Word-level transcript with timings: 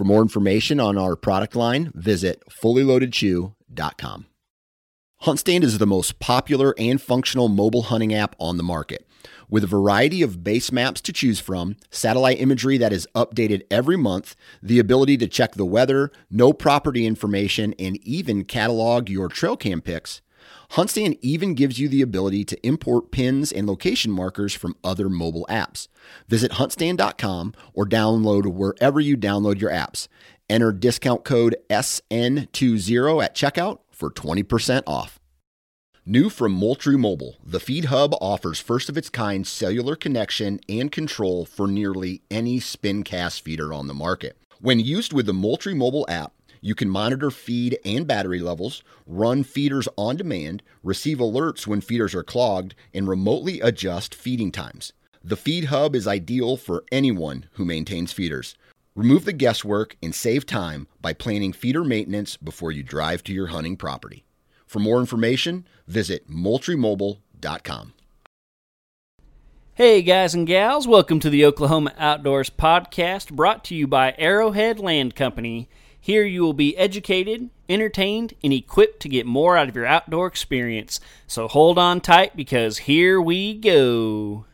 For 0.00 0.04
more 0.04 0.22
information 0.22 0.80
on 0.80 0.96
our 0.96 1.14
product 1.14 1.54
line, 1.54 1.92
visit 1.94 2.42
fullyloadedchew.com. 2.48 4.26
HuntStand 5.24 5.62
is 5.62 5.76
the 5.76 5.86
most 5.86 6.18
popular 6.18 6.74
and 6.78 6.98
functional 6.98 7.48
mobile 7.48 7.82
hunting 7.82 8.14
app 8.14 8.34
on 8.40 8.56
the 8.56 8.62
market. 8.62 9.06
With 9.50 9.62
a 9.62 9.66
variety 9.66 10.22
of 10.22 10.42
base 10.42 10.72
maps 10.72 11.02
to 11.02 11.12
choose 11.12 11.38
from, 11.38 11.76
satellite 11.90 12.40
imagery 12.40 12.78
that 12.78 12.94
is 12.94 13.06
updated 13.14 13.64
every 13.70 13.98
month, 13.98 14.36
the 14.62 14.78
ability 14.78 15.18
to 15.18 15.28
check 15.28 15.52
the 15.52 15.66
weather, 15.66 16.10
know 16.30 16.54
property 16.54 17.04
information, 17.04 17.74
and 17.78 17.98
even 17.98 18.46
catalog 18.46 19.10
your 19.10 19.28
trail 19.28 19.58
cam 19.58 19.82
pics, 19.82 20.22
HuntStand 20.72 21.18
even 21.20 21.54
gives 21.54 21.80
you 21.80 21.88
the 21.88 22.02
ability 22.02 22.44
to 22.44 22.66
import 22.66 23.10
pins 23.10 23.50
and 23.50 23.66
location 23.66 24.12
markers 24.12 24.54
from 24.54 24.76
other 24.84 25.08
mobile 25.08 25.46
apps. 25.50 25.88
Visit 26.28 26.52
huntstand.com 26.52 27.54
or 27.74 27.86
download 27.86 28.46
wherever 28.52 29.00
you 29.00 29.16
download 29.16 29.60
your 29.60 29.72
apps. 29.72 30.06
Enter 30.48 30.72
discount 30.72 31.24
code 31.24 31.56
SN20 31.70 33.24
at 33.24 33.34
checkout 33.34 33.78
for 33.90 34.10
20% 34.10 34.82
off. 34.86 35.18
New 36.06 36.30
from 36.30 36.52
Moultrie 36.52 36.96
Mobile, 36.96 37.36
the 37.44 37.60
Feed 37.60 37.86
Hub 37.86 38.14
offers 38.20 38.58
first 38.58 38.88
of 38.88 38.96
its 38.96 39.10
kind 39.10 39.46
cellular 39.46 39.96
connection 39.96 40.60
and 40.68 40.90
control 40.90 41.44
for 41.44 41.66
nearly 41.66 42.22
any 42.30 42.58
spin 42.58 43.02
cast 43.02 43.42
feeder 43.42 43.72
on 43.72 43.86
the 43.86 43.94
market. 43.94 44.36
When 44.60 44.80
used 44.80 45.12
with 45.12 45.26
the 45.26 45.34
Moultrie 45.34 45.74
Mobile 45.74 46.06
app, 46.08 46.32
you 46.60 46.74
can 46.74 46.88
monitor 46.88 47.30
feed 47.30 47.78
and 47.84 48.06
battery 48.06 48.40
levels, 48.40 48.82
run 49.06 49.42
feeders 49.42 49.88
on 49.96 50.16
demand, 50.16 50.62
receive 50.82 51.18
alerts 51.18 51.66
when 51.66 51.80
feeders 51.80 52.14
are 52.14 52.22
clogged, 52.22 52.74
and 52.92 53.08
remotely 53.08 53.60
adjust 53.60 54.14
feeding 54.14 54.52
times. 54.52 54.92
The 55.22 55.36
Feed 55.36 55.66
Hub 55.66 55.94
is 55.94 56.06
ideal 56.06 56.56
for 56.56 56.84
anyone 56.90 57.46
who 57.52 57.64
maintains 57.64 58.12
feeders. 58.12 58.54
Remove 58.94 59.24
the 59.24 59.32
guesswork 59.32 59.96
and 60.02 60.14
save 60.14 60.46
time 60.46 60.86
by 61.00 61.12
planning 61.12 61.52
feeder 61.52 61.84
maintenance 61.84 62.36
before 62.36 62.72
you 62.72 62.82
drive 62.82 63.22
to 63.24 63.32
your 63.32 63.48
hunting 63.48 63.76
property. 63.76 64.24
For 64.66 64.78
more 64.78 65.00
information, 65.00 65.66
visit 65.86 66.30
moultriemobile.com. 66.30 67.92
Hey 69.74 70.02
guys 70.02 70.34
and 70.34 70.46
gals, 70.46 70.86
welcome 70.86 71.20
to 71.20 71.30
the 71.30 71.44
Oklahoma 71.44 71.94
Outdoors 71.96 72.50
Podcast 72.50 73.32
brought 73.32 73.64
to 73.64 73.74
you 73.74 73.86
by 73.86 74.14
Arrowhead 74.18 74.78
Land 74.78 75.14
Company. 75.14 75.68
Here 76.02 76.24
you 76.24 76.40
will 76.40 76.54
be 76.54 76.74
educated, 76.78 77.50
entertained, 77.68 78.32
and 78.42 78.54
equipped 78.54 79.00
to 79.00 79.08
get 79.10 79.26
more 79.26 79.58
out 79.58 79.68
of 79.68 79.76
your 79.76 79.84
outdoor 79.84 80.26
experience. 80.28 80.98
So 81.26 81.46
hold 81.46 81.78
on 81.78 82.00
tight 82.00 82.34
because 82.34 82.78
here 82.78 83.20
we 83.20 83.52
go. 83.52 84.46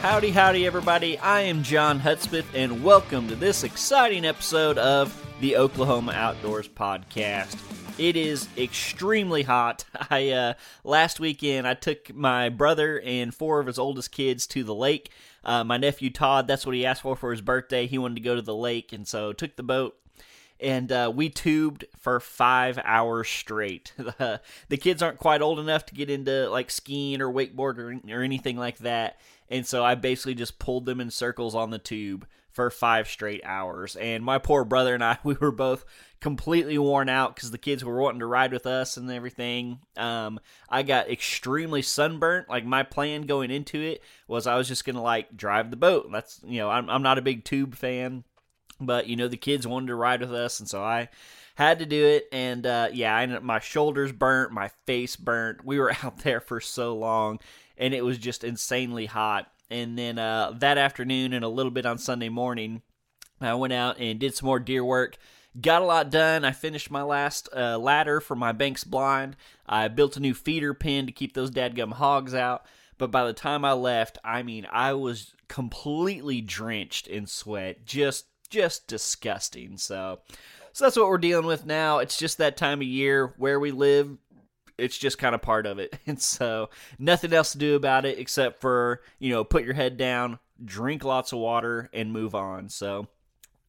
Howdy, 0.00 0.32
howdy, 0.32 0.66
everybody. 0.66 1.18
I 1.18 1.42
am 1.42 1.62
John 1.62 2.00
Hudspeth, 2.00 2.46
and 2.52 2.82
welcome 2.82 3.28
to 3.28 3.36
this 3.36 3.62
exciting 3.62 4.24
episode 4.24 4.76
of 4.76 5.23
the 5.40 5.56
Oklahoma 5.56 6.12
Outdoors 6.12 6.68
Podcast. 6.68 7.58
It 7.98 8.16
is 8.16 8.48
extremely 8.56 9.42
hot. 9.42 9.84
I 10.10 10.30
uh, 10.30 10.54
last 10.84 11.20
weekend 11.20 11.66
I 11.66 11.74
took 11.74 12.14
my 12.14 12.48
brother 12.48 13.00
and 13.00 13.34
four 13.34 13.60
of 13.60 13.66
his 13.66 13.78
oldest 13.78 14.12
kids 14.12 14.46
to 14.48 14.64
the 14.64 14.74
lake. 14.74 15.10
Uh, 15.44 15.64
my 15.64 15.76
nephew 15.76 16.10
Todd, 16.10 16.46
that's 16.46 16.64
what 16.64 16.74
he 16.74 16.86
asked 16.86 17.02
for 17.02 17.16
for 17.16 17.30
his 17.30 17.40
birthday. 17.40 17.86
He 17.86 17.98
wanted 17.98 18.16
to 18.16 18.20
go 18.20 18.34
to 18.34 18.42
the 18.42 18.54
lake, 18.54 18.92
and 18.92 19.06
so 19.06 19.32
took 19.32 19.56
the 19.56 19.62
boat 19.62 19.96
and 20.60 20.92
uh, 20.92 21.12
we 21.14 21.28
tubed 21.28 21.84
for 21.98 22.20
five 22.20 22.78
hours 22.84 23.28
straight. 23.28 23.92
the 23.98 24.40
kids 24.80 25.02
aren't 25.02 25.18
quite 25.18 25.42
old 25.42 25.58
enough 25.58 25.84
to 25.86 25.94
get 25.94 26.08
into 26.08 26.48
like 26.48 26.70
skiing 26.70 27.20
or 27.20 27.30
wakeboard 27.30 27.78
or, 27.78 28.00
or 28.14 28.22
anything 28.22 28.56
like 28.56 28.78
that, 28.78 29.18
and 29.50 29.66
so 29.66 29.84
I 29.84 29.94
basically 29.94 30.34
just 30.34 30.58
pulled 30.58 30.86
them 30.86 31.00
in 31.00 31.10
circles 31.10 31.54
on 31.54 31.70
the 31.70 31.78
tube 31.78 32.26
for 32.54 32.70
five 32.70 33.08
straight 33.08 33.42
hours. 33.44 33.96
And 33.96 34.24
my 34.24 34.38
poor 34.38 34.64
brother 34.64 34.94
and 34.94 35.04
I, 35.04 35.18
we 35.24 35.34
were 35.34 35.52
both 35.52 35.84
completely 36.20 36.78
worn 36.78 37.10
out 37.10 37.34
because 37.34 37.50
the 37.50 37.58
kids 37.58 37.84
were 37.84 38.00
wanting 38.00 38.20
to 38.20 38.26
ride 38.26 38.52
with 38.52 38.66
us 38.66 38.96
and 38.96 39.10
everything. 39.10 39.80
Um, 39.96 40.40
I 40.70 40.82
got 40.82 41.10
extremely 41.10 41.82
sunburnt. 41.82 42.48
Like 42.48 42.64
my 42.64 42.82
plan 42.82 43.22
going 43.22 43.50
into 43.50 43.80
it 43.80 44.02
was 44.26 44.46
I 44.46 44.56
was 44.56 44.68
just 44.68 44.86
gonna 44.86 45.02
like 45.02 45.36
drive 45.36 45.70
the 45.70 45.76
boat. 45.76 46.08
That's 46.10 46.40
you 46.46 46.60
know 46.60 46.70
I'm 46.70 46.88
I'm 46.88 47.02
not 47.02 47.18
a 47.18 47.22
big 47.22 47.44
tube 47.44 47.74
fan, 47.74 48.24
but 48.80 49.06
you 49.06 49.16
know 49.16 49.28
the 49.28 49.36
kids 49.36 49.66
wanted 49.66 49.88
to 49.88 49.96
ride 49.96 50.20
with 50.20 50.32
us, 50.32 50.60
and 50.60 50.68
so 50.68 50.82
I 50.82 51.10
had 51.56 51.80
to 51.80 51.86
do 51.86 52.04
it. 52.04 52.28
And 52.32 52.64
uh, 52.64 52.88
yeah, 52.92 53.14
I 53.14 53.26
my 53.40 53.58
shoulders 53.58 54.12
burnt, 54.12 54.52
my 54.52 54.70
face 54.86 55.16
burnt. 55.16 55.64
We 55.64 55.78
were 55.78 55.92
out 56.02 56.18
there 56.18 56.40
for 56.40 56.60
so 56.60 56.96
long, 56.96 57.40
and 57.76 57.92
it 57.92 58.04
was 58.04 58.16
just 58.16 58.44
insanely 58.44 59.06
hot. 59.06 59.50
And 59.70 59.98
then 59.98 60.18
uh, 60.18 60.52
that 60.58 60.78
afternoon 60.78 61.32
and 61.32 61.44
a 61.44 61.48
little 61.48 61.72
bit 61.72 61.86
on 61.86 61.98
Sunday 61.98 62.28
morning, 62.28 62.82
I 63.40 63.54
went 63.54 63.72
out 63.72 63.98
and 63.98 64.18
did 64.18 64.34
some 64.34 64.46
more 64.46 64.60
deer 64.60 64.84
work. 64.84 65.16
Got 65.60 65.82
a 65.82 65.86
lot 65.86 66.10
done. 66.10 66.44
I 66.44 66.52
finished 66.52 66.90
my 66.90 67.02
last 67.02 67.48
uh, 67.54 67.78
ladder 67.78 68.20
for 68.20 68.34
my 68.34 68.52
Banks 68.52 68.84
blind. 68.84 69.36
I 69.66 69.88
built 69.88 70.16
a 70.16 70.20
new 70.20 70.34
feeder 70.34 70.74
pen 70.74 71.06
to 71.06 71.12
keep 71.12 71.34
those 71.34 71.50
dadgum 71.50 71.92
hogs 71.92 72.34
out. 72.34 72.66
But 72.98 73.10
by 73.10 73.24
the 73.24 73.32
time 73.32 73.64
I 73.64 73.72
left, 73.72 74.18
I 74.24 74.42
mean, 74.42 74.66
I 74.70 74.92
was 74.94 75.34
completely 75.48 76.40
drenched 76.40 77.06
in 77.06 77.26
sweat. 77.26 77.84
Just, 77.84 78.26
just 78.50 78.86
disgusting. 78.86 79.76
So, 79.76 80.20
so 80.72 80.84
that's 80.84 80.96
what 80.96 81.08
we're 81.08 81.18
dealing 81.18 81.46
with 81.46 81.66
now. 81.66 81.98
It's 81.98 82.18
just 82.18 82.38
that 82.38 82.56
time 82.56 82.80
of 82.80 82.86
year 82.86 83.34
where 83.36 83.60
we 83.60 83.70
live 83.70 84.16
it's 84.78 84.98
just 84.98 85.18
kind 85.18 85.34
of 85.34 85.42
part 85.42 85.66
of 85.66 85.78
it. 85.78 85.98
And 86.06 86.20
so 86.20 86.70
nothing 86.98 87.32
else 87.32 87.52
to 87.52 87.58
do 87.58 87.76
about 87.76 88.04
it 88.04 88.18
except 88.18 88.60
for, 88.60 89.00
you 89.18 89.30
know, 89.30 89.44
put 89.44 89.64
your 89.64 89.74
head 89.74 89.96
down, 89.96 90.38
drink 90.64 91.04
lots 91.04 91.32
of 91.32 91.38
water 91.38 91.88
and 91.92 92.12
move 92.12 92.34
on. 92.34 92.68
So 92.68 93.08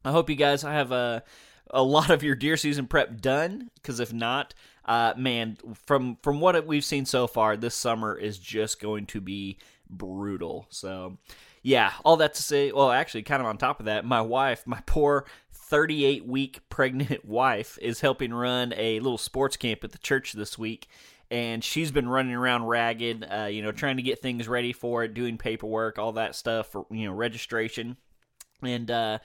I 0.03 0.11
hope 0.11 0.29
you 0.29 0.35
guys 0.35 0.61
have 0.61 0.91
a 0.91 1.23
a 1.71 1.81
lot 1.81 2.11
of 2.11 2.23
your 2.23 2.35
deer 2.35 2.57
season 2.57 2.88
prep 2.88 3.19
done 3.21 3.71
because 3.75 3.99
if 3.99 4.13
not, 4.13 4.53
uh, 4.85 5.13
man, 5.17 5.57
from 5.85 6.17
from 6.21 6.39
what 6.39 6.66
we've 6.66 6.85
seen 6.85 7.05
so 7.05 7.27
far, 7.27 7.57
this 7.57 7.75
summer 7.75 8.16
is 8.16 8.37
just 8.37 8.79
going 8.79 9.07
to 9.07 9.22
be 9.22 9.57
brutal. 9.89 10.67
So, 10.69 11.17
yeah, 11.63 11.93
all 12.03 12.17
that 12.17 12.35
to 12.35 12.43
say, 12.43 12.72
well, 12.72 12.91
actually, 12.91 13.23
kind 13.23 13.41
of 13.41 13.47
on 13.47 13.57
top 13.57 13.79
of 13.79 13.87
that, 13.87 14.05
my 14.05 14.22
wife, 14.22 14.63
my 14.67 14.81
poor 14.85 15.25
38 15.67 16.27
week 16.27 16.61
pregnant 16.69 17.25
wife 17.28 17.78
is 17.81 18.01
helping 18.01 18.34
run 18.34 18.73
a 18.78 18.99
little 18.99 19.17
sports 19.17 19.57
camp 19.57 19.84
at 19.84 19.91
the 19.91 19.97
church 19.97 20.34
this 20.34 20.57
week. 20.57 20.87
And 21.31 21.63
she's 21.63 21.91
been 21.91 22.07
running 22.07 22.35
around 22.35 22.67
ragged, 22.67 23.25
uh, 23.29 23.45
you 23.45 23.63
know, 23.63 23.72
trying 23.72 23.97
to 23.97 24.03
get 24.03 24.22
things 24.22 24.47
ready 24.47 24.73
for 24.73 25.03
it, 25.03 25.16
doing 25.16 25.37
paperwork, 25.40 25.97
all 25.97 26.13
that 26.13 26.35
stuff 26.35 26.67
for, 26.67 26.85
you 26.91 27.07
know, 27.07 27.13
registration. 27.13 27.97
And, 28.61 28.90
uh, 28.91 29.19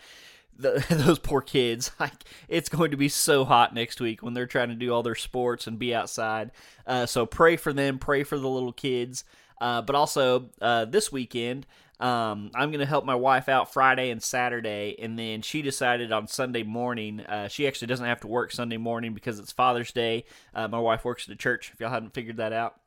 the, 0.56 0.84
those 0.90 1.18
poor 1.18 1.40
kids 1.40 1.90
like 2.00 2.24
it's 2.48 2.68
going 2.68 2.90
to 2.90 2.96
be 2.96 3.08
so 3.08 3.44
hot 3.44 3.74
next 3.74 4.00
week 4.00 4.22
when 4.22 4.34
they're 4.34 4.46
trying 4.46 4.68
to 4.68 4.74
do 4.74 4.92
all 4.92 5.02
their 5.02 5.14
sports 5.14 5.66
and 5.66 5.78
be 5.78 5.94
outside 5.94 6.50
uh, 6.86 7.06
so 7.06 7.24
pray 7.24 7.56
for 7.56 7.72
them 7.72 7.98
pray 7.98 8.22
for 8.24 8.38
the 8.38 8.48
little 8.48 8.72
kids 8.72 9.24
uh, 9.60 9.80
but 9.80 9.96
also 9.96 10.50
uh, 10.60 10.84
this 10.84 11.10
weekend 11.10 11.66
um, 12.00 12.50
I'm 12.54 12.70
going 12.70 12.80
to 12.80 12.86
help 12.86 13.04
my 13.04 13.14
wife 13.14 13.48
out 13.48 13.72
Friday 13.72 14.10
and 14.10 14.22
Saturday, 14.22 14.96
and 14.98 15.18
then 15.18 15.42
she 15.42 15.60
decided 15.62 16.10
on 16.12 16.26
Sunday 16.26 16.62
morning. 16.62 17.20
Uh, 17.20 17.46
she 17.48 17.68
actually 17.68 17.88
doesn't 17.88 18.06
have 18.06 18.20
to 18.20 18.26
work 18.26 18.52
Sunday 18.52 18.78
morning 18.78 19.12
because 19.12 19.38
it's 19.38 19.52
Father's 19.52 19.92
Day. 19.92 20.24
Uh, 20.54 20.66
my 20.66 20.78
wife 20.80 21.04
works 21.04 21.24
at 21.24 21.28
the 21.28 21.36
church. 21.36 21.70
If 21.74 21.78
y'all 21.80 21.90
hadn't 21.90 22.14
figured 22.14 22.38
that 22.38 22.54
out, 22.54 22.80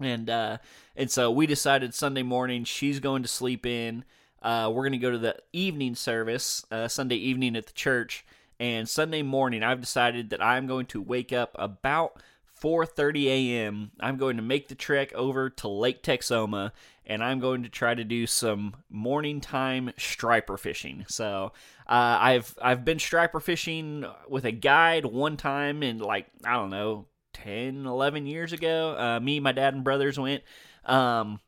and 0.00 0.28
uh, 0.28 0.58
and 0.96 1.10
so 1.10 1.30
we 1.30 1.46
decided 1.46 1.94
Sunday 1.94 2.22
morning 2.24 2.64
she's 2.64 3.00
going 3.00 3.22
to 3.22 3.28
sleep 3.28 3.64
in. 3.64 4.04
uh, 4.42 4.70
we're 4.72 4.82
going 4.82 4.92
to 4.92 4.98
go 4.98 5.10
to 5.10 5.18
the 5.18 5.36
evening 5.52 5.94
service, 5.94 6.64
uh, 6.70 6.88
Sunday 6.88 7.16
evening 7.16 7.56
at 7.56 7.66
the 7.66 7.72
church, 7.72 8.24
and 8.60 8.88
Sunday 8.88 9.22
morning 9.22 9.62
I've 9.62 9.80
decided 9.80 10.30
that 10.30 10.42
I'm 10.42 10.66
going 10.66 10.86
to 10.86 11.00
wake 11.00 11.32
up 11.32 11.52
about 11.54 12.20
4:30 12.60 13.26
a.m. 13.26 13.90
I'm 14.00 14.16
going 14.16 14.36
to 14.36 14.42
make 14.42 14.68
the 14.68 14.74
trek 14.74 15.12
over 15.14 15.48
to 15.50 15.68
Lake 15.68 16.02
Texoma 16.02 16.72
and 17.08 17.24
I'm 17.24 17.40
going 17.40 17.62
to 17.62 17.68
try 17.68 17.94
to 17.94 18.04
do 18.04 18.26
some 18.26 18.76
morning 18.90 19.40
time 19.40 19.90
striper 19.96 20.58
fishing. 20.58 21.06
So 21.08 21.52
uh, 21.88 22.18
I've 22.20 22.54
I've 22.60 22.84
been 22.84 22.98
striper 22.98 23.40
fishing 23.40 24.04
with 24.28 24.44
a 24.44 24.52
guide 24.52 25.06
one 25.06 25.36
time 25.36 25.82
in 25.82 25.98
like 25.98 26.26
I 26.44 26.52
don't 26.52 26.70
know 26.70 27.06
10, 27.32 27.86
11 27.86 28.26
years 28.26 28.52
ago. 28.52 28.96
Uh, 28.98 29.20
me, 29.20 29.40
my 29.40 29.52
dad, 29.52 29.74
and 29.74 29.84
brothers 29.84 30.18
went. 30.18 30.42
Um, 30.84 31.40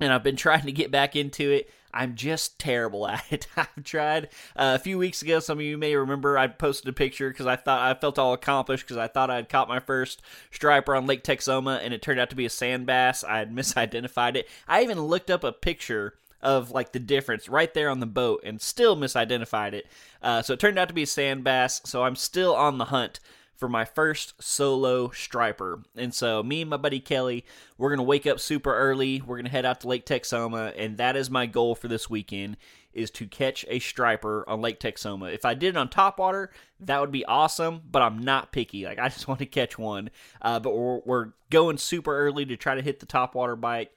and 0.00 0.12
I've 0.12 0.22
been 0.22 0.36
trying 0.46 0.66
to 0.66 0.72
get 0.72 0.90
back 0.90 1.16
into 1.16 1.50
it. 1.50 1.70
I'm 1.92 2.14
just 2.14 2.58
terrible 2.58 3.08
at 3.08 3.24
it. 3.30 3.46
I've 3.56 3.84
tried 3.84 4.24
uh, 4.54 4.76
a 4.76 4.78
few 4.78 4.98
weeks 4.98 5.22
ago. 5.22 5.40
Some 5.40 5.58
of 5.58 5.64
you 5.64 5.78
may 5.78 5.96
remember 5.96 6.36
I 6.36 6.46
posted 6.46 6.88
a 6.88 6.92
picture 6.92 7.30
because 7.30 7.46
I 7.46 7.56
thought 7.56 7.80
I 7.80 7.98
felt 7.98 8.18
all 8.18 8.34
accomplished 8.34 8.84
because 8.84 8.98
I 8.98 9.08
thought 9.08 9.30
I'd 9.30 9.48
caught 9.48 9.68
my 9.68 9.80
first 9.80 10.20
striper 10.50 10.94
on 10.94 11.06
Lake 11.06 11.24
Texoma, 11.24 11.80
and 11.82 11.94
it 11.94 12.02
turned 12.02 12.20
out 12.20 12.30
to 12.30 12.36
be 12.36 12.44
a 12.44 12.50
sand 12.50 12.86
bass. 12.86 13.24
I 13.24 13.38
had 13.38 13.50
misidentified 13.54 14.36
it. 14.36 14.48
I 14.68 14.82
even 14.82 15.00
looked 15.00 15.30
up 15.30 15.42
a 15.42 15.52
picture 15.52 16.14
of 16.42 16.70
like 16.70 16.92
the 16.92 16.98
difference 16.98 17.48
right 17.48 17.72
there 17.72 17.88
on 17.88 18.00
the 18.00 18.06
boat 18.06 18.42
and 18.44 18.60
still 18.60 18.96
misidentified 18.96 19.72
it. 19.72 19.86
Uh, 20.22 20.42
so 20.42 20.52
it 20.52 20.60
turned 20.60 20.78
out 20.78 20.88
to 20.88 20.94
be 20.94 21.02
a 21.02 21.06
sand 21.06 21.42
bass. 21.42 21.80
So 21.84 22.04
I'm 22.04 22.14
still 22.14 22.54
on 22.54 22.78
the 22.78 22.86
hunt 22.86 23.20
for 23.56 23.68
my 23.68 23.84
first 23.84 24.42
solo 24.42 25.10
striper. 25.10 25.82
And 25.96 26.14
so, 26.14 26.42
me 26.42 26.62
and 26.62 26.70
my 26.70 26.76
buddy 26.76 27.00
Kelly, 27.00 27.44
we're 27.78 27.90
going 27.90 27.98
to 27.98 28.04
wake 28.04 28.26
up 28.26 28.40
super 28.40 28.74
early. 28.74 29.20
We're 29.20 29.36
going 29.36 29.46
to 29.46 29.50
head 29.50 29.64
out 29.64 29.80
to 29.80 29.88
Lake 29.88 30.06
Texoma, 30.06 30.72
and 30.76 30.98
that 30.98 31.16
is 31.16 31.30
my 31.30 31.46
goal 31.46 31.74
for 31.74 31.88
this 31.88 32.08
weekend 32.10 32.56
is 32.96 33.10
to 33.10 33.26
catch 33.26 33.64
a 33.68 33.78
striper 33.78 34.42
on 34.48 34.62
Lake 34.62 34.80
Texoma. 34.80 35.32
If 35.32 35.44
I 35.44 35.52
did 35.54 35.68
it 35.68 35.76
on 35.76 35.88
top 35.88 36.18
water, 36.18 36.50
that 36.80 37.00
would 37.00 37.12
be 37.12 37.26
awesome, 37.26 37.82
but 37.88 38.00
I'm 38.00 38.18
not 38.18 38.52
picky. 38.52 38.86
Like 38.86 38.98
I 38.98 39.08
just 39.10 39.28
want 39.28 39.38
to 39.40 39.46
catch 39.46 39.78
one. 39.78 40.10
Uh, 40.40 40.58
but 40.58 40.74
we're, 40.74 41.00
we're 41.04 41.28
going 41.50 41.76
super 41.78 42.16
early 42.16 42.46
to 42.46 42.56
try 42.56 42.74
to 42.74 42.82
hit 42.82 42.98
the 42.98 43.06
top 43.06 43.34
water 43.34 43.54
bite. 43.54 43.90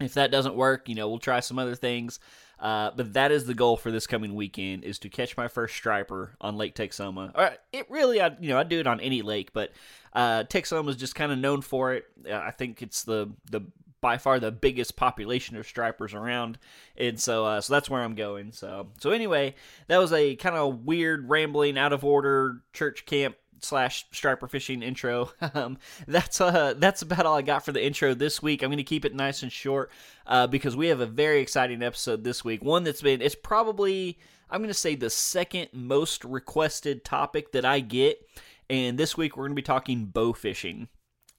If 0.00 0.14
that 0.14 0.32
doesn't 0.32 0.56
work, 0.56 0.88
you 0.88 0.94
know, 0.94 1.08
we'll 1.08 1.18
try 1.18 1.40
some 1.40 1.58
other 1.58 1.74
things. 1.74 2.18
Uh, 2.62 2.92
but 2.94 3.14
that 3.14 3.32
is 3.32 3.44
the 3.44 3.54
goal 3.54 3.76
for 3.76 3.90
this 3.90 4.06
coming 4.06 4.36
weekend 4.36 4.84
is 4.84 5.00
to 5.00 5.08
catch 5.08 5.36
my 5.36 5.48
first 5.48 5.74
striper 5.74 6.36
on 6.40 6.56
Lake 6.56 6.76
Texoma. 6.76 7.32
It 7.72 7.90
really, 7.90 8.20
I 8.22 8.36
you 8.40 8.50
know, 8.50 8.58
I 8.58 8.62
do 8.62 8.78
it 8.78 8.86
on 8.86 9.00
any 9.00 9.20
lake, 9.20 9.52
but 9.52 9.72
uh, 10.12 10.44
Texoma 10.44 10.88
is 10.90 10.96
just 10.96 11.16
kind 11.16 11.32
of 11.32 11.38
known 11.38 11.60
for 11.60 11.92
it. 11.92 12.04
Uh, 12.24 12.36
I 12.36 12.52
think 12.52 12.80
it's 12.80 13.02
the 13.02 13.32
the 13.50 13.62
by 14.00 14.16
far 14.16 14.38
the 14.38 14.52
biggest 14.52 14.94
population 14.94 15.56
of 15.56 15.66
stripers 15.66 16.14
around, 16.14 16.56
and 16.96 17.18
so 17.18 17.44
uh, 17.44 17.60
so 17.60 17.72
that's 17.72 17.90
where 17.90 18.00
I'm 18.00 18.14
going. 18.14 18.52
So 18.52 18.90
so 19.00 19.10
anyway, 19.10 19.56
that 19.88 19.98
was 19.98 20.12
a 20.12 20.36
kind 20.36 20.54
of 20.54 20.84
weird, 20.84 21.28
rambling, 21.28 21.76
out 21.76 21.92
of 21.92 22.04
order 22.04 22.62
church 22.72 23.06
camp 23.06 23.34
slash 23.62 24.06
striper 24.12 24.48
fishing 24.48 24.82
intro. 24.82 25.30
Um, 25.54 25.76
that's 26.06 26.40
uh, 26.40 26.74
that's 26.78 27.02
about 27.02 27.26
all 27.26 27.36
I 27.36 27.42
got 27.42 27.64
for 27.64 27.72
the 27.72 27.84
intro 27.84 28.14
this 28.14 28.40
week. 28.40 28.62
I'm 28.62 28.70
going 28.70 28.78
to 28.78 28.84
keep 28.84 29.04
it 29.04 29.14
nice 29.14 29.42
and 29.42 29.52
short 29.52 29.90
uh, 30.26 30.46
because 30.46 30.76
we 30.76 30.86
have 30.86 31.00
a 31.00 31.06
very 31.06 31.40
exciting 31.40 31.82
episode 31.82 32.24
this 32.24 32.42
week. 32.42 32.64
One 32.64 32.84
that's 32.84 33.02
been 33.02 33.20
it's 33.20 33.34
probably 33.34 34.18
I'm 34.48 34.60
going 34.60 34.68
to 34.68 34.74
say 34.74 34.94
the 34.94 35.10
second 35.10 35.68
most 35.72 36.24
requested 36.24 37.04
topic 37.04 37.52
that 37.52 37.66
I 37.66 37.80
get, 37.80 38.26
and 38.70 38.96
this 38.96 39.16
week 39.16 39.36
we're 39.36 39.44
going 39.44 39.52
to 39.52 39.56
be 39.56 39.62
talking 39.62 40.06
bow 40.06 40.32
fishing. 40.32 40.88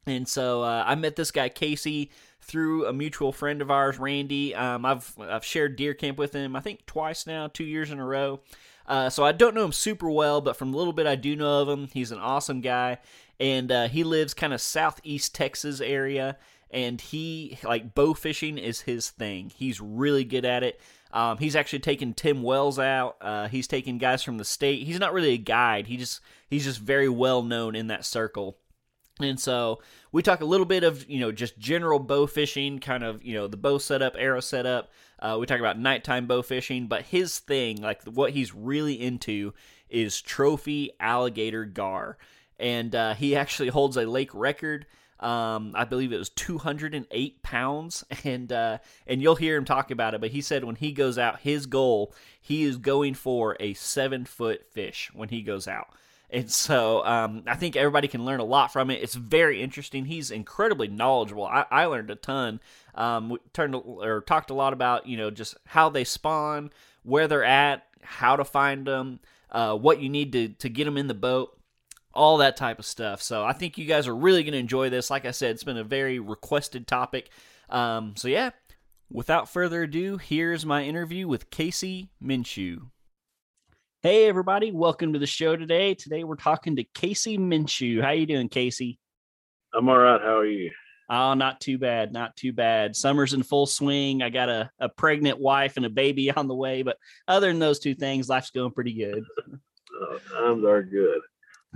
And 0.05 0.27
so 0.27 0.61
uh, 0.61 0.83
I 0.85 0.95
met 0.95 1.15
this 1.15 1.31
guy 1.31 1.49
Casey 1.49 2.11
through 2.43 2.85
a 2.85 2.93
mutual 2.93 3.31
friend 3.31 3.61
of 3.61 3.71
ours, 3.71 3.97
Randy. 3.97 4.53
Um, 4.55 4.85
I've 4.85 5.13
I've 5.19 5.45
shared 5.45 5.75
deer 5.75 5.93
camp 5.93 6.17
with 6.17 6.33
him 6.33 6.55
I 6.55 6.59
think 6.59 6.85
twice 6.85 7.25
now, 7.25 7.47
two 7.47 7.63
years 7.63 7.91
in 7.91 7.99
a 7.99 8.05
row. 8.05 8.41
Uh, 8.85 9.09
so 9.09 9.23
I 9.23 9.31
don't 9.31 9.55
know 9.55 9.63
him 9.63 9.71
super 9.71 10.09
well, 10.09 10.41
but 10.41 10.57
from 10.57 10.73
a 10.73 10.77
little 10.77 10.93
bit 10.93 11.07
I 11.07 11.15
do 11.15 11.35
know 11.35 11.61
of 11.61 11.69
him, 11.69 11.87
he's 11.93 12.11
an 12.11 12.19
awesome 12.19 12.59
guy, 12.59 12.97
and 13.39 13.71
uh, 13.71 13.87
he 13.87 14.03
lives 14.03 14.33
kind 14.33 14.53
of 14.53 14.61
southeast 14.61 15.33
Texas 15.33 15.79
area. 15.81 16.37
And 16.69 16.99
he 16.99 17.59
like 17.63 17.93
bow 17.93 18.15
fishing 18.15 18.57
is 18.57 18.81
his 18.81 19.11
thing. 19.11 19.51
He's 19.55 19.79
really 19.79 20.23
good 20.23 20.43
at 20.43 20.63
it. 20.63 20.81
Um, 21.13 21.37
he's 21.37 21.55
actually 21.55 21.79
taken 21.79 22.15
Tim 22.15 22.41
Wells 22.41 22.79
out. 22.79 23.17
Uh, 23.21 23.47
he's 23.47 23.67
taken 23.67 23.99
guys 23.99 24.23
from 24.23 24.39
the 24.39 24.43
state. 24.43 24.87
He's 24.87 24.99
not 24.99 25.13
really 25.13 25.33
a 25.33 25.37
guide. 25.37 25.85
He 25.85 25.97
just 25.97 26.19
he's 26.49 26.63
just 26.63 26.79
very 26.79 27.07
well 27.07 27.43
known 27.43 27.75
in 27.75 27.87
that 27.87 28.03
circle. 28.03 28.57
And 29.19 29.39
so 29.39 29.79
we 30.11 30.23
talk 30.23 30.41
a 30.41 30.45
little 30.45 30.65
bit 30.65 30.83
of 30.83 31.07
you 31.07 31.19
know 31.19 31.31
just 31.31 31.57
general 31.59 31.99
bow 31.99 32.25
fishing, 32.25 32.79
kind 32.79 33.03
of 33.03 33.23
you 33.23 33.33
know 33.33 33.47
the 33.47 33.57
bow 33.57 33.77
setup, 33.77 34.15
arrow 34.17 34.39
setup. 34.39 34.91
Uh, 35.19 35.37
we 35.39 35.45
talk 35.45 35.59
about 35.59 35.77
nighttime 35.77 36.25
bow 36.25 36.41
fishing, 36.41 36.87
but 36.87 37.03
his 37.03 37.39
thing, 37.39 37.81
like 37.81 38.03
what 38.05 38.31
he's 38.31 38.53
really 38.55 38.99
into, 38.99 39.53
is 39.89 40.21
trophy 40.21 40.91
alligator 40.99 41.63
gar, 41.65 42.17
and 42.59 42.95
uh, 42.95 43.13
he 43.13 43.35
actually 43.35 43.69
holds 43.69 43.97
a 43.97 44.05
lake 44.05 44.33
record. 44.33 44.87
Um, 45.19 45.71
I 45.73 45.85
believe 45.85 46.11
it 46.11 46.17
was 46.17 46.29
208 46.29 47.43
pounds, 47.43 48.03
and 48.23 48.51
uh, 48.51 48.79
and 49.05 49.21
you'll 49.21 49.35
hear 49.35 49.55
him 49.55 49.65
talk 49.65 49.91
about 49.91 50.15
it. 50.15 50.21
But 50.21 50.31
he 50.31 50.41
said 50.41 50.63
when 50.63 50.75
he 50.75 50.91
goes 50.91 51.19
out, 51.19 51.41
his 51.41 51.67
goal 51.67 52.15
he 52.41 52.63
is 52.63 52.77
going 52.77 53.13
for 53.13 53.55
a 53.59 53.73
seven 53.75 54.25
foot 54.25 54.65
fish 54.71 55.11
when 55.13 55.29
he 55.29 55.43
goes 55.43 55.67
out. 55.67 55.89
And 56.33 56.49
so 56.49 57.05
um, 57.05 57.43
I 57.45 57.55
think 57.55 57.75
everybody 57.75 58.07
can 58.07 58.25
learn 58.25 58.39
a 58.39 58.43
lot 58.43 58.73
from 58.73 58.89
it. 58.89 59.03
It's 59.03 59.13
very 59.13 59.61
interesting. 59.61 60.05
He's 60.05 60.31
incredibly 60.31 60.87
knowledgeable. 60.87 61.45
I, 61.45 61.65
I 61.69 61.85
learned 61.85 62.09
a 62.09 62.15
ton. 62.15 62.59
Um, 62.95 63.29
we 63.29 63.37
turned 63.53 63.75
or 63.75 64.21
talked 64.21 64.49
a 64.49 64.55
lot 64.55 64.73
about 64.73 65.05
you 65.05 65.15
know 65.15 65.29
just 65.29 65.55
how 65.67 65.89
they 65.89 66.03
spawn, 66.03 66.71
where 67.03 67.27
they're 67.27 67.43
at, 67.43 67.85
how 68.01 68.35
to 68.35 68.43
find 68.43 68.87
them, 68.87 69.19
uh, 69.51 69.75
what 69.77 70.01
you 70.01 70.09
need 70.09 70.31
to 70.33 70.49
to 70.49 70.69
get 70.69 70.85
them 70.85 70.97
in 70.97 71.05
the 71.05 71.13
boat, 71.13 71.55
all 72.15 72.37
that 72.37 72.57
type 72.57 72.79
of 72.79 72.85
stuff. 72.85 73.21
So 73.21 73.45
I 73.45 73.53
think 73.53 73.77
you 73.77 73.85
guys 73.85 74.07
are 74.07 74.15
really 74.15 74.41
going 74.43 74.53
to 74.53 74.59
enjoy 74.59 74.89
this. 74.89 75.11
Like 75.11 75.25
I 75.25 75.31
said, 75.31 75.51
it's 75.51 75.63
been 75.63 75.77
a 75.77 75.83
very 75.83 76.17
requested 76.17 76.87
topic. 76.87 77.29
Um, 77.69 78.15
so 78.15 78.27
yeah, 78.27 78.49
without 79.11 79.49
further 79.49 79.83
ado, 79.83 80.17
here's 80.17 80.65
my 80.65 80.83
interview 80.83 81.27
with 81.27 81.51
Casey 81.51 82.09
Minshew. 82.23 82.87
Hey 84.03 84.27
everybody, 84.27 84.73
welcome 84.73 85.13
to 85.13 85.19
the 85.19 85.25
show 85.25 85.55
today. 85.55 85.93
Today 85.93 86.25
we're 86.25 86.35
talking 86.35 86.75
to 86.75 86.83
Casey 86.83 87.37
Minshew. 87.37 88.01
How 88.01 88.11
you 88.11 88.25
doing, 88.25 88.49
Casey? 88.49 88.99
I'm 89.73 89.87
all 89.87 89.97
right. 89.97 90.19
How 90.19 90.39
are 90.39 90.45
you? 90.45 90.71
Oh, 91.09 91.35
not 91.35 91.61
too 91.61 91.77
bad, 91.77 92.11
not 92.11 92.35
too 92.35 92.51
bad. 92.51 92.97
Summer's 92.97 93.33
in 93.33 93.43
full 93.43 93.65
swing. 93.65 94.21
I 94.21 94.29
got 94.29 94.49
a, 94.49 94.69
a 94.77 94.89
pregnant 94.89 95.39
wife 95.39 95.77
and 95.77 95.85
a 95.85 95.89
baby 95.89 96.29
on 96.29 96.49
the 96.49 96.53
way, 96.53 96.81
but 96.81 96.97
other 97.29 97.47
than 97.47 97.59
those 97.59 97.79
two 97.79 97.95
things, 97.95 98.27
life's 98.27 98.51
going 98.51 98.71
pretty 98.71 98.91
good. 98.91 99.23
oh, 99.93 100.19
times 100.33 100.65
are 100.65 100.83
good. 100.83 101.21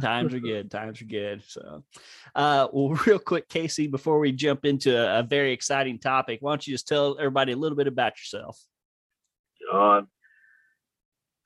times 0.02 0.34
are 0.34 0.40
good. 0.42 0.70
Times 0.70 1.02
are 1.02 1.06
good. 1.06 1.44
So, 1.48 1.86
uh, 2.36 2.68
well, 2.74 2.90
real 3.08 3.20
quick, 3.20 3.48
Casey, 3.48 3.88
before 3.88 4.20
we 4.20 4.34
jump 4.34 4.66
into 4.66 5.02
a, 5.02 5.22
a, 5.22 5.24
very 5.24 5.54
exciting 5.54 5.98
topic, 5.98 6.40
why 6.42 6.52
don't 6.52 6.68
you 6.68 6.74
just 6.74 6.90
tell 6.90 7.16
everybody 7.18 7.54
a 7.54 7.58
little 7.58 7.78
bit 7.78 7.88
about 7.88 8.20
yourself? 8.20 8.62
Uh, 9.72 10.02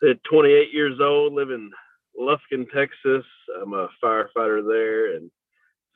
at 0.10 0.24
28 0.24 0.74
years 0.74 1.00
old, 1.00 1.34
live 1.34 1.52
in 1.52 1.72
Lufkin, 2.20 2.66
Texas. 2.74 3.26
I'm 3.62 3.74
a 3.74 3.88
firefighter 4.04 4.66
there 4.68 5.16
and 5.16 5.30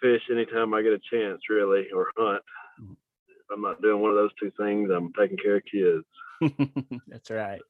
fish 0.01 0.21
anytime 0.31 0.73
I 0.73 0.81
get 0.81 0.93
a 0.93 0.99
chance, 1.11 1.41
really, 1.49 1.87
or 1.93 2.11
hunt. 2.17 2.43
If 2.79 3.51
I'm 3.51 3.61
not 3.61 3.81
doing 3.81 4.01
one 4.01 4.11
of 4.11 4.17
those 4.17 4.31
two 4.39 4.51
things, 4.57 4.89
I'm 4.89 5.11
taking 5.13 5.37
care 5.37 5.57
of 5.57 5.63
kids. 5.71 6.05
That's 7.07 7.29
right. 7.29 7.61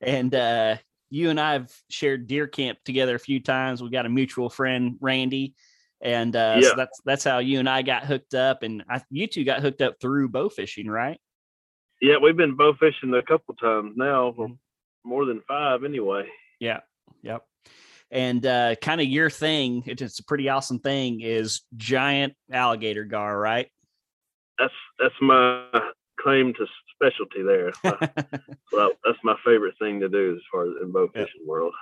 and 0.00 0.34
uh, 0.34 0.76
you 1.10 1.30
and 1.30 1.40
I 1.40 1.54
have 1.54 1.72
shared 1.90 2.26
deer 2.26 2.46
camp 2.46 2.78
together 2.84 3.14
a 3.14 3.20
few 3.20 3.40
times. 3.40 3.82
We 3.82 3.90
got 3.90 4.06
a 4.06 4.10
mutual 4.10 4.50
friend, 4.50 4.96
Randy, 5.00 5.54
and 6.00 6.34
uh, 6.34 6.58
yeah. 6.60 6.68
so 6.70 6.74
that's 6.76 7.00
that's 7.04 7.24
how 7.24 7.38
you 7.38 7.58
and 7.58 7.68
I 7.68 7.82
got 7.82 8.04
hooked 8.04 8.34
up. 8.34 8.62
And 8.62 8.84
I, 8.88 9.02
you 9.10 9.26
two 9.26 9.44
got 9.44 9.60
hooked 9.60 9.82
up 9.82 9.96
through 10.00 10.30
bow 10.30 10.48
fishing, 10.48 10.88
right? 10.88 11.18
Yeah, 12.00 12.16
we've 12.22 12.36
been 12.36 12.56
bow 12.56 12.74
fishing 12.78 13.14
a 13.14 13.22
couple 13.22 13.54
times 13.54 13.94
now. 13.96 14.34
Mm-hmm 14.38 14.54
more 15.06 15.24
than 15.24 15.40
five 15.46 15.84
anyway. 15.84 16.26
Yeah. 16.60 16.80
Yep. 17.22 17.42
And 18.10 18.44
uh, 18.44 18.76
kind 18.76 19.00
of 19.00 19.06
your 19.06 19.30
thing, 19.30 19.82
it's 19.86 20.18
a 20.18 20.24
pretty 20.24 20.48
awesome 20.48 20.78
thing, 20.78 21.20
is 21.22 21.62
giant 21.76 22.34
alligator 22.52 23.04
gar, 23.04 23.38
right? 23.38 23.68
That's 24.58 24.72
that's 24.98 25.14
my 25.20 25.66
claim 26.20 26.54
to 26.54 26.66
specialty 26.94 27.42
there. 27.42 27.72
well, 28.72 28.92
that's 29.04 29.18
my 29.24 29.36
favorite 29.44 29.74
thing 29.80 30.00
to 30.00 30.08
do 30.08 30.34
as 30.36 30.42
far 30.52 30.66
as 30.66 30.74
in 30.82 30.92
bow 30.92 31.08
fishing 31.08 31.40
yep. 31.40 31.48
world. 31.48 31.74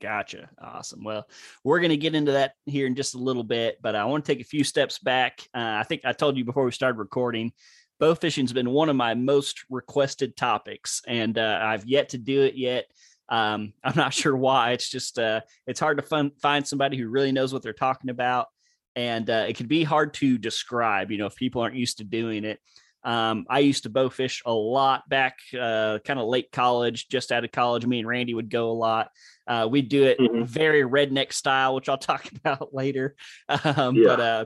Gotcha. 0.00 0.50
Awesome. 0.60 1.04
Well, 1.04 1.28
we're 1.62 1.78
going 1.78 1.90
to 1.90 1.96
get 1.96 2.16
into 2.16 2.32
that 2.32 2.54
here 2.66 2.88
in 2.88 2.96
just 2.96 3.14
a 3.14 3.18
little 3.18 3.44
bit, 3.44 3.78
but 3.80 3.94
I 3.94 4.04
want 4.04 4.24
to 4.24 4.32
take 4.32 4.40
a 4.40 4.48
few 4.48 4.64
steps 4.64 4.98
back. 4.98 5.40
Uh, 5.54 5.78
I 5.78 5.84
think 5.84 6.02
I 6.04 6.12
told 6.12 6.36
you 6.36 6.44
before 6.44 6.64
we 6.64 6.72
started 6.72 6.98
recording, 6.98 7.52
bow 8.02 8.16
fishing's 8.16 8.52
been 8.52 8.70
one 8.70 8.88
of 8.88 8.96
my 8.96 9.14
most 9.14 9.64
requested 9.70 10.36
topics, 10.36 11.02
and 11.06 11.38
uh, 11.38 11.60
I've 11.62 11.86
yet 11.86 12.08
to 12.08 12.18
do 12.18 12.42
it 12.42 12.56
yet. 12.56 12.86
Um, 13.28 13.74
I'm 13.84 13.94
not 13.96 14.12
sure 14.12 14.36
why. 14.36 14.72
It's 14.72 14.90
just 14.90 15.20
uh, 15.20 15.42
it's 15.68 15.78
hard 15.78 15.98
to 15.98 16.02
fun, 16.02 16.32
find 16.42 16.66
somebody 16.66 16.96
who 16.96 17.06
really 17.08 17.30
knows 17.30 17.52
what 17.52 17.62
they're 17.62 17.72
talking 17.72 18.10
about, 18.10 18.48
and 18.96 19.30
uh, 19.30 19.46
it 19.48 19.56
can 19.56 19.68
be 19.68 19.84
hard 19.84 20.14
to 20.14 20.36
describe. 20.36 21.12
You 21.12 21.18
know, 21.18 21.26
if 21.26 21.36
people 21.36 21.62
aren't 21.62 21.76
used 21.76 21.98
to 21.98 22.04
doing 22.04 22.44
it. 22.44 22.58
Um, 23.04 23.46
I 23.50 23.58
used 23.60 23.82
to 23.84 23.88
bow 23.90 24.10
fish 24.10 24.42
a 24.46 24.52
lot 24.52 25.08
back, 25.08 25.38
uh, 25.60 25.98
kind 26.04 26.20
of 26.20 26.26
late 26.26 26.52
college, 26.52 27.08
just 27.08 27.32
out 27.32 27.44
of 27.44 27.50
college. 27.50 27.84
Me 27.84 27.98
and 27.98 28.06
Randy 28.06 28.32
would 28.32 28.48
go 28.48 28.70
a 28.70 28.78
lot. 28.78 29.10
Uh, 29.46 29.66
we'd 29.68 29.88
do 29.88 30.04
it 30.04 30.18
Mhm. 30.20 30.44
very 30.46 30.82
redneck 30.82 31.32
style, 31.32 31.74
which 31.74 31.88
I'll 31.88 31.98
talk 32.12 32.30
about 32.32 32.72
later. 32.72 33.16
Um, 33.48 33.96
Yeah. 33.96 34.04
But 34.06 34.20
uh, 34.20 34.44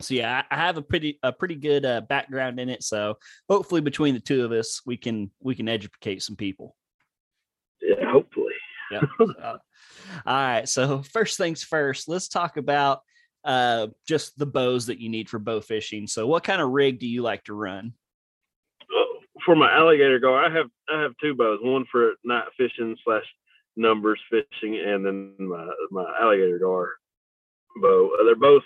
so 0.00 0.14
yeah, 0.14 0.42
I 0.50 0.54
I 0.54 0.58
have 0.58 0.76
a 0.76 0.82
pretty 0.82 1.18
a 1.22 1.32
pretty 1.32 1.56
good 1.56 1.84
uh, 1.84 2.00
background 2.02 2.58
in 2.58 2.68
it. 2.68 2.82
So 2.82 3.18
hopefully, 3.48 3.80
between 3.80 4.14
the 4.14 4.20
two 4.20 4.44
of 4.44 4.52
us, 4.52 4.80
we 4.84 4.96
can 4.96 5.30
we 5.40 5.54
can 5.54 5.68
educate 5.68 6.22
some 6.22 6.36
people. 6.36 6.76
Yeah, 7.80 8.10
hopefully. 8.10 8.54
Yeah. 8.90 9.02
So, 9.18 9.58
all 10.26 10.34
right. 10.34 10.68
So 10.68 11.02
first 11.02 11.38
things 11.38 11.62
first, 11.62 12.08
let's 12.08 12.28
talk 12.28 12.56
about 12.56 13.00
uh 13.44 13.86
just 14.06 14.38
the 14.38 14.46
bows 14.46 14.86
that 14.86 14.98
you 14.98 15.08
need 15.08 15.28
for 15.28 15.38
bow 15.38 15.60
fishing. 15.60 16.06
So 16.06 16.26
what 16.26 16.44
kind 16.44 16.60
of 16.60 16.70
rig 16.70 16.98
do 16.98 17.06
you 17.06 17.22
like 17.22 17.44
to 17.44 17.54
run? 17.54 17.94
Uh, 18.82 19.20
For 19.44 19.54
my 19.54 19.72
alligator 19.72 20.18
gar, 20.18 20.44
I 20.44 20.50
have 20.52 20.66
I 20.92 21.00
have 21.00 21.12
two 21.20 21.34
bows. 21.34 21.60
One 21.62 21.86
for 21.90 22.14
night 22.24 22.44
fishing 22.58 22.96
slash 23.04 23.24
numbers 23.76 24.20
fishing, 24.28 24.78
and 24.78 25.06
then 25.06 25.34
my 25.38 25.66
my 25.90 26.04
alligator 26.20 26.58
gar 26.58 26.90
bow. 27.80 28.10
Uh, 28.20 28.24
They're 28.24 28.34
both 28.34 28.64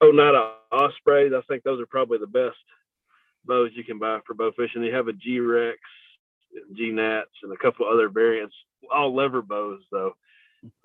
Oh, 0.00 0.08
Oneida 0.08 0.54
Ospreys. 0.72 1.32
I 1.34 1.42
think 1.48 1.62
those 1.62 1.80
are 1.80 1.86
probably 1.86 2.18
the 2.18 2.26
best 2.26 2.56
bows 3.44 3.70
you 3.74 3.84
can 3.84 3.98
buy 3.98 4.18
for 4.26 4.34
bow 4.34 4.52
fishing. 4.56 4.82
They 4.82 4.90
have 4.90 5.08
a 5.08 5.12
G 5.12 5.40
Rex, 5.40 5.78
G 6.74 6.90
Nats, 6.90 7.30
and 7.42 7.52
a 7.52 7.56
couple 7.56 7.86
other 7.86 8.08
variants. 8.08 8.54
All 8.92 9.14
lever 9.14 9.42
bows 9.42 9.80
though. 9.90 10.14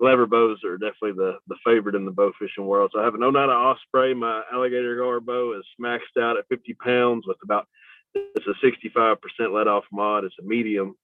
Lever 0.00 0.26
bows 0.26 0.62
are 0.64 0.78
definitely 0.78 1.12
the 1.12 1.38
the 1.48 1.56
favorite 1.64 1.94
in 1.94 2.04
the 2.04 2.10
bow 2.10 2.32
fishing 2.38 2.66
world. 2.66 2.90
So 2.92 3.00
I 3.00 3.04
have 3.04 3.14
an 3.14 3.22
oh 3.22 3.28
Oneida 3.28 3.52
Osprey. 3.52 4.14
My 4.14 4.42
alligator 4.52 4.96
gar 4.96 5.20
bow 5.20 5.58
is 5.58 5.64
maxed 5.80 6.20
out 6.20 6.36
at 6.36 6.48
50 6.48 6.74
pounds 6.74 7.26
with 7.26 7.38
about 7.42 7.66
it's 8.14 8.46
a 8.46 8.66
65% 8.66 9.16
let 9.52 9.68
off 9.68 9.84
mod. 9.92 10.24
It's 10.24 10.34
a 10.40 10.42
medium. 10.42 10.96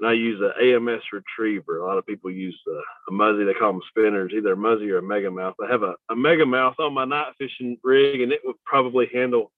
And 0.00 0.08
I 0.08 0.14
use 0.14 0.40
an 0.40 0.52
AMS 0.66 1.02
retriever. 1.12 1.78
A 1.78 1.86
lot 1.86 1.98
of 1.98 2.06
people 2.06 2.30
use 2.30 2.58
uh, 2.66 2.80
a 3.08 3.12
muzzy. 3.12 3.44
They 3.44 3.52
call 3.52 3.72
them 3.72 3.82
spinners, 3.90 4.32
either 4.34 4.52
a 4.52 4.56
muzzy 4.56 4.90
or 4.90 4.98
a 4.98 5.02
mega 5.02 5.30
mouth. 5.30 5.54
I 5.62 5.70
have 5.70 5.82
a, 5.82 5.94
a 6.08 6.16
mega 6.16 6.46
mouth 6.46 6.74
on 6.78 6.94
my 6.94 7.04
night 7.04 7.34
fishing 7.38 7.76
rig, 7.84 8.22
and 8.22 8.32
it 8.32 8.40
would 8.44 8.56
probably 8.64 9.08
handle 9.12 9.52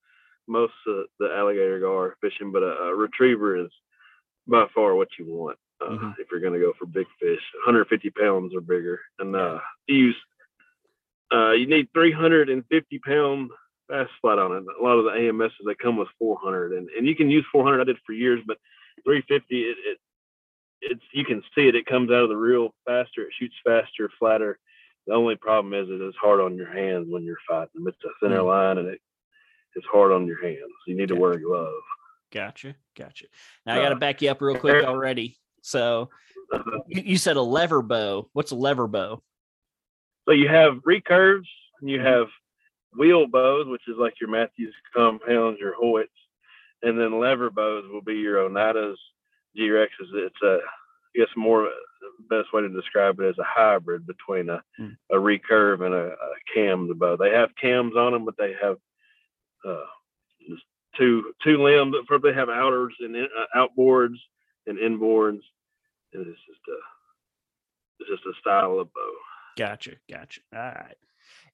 most 0.49 0.73
of 0.89 1.05
the 1.21 1.33
alligator 1.33 1.79
gar 1.79 2.17
fishing, 2.21 2.51
but 2.51 2.65
a, 2.65 2.73
a 2.89 2.95
retriever 2.95 3.57
is 3.57 3.71
by 4.49 4.67
far 4.75 4.97
what 4.97 5.09
you 5.17 5.27
want 5.27 5.57
uh, 5.81 5.91
Mhm. 5.91 6.15
if 6.19 6.27
you're 6.31 6.41
going 6.41 6.53
to 6.55 6.59
go 6.59 6.73
for 6.77 6.87
big 6.87 7.07
fish. 7.21 7.41
150 7.65 8.11
pounds 8.11 8.53
or 8.55 8.61
bigger. 8.61 9.01
And 9.21 9.37
uh, 9.37 9.61
you 9.87 9.97
use, 9.97 10.17
uh, 11.33 11.53
you 11.53 11.67
need 11.67 11.89
350 11.95 12.99
pound 12.99 13.51
Fast 13.89 14.11
Flight 14.21 14.39
on 14.39 14.53
it. 14.57 14.65
A 14.81 14.83
lot 14.83 14.99
of 14.99 15.05
the 15.05 15.11
AMSs 15.11 15.53
they 15.67 15.75
come 15.75 15.97
with 15.97 16.09
400, 16.19 16.73
and, 16.73 16.89
and 16.91 17.07
you 17.07 17.15
can 17.15 17.31
use 17.31 17.45
400. 17.53 17.81
I 17.81 17.85
did 17.85 17.99
for 18.05 18.13
years, 18.13 18.41
but 18.47 18.59
350 19.05 19.63
it, 19.63 19.77
it 19.87 19.99
it's 20.83 21.03
you 21.13 21.25
can 21.25 21.43
see 21.55 21.69
it. 21.69 21.75
It 21.75 21.87
comes 21.87 22.11
out 22.11 22.25
of 22.25 22.29
the 22.29 22.37
reel 22.37 22.75
faster. 22.87 23.23
It 23.23 23.33
shoots 23.39 23.55
faster, 23.65 24.11
flatter. 24.19 24.59
The 25.07 25.15
only 25.15 25.37
problem 25.37 25.75
is 25.75 25.89
it 25.89 26.01
is 26.05 26.15
hard 26.21 26.41
on 26.41 26.57
your 26.57 26.73
hands 26.73 27.07
when 27.09 27.25
you're 27.25 27.37
fighting 27.49 27.71
them. 27.75 27.89
It's 27.89 28.05
a 28.05 28.11
thinner 28.21 28.39
Mm. 28.41 28.47
line, 28.47 28.79
and 28.79 28.89
it 28.89 29.01
it's 29.75 29.87
hard 29.87 30.13
on 30.13 30.27
your 30.27 30.43
hands. 30.43 30.73
You 30.87 30.95
need 30.95 31.09
to 31.09 31.17
wear 31.17 31.33
a 31.33 31.41
glove. 31.41 31.73
Gotcha. 32.31 32.75
Gotcha. 32.97 33.27
Now 33.65 33.75
I 33.75 33.79
got 33.83 33.89
to 33.91 33.97
Uh, 33.97 33.99
back 33.99 34.21
you 34.23 34.31
up 34.31 34.41
real 34.43 34.57
quick 34.59 34.83
already. 34.85 35.39
So 35.63 36.11
Uh, 36.53 36.59
you, 36.89 37.03
you 37.03 37.17
said 37.19 37.37
a 37.37 37.43
lever 37.43 37.81
bow. 37.83 38.29
What's 38.35 38.51
a 38.51 38.57
lever 38.57 38.87
bow? 38.87 39.23
So 40.27 40.33
you 40.33 40.49
have 40.49 40.75
recurves, 40.87 41.49
and 41.81 41.89
you 41.91 41.99
Mhm. 41.99 42.05
have 42.05 42.29
wheel 42.97 43.27
bows, 43.27 43.67
which 43.67 43.89
is 43.89 43.97
like 43.97 44.21
your 44.21 44.31
Mathews 44.31 44.75
compounds, 44.95 45.59
your 45.59 45.75
Hoyts, 45.75 46.09
and 46.83 46.99
then 46.99 47.19
lever 47.19 47.51
bows 47.51 47.85
will 47.91 48.03
be 48.03 48.17
your 48.17 48.37
Oneidas, 48.49 48.97
G 49.57 49.69
Rexes. 49.69 50.13
It's 50.15 50.43
a, 50.43 50.59
I 50.65 51.19
guess 51.19 51.29
more 51.37 51.63
the 52.01 52.37
best 52.43 52.53
way 52.53 52.63
to 52.63 52.69
describe 52.69 53.21
it 53.21 53.27
is 53.27 53.39
a 53.39 53.45
hybrid 53.47 54.07
between 54.07 54.49
a, 54.49 54.63
Mm. 54.81 54.97
a 55.11 55.15
recurve 55.17 55.85
and 55.85 55.95
a, 55.95 56.13
a 56.13 56.35
cammed 56.55 56.99
bow. 56.99 57.17
They 57.17 57.31
have 57.31 57.51
cams 57.61 57.95
on 57.97 58.13
them, 58.13 58.25
but 58.25 58.37
they 58.39 58.55
have 58.61 58.77
uh, 59.65 59.85
two 60.97 61.33
two 61.45 61.63
limbs. 61.63 61.95
For 62.09 62.19
they 62.19 62.33
have 62.33 62.49
outers 62.49 62.95
and 63.01 63.15
in, 63.17 63.25
uh, 63.25 63.67
outboards 63.79 64.17
and 64.67 64.79
inboards, 64.79 65.41
and 66.13 66.27
it's 66.27 66.41
just 66.47 66.61
a 66.69 66.79
it's 68.01 68.11
just 68.11 68.27
a 68.27 68.41
style 68.41 68.79
of 68.81 68.93
bow. 68.93 69.13
Gotcha. 69.57 69.93
Gotcha. 70.11 70.41
All 70.55 70.61
right. 70.61 70.97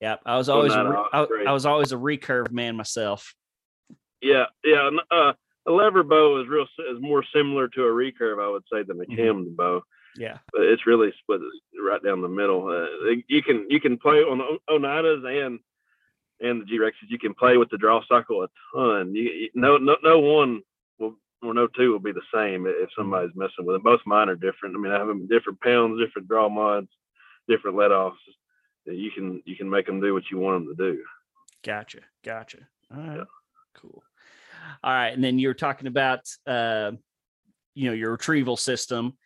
Yep. 0.00 0.21
I 0.25 0.37
was 0.37 0.49
always 0.49 0.73
a 0.73 0.85
re-. 0.88 1.45
I 1.47 1.52
was 1.52 1.67
always 1.67 1.93
a 1.93 1.97
recurve 1.97 2.50
man 2.52 2.76
myself. 2.76 3.35
Yeah, 4.21 4.45
yeah. 4.64 4.90
Uh, 5.11 5.33
a 5.69 5.73
lever 5.73 6.03
bow 6.03 6.41
is 6.41 6.49
real 6.49 6.67
is 6.91 7.01
more 7.01 7.23
similar 7.35 7.69
to 7.69 7.85
a 7.85 7.91
recurve, 7.91 8.43
I 8.43 8.49
would 8.51 8.65
say, 8.73 8.83
than 8.83 9.01
a 9.01 9.05
Mhm. 9.05 9.17
cammed 9.17 9.57
bow. 9.57 9.83
Yeah. 10.17 10.39
But 10.53 10.63
it's 10.63 10.87
really 10.87 11.13
split 11.21 11.41
right 11.81 12.03
down 12.03 12.23
the 12.23 12.29
middle. 12.29 12.67
Uh, 12.69 13.15
you 13.29 13.43
can 13.43 13.67
you 13.71 13.81
can 13.81 13.99
play 13.99 14.19
on 14.25 14.39
the 14.39 14.59
Oneidas 14.69 15.25
and 15.47 15.61
and 16.41 16.63
the 16.63 16.67
G 16.67 16.79
Rexes. 16.79 17.09
You 17.11 17.19
can 17.19 17.35
play 17.35 17.57
with 17.57 17.69
the 17.71 17.79
draw 17.79 18.03
cycle 18.09 18.43
a 18.43 18.49
ton. 18.75 19.15
You, 19.15 19.23
you- 19.31 19.51
no 19.55 19.77
no 19.77 19.97
no 20.03 20.19
one 20.19 20.63
will 20.99 21.17
or 21.43 21.55
no 21.55 21.67
two 21.69 21.93
will 21.93 22.01
be 22.01 22.13
the 22.13 22.23
same 22.35 22.67
if 22.67 22.91
somebody's 22.97 23.37
messing 23.37 23.65
with 23.65 23.77
it. 23.77 23.83
Both 23.85 24.01
mine 24.07 24.29
are 24.29 24.35
different. 24.37 24.75
I 24.75 24.79
mean, 24.79 24.93
I 24.93 24.99
have 24.99 25.07
them 25.09 25.29
different 25.29 25.61
pounds, 25.61 26.01
different 26.01 26.27
draw 26.29 26.49
mods, 26.49 26.89
different 27.49 27.77
let 27.77 27.93
offs. 27.93 28.19
You 28.87 29.11
can 29.13 29.43
you 29.45 29.55
can 29.55 29.69
make 29.69 29.87
them 29.87 30.01
do 30.01 30.15
what 30.15 30.31
you 30.31 30.39
want 30.39 30.65
them 30.67 30.75
to 30.77 30.93
do. 30.93 31.05
Gotcha. 31.65 32.01
Gotcha. 32.25 32.59
All 32.93 33.01
right. 33.03 33.17
Yeah. 33.19 33.25
Cool. 33.75 34.03
All 34.83 34.93
right. 34.93 35.09
And 35.11 35.23
then 35.23 35.39
you're 35.39 35.55
talking 35.55 35.87
about, 35.87 36.21
uh, 36.47 36.93
you 37.75 37.87
know, 37.87 37.93
your 37.95 38.13
retrieval 38.13 38.57
system. 38.57 39.17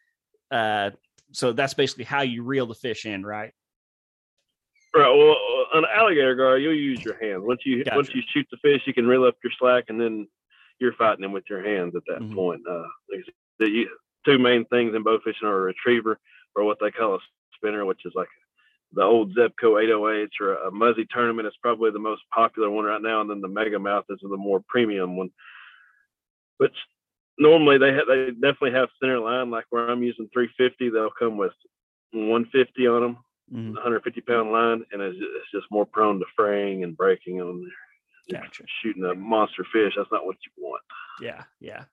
Uh, 0.51 0.91
so 1.33 1.53
that's 1.53 1.75
basically 1.75 2.05
how 2.05 2.23
you 2.23 2.43
reel 2.43 2.67
the 2.67 2.75
fish 2.75 3.07
in, 3.07 3.25
right? 3.25 3.53
Right. 4.95 5.09
Well, 5.09 5.37
an 5.73 5.85
alligator 5.91 6.35
gar, 6.35 6.59
you'll 6.59 6.75
use 6.75 7.03
your 7.03 7.19
hands. 7.19 7.43
Once 7.47 7.63
you 7.65 7.83
once 7.95 8.11
you 8.15 8.23
shoot 8.29 8.47
the 8.51 8.59
fish, 8.59 8.83
you 8.87 8.93
can 8.93 9.07
reel 9.07 9.25
up 9.25 9.37
your 9.43 9.53
slack, 9.59 9.85
and 9.89 9.99
then 9.99 10.29
you're 10.79 10.93
fighting 10.93 11.23
them 11.23 11.33
with 11.33 11.45
your 11.49 11.65
hands 11.65 11.95
at 11.97 12.03
that 12.09 12.21
Mhm. 12.21 12.35
point. 12.35 12.63
Uh, 12.69 12.85
the 13.59 13.87
two 14.27 14.39
main 14.39 14.67
things 14.67 14.95
in 14.95 15.03
bow 15.03 15.19
fishing 15.21 15.49
are 15.49 15.57
a 15.57 15.61
retriever 15.63 16.21
or 16.55 16.65
what 16.65 16.79
they 16.79 16.91
call 16.91 17.15
a 17.15 17.19
spinner, 17.55 17.87
which 17.87 18.05
is 18.05 18.13
like 18.15 18.29
the 18.95 19.03
old 19.03 19.35
Zebco 19.35 19.83
808s 19.83 20.31
or 20.41 20.55
a 20.55 20.71
Muzzy 20.71 21.07
tournament 21.11 21.49
is 21.49 21.55
probably 21.63 21.91
the 21.91 21.99
most 21.99 22.23
popular 22.35 22.71
one 22.71 22.85
right 22.85 23.01
now, 23.03 23.21
and 23.21 23.31
then 23.31 23.41
the 23.41 23.49
Mega 23.49 23.79
Mouth 23.79 24.05
is 24.11 24.19
the 24.23 24.37
more 24.37 24.63
premium 24.69 25.17
one. 25.17 25.31
But 26.59 26.73
normally 27.39 27.79
they 27.79 27.95
ha- 27.95 28.05
they 28.07 28.31
definitely 28.33 28.73
have 28.73 28.89
center 29.01 29.19
line, 29.19 29.51
like 29.51 29.65
where 29.71 29.89
I'm 29.89 30.03
using 30.03 30.29
350, 30.33 30.91
they'll 30.91 31.11
come 31.11 31.37
with 31.37 31.53
150 32.13 32.87
on 32.87 33.03
them. 33.03 33.19
Mhm. 33.53 33.75
150 33.75 34.21
pound 34.23 34.53
line, 34.53 34.85
and 34.93 35.03
it's, 35.03 35.19
it's 35.21 35.51
just 35.53 35.71
more 35.71 35.85
prone 35.85 36.19
to 36.21 36.25
fraying 36.37 36.85
and 36.85 36.97
breaking 36.97 37.41
on 37.43 37.61
there. 37.61 38.41
Gotcha. 38.41 38.65
Shooting 38.81 39.05
a 39.05 39.15
monster 39.15 39.65
fish, 39.73 39.95
that's 39.97 40.11
not 40.13 40.25
what 40.25 40.37
you 40.47 40.65
want. 40.65 40.83
Yeah. 41.21 41.43
Yeah. 41.61 41.85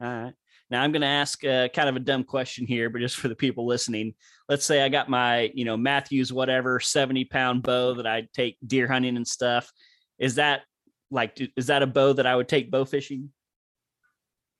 All 0.00 0.08
right. 0.24 0.34
Now 0.72 0.80
I'm 0.82 0.90
going 0.90 1.02
to 1.02 1.06
ask 1.06 1.44
uh, 1.44 1.68
kind 1.68 1.90
of 1.90 1.96
a 1.96 2.00
dumb 2.00 2.24
question 2.24 2.66
here, 2.66 2.88
but 2.88 3.02
just 3.02 3.16
for 3.16 3.28
the 3.28 3.34
people 3.34 3.66
listening, 3.66 4.14
let's 4.48 4.64
say 4.64 4.82
I 4.82 4.88
got 4.88 5.06
my, 5.06 5.52
you 5.52 5.66
know, 5.66 5.76
Mathews, 5.76 6.32
whatever, 6.32 6.80
70 6.80 7.26
pound 7.26 7.62
bow 7.62 7.92
that 7.96 8.06
I 8.06 8.26
take 8.32 8.56
deer 8.66 8.88
hunting 8.88 9.18
and 9.18 9.28
stuff. 9.28 9.70
Is 10.18 10.36
that 10.36 10.62
like, 11.10 11.38
is 11.58 11.66
that 11.66 11.82
a 11.82 11.86
bow 11.86 12.14
that 12.14 12.26
I 12.26 12.34
would 12.34 12.48
take 12.48 12.70
bow 12.70 12.86
fishing? 12.86 13.28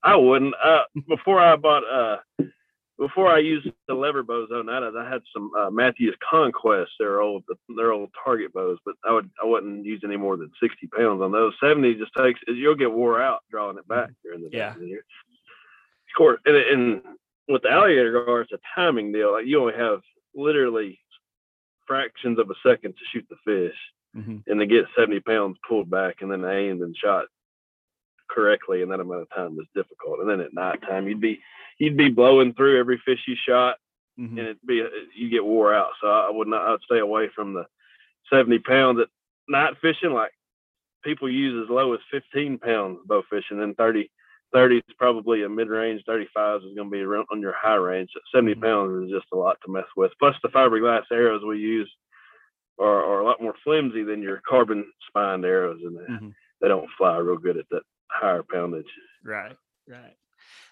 I 0.03 0.15
wouldn't. 0.15 0.53
Uh, 0.63 0.83
before 1.07 1.39
I 1.39 1.55
bought, 1.55 1.83
uh, 1.91 2.17
before 2.99 3.29
I 3.31 3.39
used 3.39 3.67
the 3.87 3.95
lever 3.95 4.21
bows 4.21 4.49
on 4.53 4.67
that, 4.67 4.83
I 4.83 5.09
had 5.09 5.23
some 5.33 5.49
uh, 5.57 5.71
Mathews 5.71 6.15
Conquest. 6.29 6.91
They're 6.99 7.21
old, 7.21 7.43
they're 7.75 7.91
old 7.91 8.11
target 8.23 8.53
bows, 8.53 8.77
but 8.85 8.93
I 9.03 9.11
would, 9.13 9.31
I 9.41 9.47
wouldn't 9.47 9.83
use 9.83 10.01
any 10.05 10.17
more 10.17 10.37
than 10.37 10.51
60 10.61 10.87
pounds 10.95 11.23
on 11.23 11.31
those. 11.31 11.53
70 11.59 11.95
just 11.95 12.13
takes, 12.15 12.39
you'll 12.47 12.75
get 12.75 12.91
wore 12.91 13.19
out 13.19 13.39
drawing 13.49 13.79
it 13.79 13.87
back 13.87 14.11
during 14.23 14.43
the. 14.43 14.49
Yeah. 14.55 14.75
Of 14.75 14.81
course, 16.17 16.39
and, 16.45 16.55
and 16.55 17.01
with 17.47 17.61
the 17.63 17.69
alligator 17.71 18.23
gar, 18.25 18.41
it's 18.41 18.51
a 18.51 18.59
timing 18.75 19.11
deal. 19.11 19.31
Like 19.33 19.45
you 19.45 19.59
only 19.59 19.73
have 19.75 20.01
literally 20.35 20.99
fractions 21.87 22.39
of 22.39 22.49
a 22.49 22.55
second 22.65 22.93
to 22.93 23.05
shoot 23.11 23.25
the 23.29 23.35
fish. 23.45 23.77
Mhm. 24.15 24.43
and 24.45 24.59
to 24.59 24.67
get 24.67 24.85
70 24.95 25.21
pounds 25.21 25.57
pulled 25.67 25.89
back 25.89 26.21
and 26.21 26.31
then 26.31 26.45
aimed 26.45 26.83
and 26.83 26.95
shot 26.95 27.25
correctly 28.29 28.83
in 28.83 28.89
that 28.89 28.99
amount 28.99 29.23
of 29.23 29.29
time 29.31 29.55
was 29.55 29.65
difficult. 29.73 30.19
And 30.19 30.29
then 30.29 30.39
at 30.39 30.53
nighttime, 30.53 31.07
you'd 31.07 31.19
be 31.19 31.41
you'd 31.79 31.97
be 31.97 32.09
blowing 32.09 32.53
through 32.53 32.77
every 32.79 32.99
fish 32.99 33.21
you 33.27 33.35
shot, 33.35 33.77
Mhm. 34.19 34.29
and 34.29 34.39
it'd 34.39 34.65
be 34.67 34.87
you 35.15 35.29
get 35.29 35.43
wore 35.43 35.73
out. 35.73 35.93
So 35.99 36.07
I 36.07 36.29
would 36.29 36.47
not. 36.47 36.61
I'd 36.61 36.81
stay 36.83 36.99
away 36.99 37.29
from 37.29 37.53
the 37.53 37.65
70 38.29 38.59
pounds 38.59 38.99
at 38.99 39.09
night 39.47 39.77
fishing. 39.79 40.13
Like 40.13 40.31
people 41.03 41.27
use 41.27 41.63
as 41.63 41.69
low 41.71 41.93
as 41.93 41.99
15 42.11 42.59
pounds 42.59 42.99
bow 43.07 43.23
fishing, 43.23 43.61
and 43.63 43.75
30. 43.75 44.11
30 44.53 44.77
is 44.77 44.95
probably 44.97 45.43
a 45.43 45.49
mid 45.49 45.67
range. 45.67 46.03
35 46.05 46.57
is 46.57 46.75
going 46.75 46.89
to 46.89 46.91
be 46.91 47.01
around 47.01 47.25
on 47.31 47.41
your 47.41 47.53
high 47.53 47.75
range. 47.75 48.09
70 48.33 48.55
Mhm. 48.55 48.61
pounds 48.61 49.05
is 49.05 49.11
just 49.11 49.31
a 49.33 49.35
lot 49.35 49.57
to 49.65 49.71
mess 49.71 49.87
with. 49.97 50.11
Plus 50.19 50.35
the 50.43 50.49
fiberglass 50.49 51.03
arrows 51.11 51.43
we 51.43 51.57
use 51.59 51.91
are, 52.79 53.03
are 53.03 53.19
a 53.21 53.25
lot 53.25 53.41
more 53.41 53.55
flimsy 53.63 54.03
than 54.03 54.21
your 54.21 54.41
carbon 54.47 54.91
spined 55.07 55.45
arrows, 55.45 55.81
and 55.83 55.97
they, 55.97 56.03
Mhm. 56.13 56.33
they 56.61 56.67
don't 56.67 56.89
fly 56.97 57.17
real 57.17 57.37
good 57.37 57.57
at 57.57 57.67
that 57.69 57.83
higher 58.11 58.43
poundage. 58.43 58.89
Right, 59.23 59.55
right. 59.87 60.15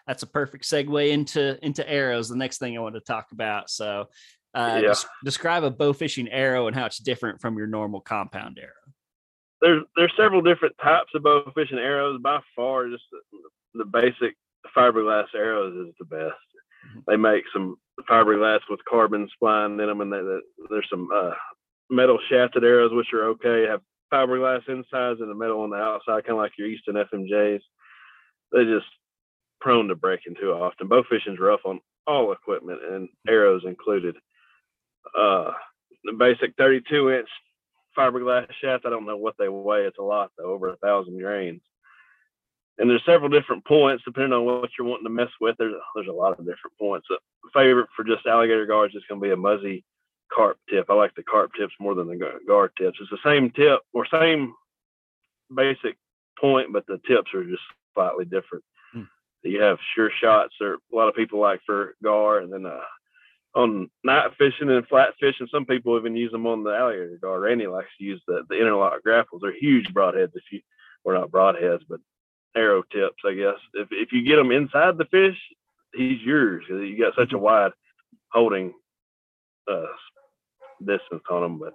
That's 0.07 0.23
a 0.23 0.27
perfect 0.27 0.63
segue 0.65 1.09
into 1.11 1.63
into 1.63 1.88
arrows. 1.89 2.27
The 2.29 2.35
next 2.35 2.57
thing 2.57 2.75
I 2.75 2.81
want 2.81 2.95
to 2.95 3.01
talk 3.01 3.31
about. 3.31 3.69
So, 3.69 4.09
uh, 4.55 4.79
Yeah. 4.81 4.89
des- 4.93 5.07
describe 5.23 5.63
a 5.63 5.69
bow 5.71 5.93
fishing 5.93 6.27
arrow 6.29 6.67
and 6.67 6.75
how 6.75 6.85
it's 6.88 6.97
different 6.97 7.39
from 7.39 7.55
your 7.57 7.67
normal 7.67 8.01
compound 8.01 8.57
arrow. 8.59 8.73
There's 9.61 9.83
there's 9.95 10.11
several 10.17 10.41
different 10.41 10.75
types 10.79 11.13
of 11.13 11.21
bow 11.23 11.50
fishing 11.53 11.77
arrows. 11.77 12.19
By 12.19 12.41
far, 12.55 12.89
just 12.89 13.03
the, 13.11 13.21
the 13.73 13.85
basic 13.85 14.35
fiberglass 14.75 15.27
arrows 15.35 15.87
is 15.87 15.95
the 15.99 16.05
best. 16.05 16.37
Mhm. 16.97 17.03
They 17.07 17.17
make 17.17 17.43
some 17.53 17.77
fiberglass 18.09 18.61
with 18.69 18.83
carbon 18.85 19.29
spline 19.41 19.79
in 19.81 19.87
them, 19.87 20.01
and 20.01 20.11
they, 20.13 20.21
they- 20.21 20.67
there's 20.69 20.89
some 20.89 21.09
uh, 21.13 21.33
metal 21.89 22.19
shafted 22.29 22.63
arrows 22.63 22.93
which 22.93 23.13
are 23.13 23.25
okay. 23.29 23.67
Have 23.67 23.81
fiberglass 24.13 24.67
insides 24.69 25.21
and 25.21 25.29
the 25.29 25.35
metal 25.35 25.61
on 25.61 25.69
the 25.71 25.77
outside, 25.77 26.23
kind 26.25 26.31
of 26.31 26.37
like 26.37 26.53
your 26.57 26.67
Easton 26.67 26.95
FMJs. 26.95 27.61
They're 28.51 28.65
just 28.79 28.87
prone 29.61 29.87
to 29.89 29.95
breaking 29.95 30.35
too 30.39 30.51
often. 30.53 30.87
Bow 30.87 31.03
fishing's 31.09 31.39
rough 31.39 31.61
on 31.65 31.79
all 32.07 32.31
equipment 32.33 32.79
and 32.83 33.09
arrows 33.27 33.63
included. 33.65 34.15
Uh, 35.17 35.51
the 36.03 36.13
basic 36.13 36.55
32 36.57 37.11
inch 37.11 37.29
fiberglass 37.97 38.47
shaft. 38.61 38.85
I 38.85 38.89
don't 38.89 39.05
know 39.05 39.17
what 39.17 39.35
they 39.39 39.49
weigh. 39.49 39.83
It's 39.85 39.99
a 39.99 40.03
lot 40.03 40.31
though, 40.37 40.45
over 40.53 40.69
a 40.69 40.77
thousand 40.77 41.19
grains. 41.19 41.61
And 42.81 42.89
there's 42.89 43.05
several 43.05 43.29
different 43.29 43.63
points 43.63 44.03
depending 44.03 44.33
on 44.33 44.43
what 44.43 44.71
you're 44.75 44.88
wanting 44.88 45.05
to 45.05 45.11
mess 45.11 45.29
with. 45.39 45.55
There's 45.59 45.75
there's 45.93 46.07
a 46.07 46.11
lot 46.11 46.31
of 46.31 46.39
different 46.39 46.75
points. 46.79 47.07
A 47.11 47.17
favorite 47.53 47.88
for 47.95 48.03
just 48.03 48.25
alligator 48.25 48.65
gars 48.65 48.91
is 48.95 49.03
going 49.07 49.21
to 49.21 49.25
be 49.25 49.31
a 49.31 49.38
muzzy 49.38 49.85
carp 50.33 50.57
tip. 50.67 50.88
I 50.89 50.95
like 50.95 51.13
the 51.13 51.21
carp 51.21 51.51
tips 51.53 51.75
more 51.79 51.93
than 51.93 52.07
the 52.07 52.15
gu- 52.15 52.39
gar 52.47 52.69
tips. 52.69 52.97
It's 53.00 53.11
the 53.11 53.19
same 53.23 53.51
tip 53.51 53.81
or 53.93 54.07
same 54.07 54.55
basic 55.55 55.95
point, 56.39 56.73
but 56.73 56.88
the 56.88 57.00
tips 57.07 57.31
are 57.35 57.43
just 57.43 57.61
slightly 57.93 58.25
different. 58.25 58.63
Hmm. 58.93 59.03
You 59.43 59.61
have 59.61 59.77
sure 59.93 60.09
shots, 60.19 60.55
or 60.59 60.73
a 60.73 60.95
lot 60.95 61.07
of 61.07 61.13
people 61.13 61.39
like 61.39 61.59
for 61.67 61.93
gar, 62.03 62.39
and 62.39 62.51
then 62.51 62.65
uh, 62.65 62.79
on 63.53 63.91
night 64.03 64.31
fishing 64.39 64.71
and 64.71 64.88
flat 64.88 65.13
fishing, 65.19 65.47
some 65.51 65.67
people 65.67 66.00
even 66.00 66.15
use 66.15 66.31
them 66.31 66.47
on 66.47 66.63
the 66.63 66.71
alligator 66.71 67.19
gar. 67.21 67.39
Randy 67.41 67.67
likes 67.67 67.89
to 68.00 68.03
use 68.03 68.23
the, 68.27 68.41
the 68.50 68.59
interlock 68.59 69.03
grapples. 69.03 69.43
They're 69.43 69.53
huge 69.53 69.93
broadheads 69.93 70.31
if 70.33 70.43
you 70.51 70.61
or 71.03 71.13
not 71.13 71.29
broadheads, 71.31 71.81
but 71.88 72.00
arrow 72.55 72.84
tips, 72.91 73.24
I 73.25 73.34
guess. 73.34 73.58
If 73.74 73.88
if 73.91 74.12
you 74.12 74.24
get 74.24 74.36
them 74.38 74.51
inside 74.51 74.98
the 74.98 75.05
fish, 75.05 75.38
he's 75.93 76.22
yours. 76.22 76.63
'cause 76.67 76.81
You 76.81 76.98
got 76.98 77.15
such 77.15 77.34
a 77.34 77.38
wide 77.38 77.72
holding 78.31 78.74
uh, 79.70 79.86
distance 80.86 81.24
on 81.29 81.41
them, 81.41 81.60
but 81.60 81.74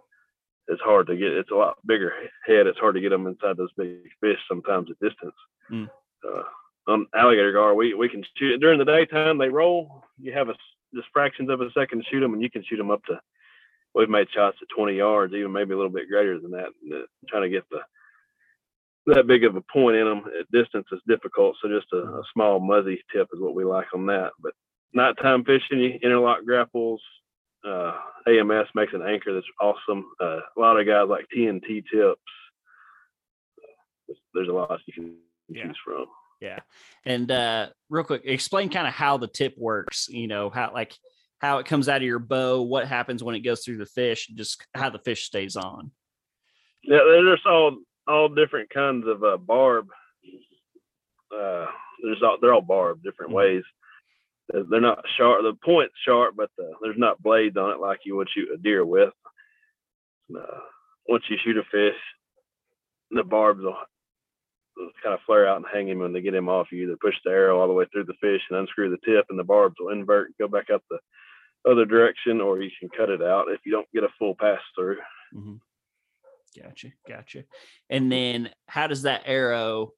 it's 0.69 0.83
hard 0.83 1.07
to 1.09 1.17
get. 1.17 1.33
It's 1.33 1.51
a 1.51 1.55
lot 1.55 1.79
bigger 1.87 2.13
head. 2.45 2.67
It's 2.67 2.79
hard 2.79 2.95
to 2.97 3.01
get 3.01 3.11
them 3.11 3.27
inside 3.27 3.57
those 3.57 3.73
big 3.77 3.99
fish 4.21 4.39
sometimes 4.49 4.91
at 4.91 4.99
distance. 5.01 5.35
Mm. 5.71 5.89
Uh, 6.27 6.43
on 6.89 7.07
alligator 7.15 7.53
gar, 7.53 7.75
we 7.75 7.95
we 7.95 8.09
can 8.09 8.25
shoot 8.37 8.59
during 8.61 8.79
the 8.79 8.85
daytime. 8.85 9.39
They 9.39 9.49
roll. 9.49 10.05
You 10.19 10.33
have 10.33 10.49
a 10.49 10.55
just 10.95 11.09
fractions 11.13 11.51
of 11.51 11.61
a 11.61 11.71
second 11.73 11.99
to 12.03 12.05
shoot 12.09 12.21
them, 12.21 12.33
and 12.33 12.43
you 12.43 12.51
can 12.51 12.65
shoot 12.65 12.77
them 12.77 12.91
up 12.91 13.05
to. 13.07 13.21
We've 13.95 14.09
made 14.11 14.31
shots 14.31 14.59
at 14.61 14.69
20 14.77 14.95
yards, 14.95 15.33
even 15.35 15.53
maybe 15.53 15.73
a 15.73 15.77
little 15.77 15.91
bit 15.91 16.09
greater 16.09 16.39
than 16.39 16.51
that. 16.53 16.69
Uh, 16.93 17.07
trying 17.29 17.43
to 17.43 17.49
get 17.49 17.65
the 17.71 17.81
that 19.07 19.27
big 19.27 19.45
of 19.45 19.57
a 19.57 19.61
point 19.73 19.97
in 19.97 20.05
them 20.07 20.25
at 20.39 20.51
distance 20.51 20.87
is 20.93 21.01
difficult. 21.07 21.57
So 21.63 21.69
just 21.69 21.87
a, 21.93 21.99
a 21.99 22.23
small 22.33 22.59
muzzy 22.61 23.03
tip 23.13 23.29
is 23.33 23.41
what 23.41 23.55
we 23.55 23.65
like 23.65 23.87
on 23.95 24.07
that. 24.07 24.33
But 24.41 24.53
nighttime 24.93 25.45
fishing, 25.45 25.99
interlock 26.03 26.45
grapples. 26.45 27.01
Uh, 27.67 27.93
AMS 28.29 28.69
makes 28.75 28.93
an 28.95 29.03
anchor 29.03 29.33
that's 29.35 29.47
awesome. 29.61 30.07
Uh, 30.21 30.41
a 30.57 30.61
lot 30.61 30.79
of 30.79 30.87
guys 30.87 31.09
like 31.09 31.27
TNT 31.35 31.85
tips. 31.93 32.21
There's 34.35 34.49
a 34.49 34.53
lot 34.53 34.79
you 34.87 34.93
can 34.93 35.17
Yeah. 35.49 35.67
choose 35.67 35.79
from. 35.85 36.07
Yeah. 36.41 36.59
And 37.05 37.31
uh 37.31 37.71
real 37.89 38.05
quick, 38.05 38.23
explain 38.25 38.69
kind 38.69 38.87
of 38.87 38.93
how 38.93 39.17
the 39.17 39.27
tip 39.27 39.55
works, 39.57 40.09
you 40.09 40.27
know, 40.29 40.51
how 40.51 40.71
like 40.73 40.95
how 41.39 41.59
it 41.59 41.67
comes 41.67 41.89
out 41.89 41.97
of 41.99 42.03
your 42.03 42.19
bow, 42.19 42.63
what 42.63 42.87
happens 42.87 43.23
when 43.25 43.35
it 43.35 43.41
goes 43.41 43.65
through 43.65 43.79
the 43.79 43.87
fish, 43.87 44.27
just 44.29 44.65
how 44.75 44.91
the 44.91 44.99
fish 44.99 45.25
stays 45.25 45.57
on. 45.57 45.91
Yeah, 46.83 46.99
there's 47.05 47.41
all 47.47 47.79
all 48.09 48.29
different 48.29 48.71
kinds 48.71 49.07
of 49.07 49.23
uh, 49.25 49.37
barb. 49.37 49.89
Uh, 51.35 51.67
there's 52.03 52.23
all 52.23 52.39
they're 52.41 52.55
all 52.55 52.61
barbed 52.63 53.03
different 53.03 53.33
Mhm. 53.33 53.35
ways. 53.37 53.65
They're 54.49 54.81
not 54.81 55.05
sharp. 55.17 55.43
The 55.43 55.55
point's 55.65 55.99
sharp, 56.05 56.37
but 56.37 56.51
the, 56.57 56.73
there's 56.81 56.99
not 56.99 57.21
blades 57.21 57.57
on 57.57 57.73
it 57.73 57.81
like 57.81 58.01
you 58.05 58.15
would 58.17 58.31
shoot 58.31 58.49
a 58.53 58.57
deer 58.57 58.85
with. 58.85 59.13
Uh, 60.35 60.61
once 61.09 61.25
you 61.29 61.37
shoot 61.43 61.57
a 61.57 61.65
fish, 61.65 61.97
the 63.11 63.25
barbs 63.25 63.63
will 63.65 63.77
kind 65.03 65.15
of 65.15 65.21
flare 65.27 65.49
out 65.49 65.57
and 65.57 65.67
hang 65.73 65.89
him 65.89 65.99
when 65.99 66.13
they 66.13 66.21
get 66.21 66.35
him 66.35 66.49
off. 66.49 66.71
You 66.71 66.85
either 66.85 66.97
push 67.01 67.17
the 67.25 67.31
arrow 67.31 67.59
all 67.59 67.67
the 67.67 67.73
way 67.73 67.87
through 67.87 68.05
the 68.05 68.15
fish 68.21 68.43
and 68.49 68.59
unscrew 68.59 68.91
the 68.91 68.99
tip, 69.05 69.27
and 69.31 69.39
the 69.39 69.45
barbs 69.45 69.77
will 69.81 69.89
invert 69.89 70.27
and 70.29 70.37
go 70.39 70.47
back 70.49 70.71
up 70.71 70.83
the 70.91 71.01
other 71.69 71.85
direction, 71.85 72.41
or 72.41 72.61
you 72.61 72.71
can 72.79 72.89
cut 72.91 73.11
it 73.11 73.23
out 73.23 73.51
if 73.51 73.61
you 73.65 73.73
don't 73.73 73.91
get 73.93 74.05
a 74.05 74.09
full 74.19 74.37
pass 74.37 74.61
through. 74.77 74.99
Mhm. 75.35 75.61
Gotcha, 76.61 76.89
gotcha. 77.09 77.45
And 77.91 78.11
then 78.11 78.51
how 78.67 78.87
does 78.87 79.03
that 79.03 79.23
arrow, 79.27 79.93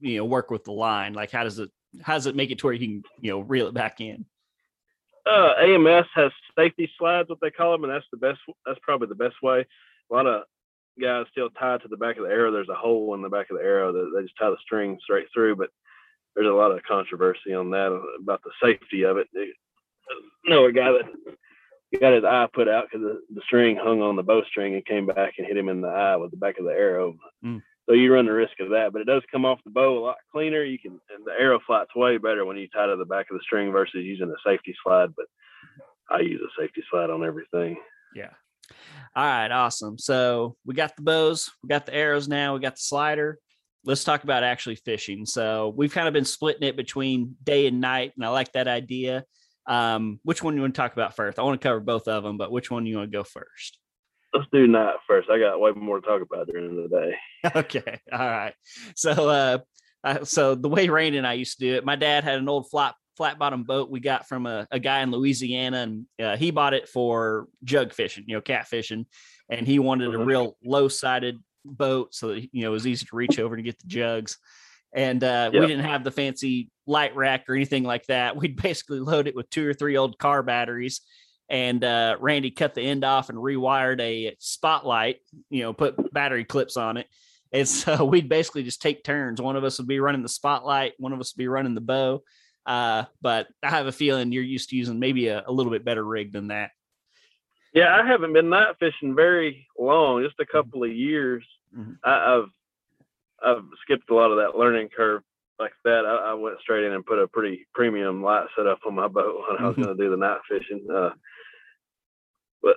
you 0.00 0.18
know, 0.18 0.24
work 0.24 0.50
with 0.50 0.64
the 0.64 0.72
line? 0.72 1.12
Like 1.14 1.30
how 1.30 1.44
does 1.44 1.58
it 1.58 1.70
how 2.02 2.14
does 2.14 2.26
it 2.26 2.36
make 2.36 2.50
it 2.50 2.58
to 2.60 2.66
where 2.66 2.74
you 2.74 2.86
can, 2.86 3.02
you 3.20 3.30
know, 3.30 3.40
reel 3.40 3.66
it 3.68 3.74
back 3.74 4.00
in? 4.00 4.24
uh, 5.26 5.52
AMS 5.60 6.06
has 6.14 6.32
safety 6.56 6.90
slides, 6.98 7.28
what 7.28 7.38
they 7.42 7.50
call 7.50 7.72
them, 7.72 7.84
and 7.84 7.92
that's 7.92 8.06
the 8.10 8.16
best. 8.16 8.38
That's 8.64 8.78
probably 8.82 9.08
the 9.08 9.14
best 9.14 9.36
way. 9.42 9.66
A 10.10 10.14
lot 10.14 10.26
of 10.26 10.44
guys 11.00 11.26
still 11.30 11.50
tie 11.50 11.76
to 11.78 11.88
the 11.88 11.96
back 11.98 12.16
of 12.16 12.24
the 12.24 12.30
arrow. 12.30 12.50
There's 12.50 12.68
a 12.70 12.74
hole 12.74 13.14
in 13.14 13.20
the 13.22 13.28
back 13.28 13.50
of 13.50 13.58
the 13.58 13.62
arrow 13.64 13.92
that 13.92 14.12
they 14.14 14.22
just 14.22 14.36
tie 14.38 14.48
the 14.50 14.56
string 14.62 14.98
straight 15.02 15.26
through. 15.34 15.56
But 15.56 15.70
there's 16.34 16.48
a 16.48 16.52
lot 16.52 16.70
of 16.70 16.82
controversy 16.84 17.52
on 17.52 17.70
that 17.70 17.92
about 18.20 18.42
the 18.42 18.50
safety 18.62 19.02
of 19.04 19.16
it. 19.18 19.28
They- 19.34 19.52
I 20.46 20.50
know 20.50 20.64
a 20.64 20.72
guy 20.72 20.92
that 20.92 21.04
got 21.96 22.12
his 22.12 22.24
eye 22.24 22.46
put 22.52 22.68
out 22.68 22.86
because 22.90 23.04
the, 23.04 23.20
the 23.34 23.40
string 23.46 23.76
hung 23.76 24.02
on 24.02 24.16
the 24.16 24.22
bowstring 24.22 24.74
and 24.74 24.84
came 24.84 25.06
back 25.06 25.34
and 25.38 25.46
hit 25.46 25.56
him 25.56 25.68
in 25.68 25.80
the 25.80 25.88
eye 25.88 26.16
with 26.16 26.30
the 26.30 26.36
back 26.36 26.58
of 26.58 26.64
the 26.64 26.72
arrow. 26.72 27.16
Mm. 27.44 27.62
So 27.88 27.94
you 27.94 28.12
run 28.12 28.26
the 28.26 28.32
risk 28.32 28.60
of 28.60 28.70
that, 28.70 28.92
but 28.92 29.00
it 29.00 29.06
does 29.06 29.22
come 29.32 29.46
off 29.46 29.64
the 29.64 29.70
bow 29.70 29.98
a 29.98 30.04
lot 30.04 30.16
cleaner. 30.30 30.62
You 30.62 30.78
can 30.78 31.00
and 31.14 31.24
the 31.24 31.32
arrow 31.32 31.58
flight's 31.66 31.94
way 31.94 32.18
better 32.18 32.44
when 32.44 32.58
you 32.58 32.68
tie 32.68 32.86
to 32.86 32.96
the 32.96 33.06
back 33.06 33.26
of 33.30 33.38
the 33.38 33.42
string 33.42 33.72
versus 33.72 34.04
using 34.04 34.28
a 34.28 34.48
safety 34.48 34.74
slide. 34.84 35.14
But 35.16 35.24
I 36.10 36.20
use 36.20 36.42
a 36.42 36.60
safety 36.60 36.82
slide 36.90 37.08
on 37.08 37.24
everything. 37.24 37.78
Yeah. 38.14 38.30
All 39.16 39.24
right, 39.24 39.50
awesome. 39.50 39.98
So 39.98 40.56
we 40.66 40.74
got 40.74 40.96
the 40.96 41.02
bows, 41.02 41.50
we 41.62 41.68
got 41.68 41.86
the 41.86 41.94
arrows 41.94 42.28
now, 42.28 42.54
we 42.54 42.60
got 42.60 42.74
the 42.74 42.82
slider. 42.82 43.38
Let's 43.84 44.04
talk 44.04 44.22
about 44.22 44.42
actually 44.42 44.76
fishing. 44.76 45.24
So 45.24 45.72
we've 45.74 45.92
kind 45.92 46.08
of 46.08 46.12
been 46.12 46.26
splitting 46.26 46.68
it 46.68 46.76
between 46.76 47.36
day 47.42 47.66
and 47.66 47.80
night, 47.80 48.12
and 48.16 48.24
I 48.24 48.28
like 48.28 48.52
that 48.52 48.68
idea. 48.68 49.24
Um, 49.68 50.18
which 50.24 50.42
one 50.42 50.56
you 50.56 50.62
want 50.62 50.74
to 50.74 50.80
talk 50.80 50.94
about 50.94 51.14
first? 51.14 51.38
I 51.38 51.42
want 51.42 51.60
to 51.60 51.68
cover 51.68 51.78
both 51.78 52.08
of 52.08 52.24
them, 52.24 52.38
but 52.38 52.50
which 52.50 52.70
one 52.70 52.86
you 52.86 52.96
want 52.96 53.12
to 53.12 53.16
go 53.16 53.22
first? 53.22 53.78
Let's 54.32 54.46
do 54.52 54.66
night 54.66 54.96
first. 55.06 55.30
I 55.30 55.38
got 55.38 55.60
way 55.60 55.70
more 55.72 56.00
to 56.00 56.06
talk 56.06 56.22
about 56.22 56.48
during 56.48 56.74
the 56.76 56.88
day. 56.88 57.14
okay. 57.56 58.00
All 58.12 58.18
right. 58.18 58.54
So, 58.96 59.62
uh, 60.04 60.24
so 60.24 60.54
the 60.54 60.68
way 60.68 60.88
Rain 60.88 61.14
and 61.14 61.26
I 61.26 61.34
used 61.34 61.58
to 61.58 61.64
do 61.66 61.74
it, 61.76 61.84
my 61.84 61.96
dad 61.96 62.24
had 62.24 62.38
an 62.38 62.48
old 62.48 62.68
flat 62.70 62.94
flat 63.16 63.38
bottom 63.38 63.64
boat 63.64 63.90
we 63.90 63.98
got 63.98 64.28
from 64.28 64.46
a, 64.46 64.66
a 64.70 64.78
guy 64.78 65.00
in 65.00 65.10
Louisiana, 65.10 65.78
and 65.78 66.06
uh, 66.22 66.36
he 66.36 66.50
bought 66.52 66.72
it 66.72 66.88
for 66.88 67.48
jug 67.64 67.92
fishing, 67.92 68.24
you 68.28 68.36
know, 68.36 68.40
cat 68.40 68.68
fishing, 68.68 69.06
and 69.50 69.66
he 69.66 69.78
wanted 69.80 70.14
a 70.14 70.18
Mhm. 70.18 70.26
real 70.26 70.56
low 70.64 70.88
sided 70.88 71.36
boat 71.64 72.14
so 72.14 72.28
that 72.28 72.42
you 72.52 72.62
know 72.62 72.68
it 72.68 72.72
was 72.72 72.86
easy 72.86 73.04
to 73.06 73.16
reach 73.16 73.38
over 73.40 73.56
to 73.56 73.62
get 73.62 73.78
the 73.80 73.88
jugs. 73.88 74.38
And 74.98 75.22
uh, 75.22 75.50
we 75.52 75.60
didn't 75.60 75.84
have 75.84 76.02
the 76.02 76.10
fancy 76.10 76.70
light 76.84 77.14
rack 77.14 77.48
or 77.48 77.54
anything 77.54 77.84
like 77.84 78.04
that. 78.06 78.36
We'd 78.36 78.60
basically 78.60 78.98
load 78.98 79.28
it 79.28 79.36
with 79.36 79.48
two 79.48 79.66
or 79.68 79.72
three 79.72 79.96
old 79.96 80.18
car 80.18 80.42
batteries. 80.42 81.02
And 81.48 81.84
uh, 81.84 82.16
Randy 82.18 82.50
cut 82.50 82.74
the 82.74 82.82
end 82.82 83.04
off 83.04 83.28
and 83.28 83.38
rewired 83.38 84.00
a 84.00 84.34
spotlight, 84.40 85.20
you 85.50 85.62
know, 85.62 85.72
put 85.72 86.12
battery 86.12 86.44
clips 86.44 86.76
on 86.76 86.96
it. 86.96 87.06
And 87.52 87.66
so 87.68 88.04
we'd 88.04 88.28
basically 88.28 88.64
just 88.64 88.82
take 88.82 89.04
turns. 89.04 89.40
One 89.40 89.54
of 89.54 89.62
us 89.62 89.78
would 89.78 89.86
be 89.86 90.00
running 90.00 90.24
the 90.24 90.28
spotlight, 90.28 90.94
one 90.98 91.12
of 91.12 91.20
us 91.20 91.32
would 91.32 91.40
be 91.40 91.48
running 91.48 91.76
the 91.76 91.80
bow. 91.80 92.24
Uh, 92.66 93.04
but 93.22 93.46
I 93.62 93.70
have 93.70 93.86
a 93.86 93.92
feeling 93.92 94.32
you're 94.32 94.42
used 94.42 94.70
to 94.70 94.76
using 94.76 94.98
maybe 94.98 95.28
a, 95.28 95.44
a 95.46 95.52
little 95.52 95.70
bit 95.70 95.84
better 95.84 96.04
rig 96.04 96.32
than 96.32 96.48
that. 96.48 96.72
Yeah, 97.72 97.94
I 97.94 98.04
haven't 98.04 98.32
been 98.32 98.48
night 98.48 98.74
fishing 98.80 99.14
very 99.14 99.68
long, 99.78 100.24
just 100.24 100.40
a 100.40 100.44
couple 100.44 100.82
of 100.82 100.90
years. 100.90 101.44
Mhm. 101.72 101.98
I, 102.02 102.34
I've 102.34 102.50
I've 103.44 103.64
skipped 103.82 104.10
a 104.10 104.14
lot 104.14 104.30
of 104.30 104.38
that 104.38 104.58
learning 104.58 104.88
curve 104.96 105.22
like 105.58 105.72
that. 105.84 106.04
I, 106.06 106.30
I 106.30 106.34
went 106.34 106.60
straight 106.60 106.84
in 106.84 106.92
and 106.92 107.04
put 107.06 107.18
a 107.18 107.28
pretty 107.28 107.66
premium 107.74 108.22
light 108.22 108.46
setup 108.56 108.80
on 108.86 108.94
my 108.94 109.08
boat 109.08 109.42
when 109.48 109.58
I 109.58 109.68
was 109.68 109.76
Mhm. 109.76 109.84
going 109.84 109.96
to 109.96 110.02
do 110.04 110.10
the 110.10 110.16
night 110.16 110.40
fishing. 110.48 110.86
Uh, 110.92 111.10
but 112.62 112.76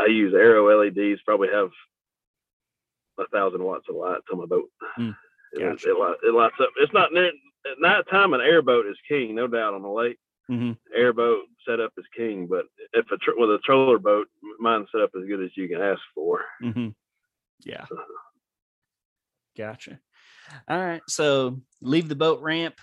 I 0.00 0.06
use 0.06 0.34
Arrow 0.34 0.68
LEDs. 0.78 1.20
Probably 1.22 1.48
have 1.48 1.70
a 3.18 3.26
thousand 3.28 3.62
watts 3.62 3.86
of 3.88 3.96
lights 3.96 4.26
on 4.32 4.38
my 4.38 4.46
boat. 4.46 4.70
Mm, 4.98 5.16
It- 5.52 5.58
gotcha. 5.60 5.90
it, 5.90 5.98
light- 5.98 6.16
it 6.22 6.34
lights 6.34 6.60
up. 6.60 6.70
It's 6.76 6.92
not 6.92 7.12
near 7.12 7.26
at 7.26 7.80
nighttime. 7.80 8.32
An 8.34 8.40
airboat 8.40 8.86
is 8.86 8.96
king, 9.08 9.34
no 9.34 9.46
doubt, 9.46 9.74
on 9.74 9.82
the 9.82 9.88
lake 9.88 10.18
Mm-hmm. 10.50 10.72
airboat 10.94 11.44
setup 11.66 11.92
is 11.98 12.06
king, 12.16 12.46
but 12.46 12.64
if 12.94 13.10
a 13.12 13.18
tr- 13.18 13.32
with 13.36 13.50
a 13.50 13.58
troller 13.58 13.98
boat, 13.98 14.28
mine's 14.58 14.88
set 14.90 15.02
up 15.02 15.10
as 15.14 15.26
good 15.26 15.42
as 15.42 15.54
you 15.56 15.68
can 15.68 15.82
ask 15.82 16.00
for. 16.14 16.42
Mm-hmm. 16.62 16.88
Yeah. 17.64 17.84
Gotcha. 19.58 19.98
All 20.68 20.78
right. 20.78 21.02
So 21.08 21.60
leave 21.82 22.08
the 22.08 22.14
boat 22.14 22.40
ramp. 22.40 22.76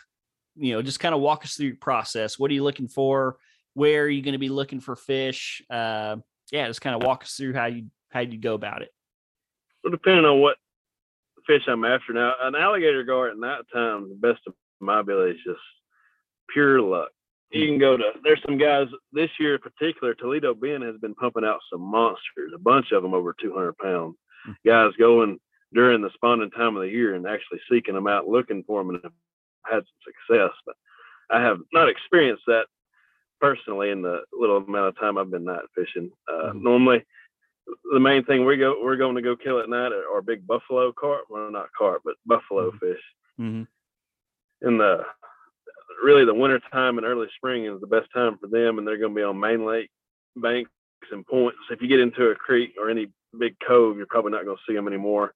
You 0.56 0.74
know, 0.74 0.82
just 0.82 1.00
kind 1.00 1.16
of 1.16 1.22
walk 1.22 1.46
us 1.46 1.56
through 1.56 1.68
your 1.68 1.78
process. 1.78 2.38
What 2.38 2.52
are 2.52 2.54
you 2.54 2.64
looking 2.64 2.90
for? 2.90 3.38
Where 3.74 4.04
are 4.04 4.10
you 4.10 4.22
going 4.22 4.34
to 4.34 4.40
be 4.40 4.50
looking 4.50 4.82
for 4.82 4.96
fish? 4.96 5.62
Uh, 5.70 6.18
yeah, 6.52 6.68
just 6.68 6.82
kind 6.82 6.96
of 6.96 7.04
walk 7.04 7.24
us 7.24 7.34
through 7.34 7.54
how 7.54 7.66
you 7.66 7.88
how 8.10 8.20
you 8.22 8.38
go 8.38 8.54
about 8.54 8.82
it. 8.82 8.90
Well, 9.84 9.92
depending 9.92 10.26
on 10.26 10.40
what 10.40 10.58
fish 11.48 11.64
I'm 11.68 11.86
after 11.86 12.14
now, 12.14 12.34
an 12.42 12.56
alligator 12.56 13.04
gar 13.04 13.30
at 13.30 13.38
night 13.38 13.64
time, 13.74 14.10
the 14.10 14.16
best 14.16 14.42
of 14.48 14.54
my 14.80 15.00
ability 15.00 15.32
is 15.32 15.44
just 15.46 15.60
pure 16.54 16.82
luck. 16.82 17.10
You 17.52 17.68
can 17.68 17.80
go 17.80 17.96
to 17.96 18.04
there's 18.24 18.42
some 18.46 18.58
guys 18.58 18.88
this 19.14 19.30
year 19.40 19.56
in 19.56 19.62
particular. 19.62 20.14
Toledo 20.14 20.54
Bend 20.54 20.84
has 20.84 20.98
been 20.98 21.16
pumping 21.16 21.46
out 21.46 21.60
some 21.72 21.82
monsters, 21.82 22.52
a 22.54 22.60
bunch 22.60 22.92
of 22.92 23.04
them 23.04 23.14
over 23.14 23.36
200 23.40 23.78
pounds. 23.78 24.16
Guys 24.66 24.92
going 25.00 25.40
during 25.74 26.02
the 26.02 26.10
spawning 26.14 26.52
time 26.52 26.76
of 26.76 26.84
the 26.84 26.90
year 26.90 27.16
and 27.16 27.28
actually 27.28 27.60
seeking 27.70 27.96
them 27.96 28.08
out, 28.08 28.28
looking 28.28 28.64
for 28.64 28.82
them, 28.84 28.92
and 28.96 29.04
have 29.04 29.14
had 29.66 29.84
some 29.84 30.14
success. 30.30 30.52
But 30.66 30.76
I 31.30 31.42
have 31.42 31.60
not 31.74 31.90
experienced 31.90 32.44
that 32.48 32.68
personally 33.42 33.90
in 33.90 34.02
the 34.02 34.22
little 34.32 34.58
amount 34.58 34.88
of 34.90 34.98
time 35.00 35.18
I've 35.18 35.32
been 35.32 35.44
night 35.44 35.66
fishing. 35.76 36.12
Uh, 36.28 36.54
Mhm. 36.54 36.62
Normally, 36.62 37.06
the 37.92 38.00
main 38.00 38.24
thing 38.24 38.46
we 38.46 38.58
go 38.58 38.82
we're 38.84 38.96
going 38.96 39.16
to 39.16 39.22
go 39.22 39.36
kill 39.36 39.60
at 39.60 39.70
night 39.70 39.92
are, 39.92 40.22
big 40.22 40.46
buffalo 40.48 40.92
carp. 40.92 41.26
Well, 41.30 41.52
not 41.52 41.72
carp, 41.74 42.04
but 42.06 42.16
buffalo 42.26 42.72
Mhm. 42.72 42.80
fish. 42.80 43.04
Mm-hmm. 43.40 43.64
In 44.68 44.78
the 44.78 45.06
really 46.04 46.26
the 46.26 46.34
winter 46.34 46.60
time 46.72 46.98
and 46.98 47.06
early 47.06 47.28
spring 47.36 47.66
is 47.66 47.80
the 47.82 47.88
best 47.88 48.12
time 48.12 48.38
for 48.38 48.48
them, 48.48 48.78
and 48.78 48.88
they're 48.88 48.98
going 48.98 49.14
to 49.14 49.16
be 49.20 49.24
on 49.24 49.40
main 49.40 49.66
lake 49.66 49.90
banks 50.36 50.72
and 51.12 51.26
points. 51.26 51.58
If 51.70 51.82
you 51.82 51.88
get 51.88 52.00
into 52.00 52.30
a 52.30 52.36
creek 52.36 52.76
or 52.78 52.90
any 52.90 53.12
big 53.38 53.58
cove, 53.60 53.98
you're 53.98 54.06
probably 54.08 54.32
not 54.32 54.46
going 54.46 54.58
to 54.58 54.64
see 54.68 54.74
them 54.74 54.88
anymore. 54.88 55.34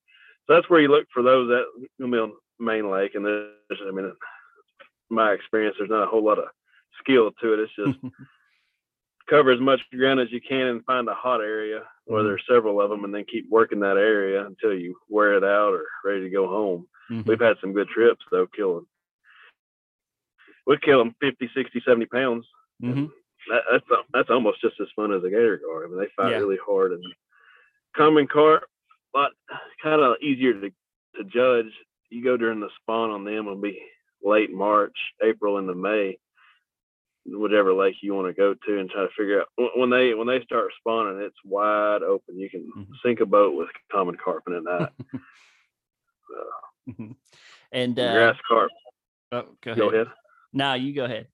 So 0.50 0.56
that's 0.56 0.70
where 0.70 0.82
you 0.82 0.88
look 0.88 1.06
for 1.14 1.22
those 1.22 1.48
that 1.50 1.64
to 2.02 2.12
be 2.12 2.18
on 2.18 2.32
main 2.60 2.90
lake. 2.90 3.14
And 3.14 3.24
there's, 3.24 3.52
I 3.88 3.92
mean, 3.92 4.12
my 5.12 5.32
experience, 5.32 5.76
there's 5.78 5.92
not 5.92 6.04
a 6.04 6.08
whole 6.08 6.26
lot 6.26 6.40
of 6.40 6.46
skill 7.00 7.30
to 7.40 7.54
it. 7.54 7.60
It's 7.60 7.76
just 7.76 8.00
cover 9.30 9.52
as 9.52 9.60
much 9.60 9.80
ground 9.96 10.20
as 10.20 10.32
you 10.32 10.42
can 10.42 10.66
and 10.66 10.86
find 10.86 11.08
a 11.08 11.14
hot 11.14 11.42
area 11.42 11.84
where 12.06 12.24
Mhm. 12.24 12.28
there's 12.30 12.44
several 12.50 12.82
of 12.82 12.90
them, 12.90 13.04
and 13.04 13.14
then 13.14 13.26
keep 13.26 13.48
working 13.48 13.80
that 13.82 13.98
area 13.98 14.44
until 14.44 14.74
you 14.74 14.98
wear 15.08 15.34
it 15.34 15.44
out 15.44 15.74
or 15.74 15.86
ready 16.04 16.22
to 16.22 16.30
go 16.32 16.48
home. 16.48 16.88
Mm-hmm. 17.12 17.30
We've 17.30 17.40
had 17.40 17.58
some 17.62 17.74
good 17.74 17.88
trips 17.90 18.26
though, 18.32 18.48
killing. 18.48 18.88
We 20.66 20.78
kill 20.78 20.98
them 20.98 21.16
50, 21.22 21.48
60, 21.56 21.82
70 21.86 22.06
pounds. 22.08 22.48
Mm-hmm. 22.82 23.06
That, 23.52 23.62
that's 23.72 23.86
that's 24.14 24.30
almost 24.32 24.62
just 24.62 24.80
as 24.82 24.88
fun 24.96 25.14
as 25.14 25.24
a 25.24 25.30
gator 25.30 25.58
gar. 25.64 25.86
I 25.86 25.88
mean, 25.88 26.00
they 26.00 26.08
fight 26.18 26.32
Yeah. 26.32 26.38
really 26.38 26.58
hard 26.66 26.94
and 26.94 27.04
common 27.96 28.28
carp, 28.28 28.64
lot 29.16 29.32
kind 29.84 30.02
of 30.02 30.16
easier 30.22 30.54
to 30.54 30.70
to 31.16 31.24
judge. 31.26 31.72
You 32.10 32.24
go 32.24 32.38
during 32.38 32.60
the 32.60 32.70
spawn 32.82 33.10
on 33.12 33.24
them 33.24 33.46
will 33.46 33.56
be 33.56 33.82
late 34.24 34.52
March, 34.52 34.96
April 35.24 35.58
into 35.58 35.76
May, 35.76 36.18
whatever 37.26 37.74
lake 37.74 37.96
you 38.02 38.14
want 38.14 38.28
to 38.28 38.34
go 38.34 38.54
to, 38.54 38.80
and 38.80 38.90
try 38.90 39.02
to 39.04 39.10
figure 39.18 39.42
out 39.42 39.48
when- 39.76 39.90
they 39.90 40.14
when 40.14 40.28
they 40.28 40.42
start 40.44 40.72
spawning, 40.80 41.22
it's 41.22 41.36
wide 41.46 42.02
open. 42.04 42.38
You 42.40 42.50
can 42.50 42.72
Mhm. 42.76 42.88
sink 43.04 43.20
a 43.22 43.26
boat 43.26 43.56
with 43.56 43.70
common 43.92 44.16
carp 44.18 44.44
in 44.48 44.64
that. 44.64 44.80
Night. 44.80 44.92
Mm-hmm. 46.90 47.12
And 47.72 48.00
uh, 48.00 48.14
grass 48.14 48.38
carp. 48.48 48.72
oh, 49.32 49.44
go 49.64 49.72
ahead. 49.72 49.78
Go 49.78 49.90
ahead. 49.90 50.08
No, 50.54 50.74
you 50.74 50.94
go 50.94 51.06
ahead. 51.06 51.28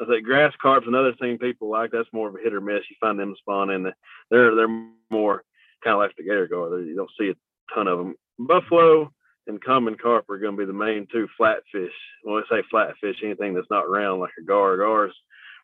I 0.00 0.06
say 0.06 0.20
grass 0.20 0.52
carp's 0.62 0.86
another 0.86 1.12
thing 1.14 1.38
people 1.38 1.68
like. 1.70 1.90
That's 1.90 2.08
more 2.12 2.28
of 2.28 2.36
a 2.36 2.38
hit 2.38 2.52
or 2.54 2.60
miss. 2.60 2.82
You 2.88 2.94
find 3.00 3.18
them 3.18 3.34
spawning. 3.38 3.90
They're 4.30 4.54
they're 4.54 4.68
more 5.10 5.42
kind 5.86 5.94
of 5.94 6.00
like 6.00 6.16
the 6.16 6.24
gator 6.24 6.48
gar. 6.48 6.80
You 6.80 6.96
don't 6.96 7.10
see 7.18 7.30
a 7.30 7.74
ton 7.74 7.86
of 7.86 7.98
them. 7.98 8.16
Buffalo 8.40 9.12
and 9.46 9.62
common 9.62 9.94
carp 9.96 10.28
are 10.28 10.38
going 10.38 10.56
to 10.56 10.58
be 10.58 10.66
the 10.66 10.72
main 10.72 11.06
two 11.12 11.28
flatfish. 11.40 11.90
When 12.24 12.42
I 12.42 12.48
say 12.50 12.62
flatfish, 12.72 13.22
anything 13.22 13.54
that's 13.54 13.70
not 13.70 13.88
round 13.88 14.20
like 14.20 14.32
a 14.40 14.44
gar. 14.44 14.76
Gar's 14.76 15.14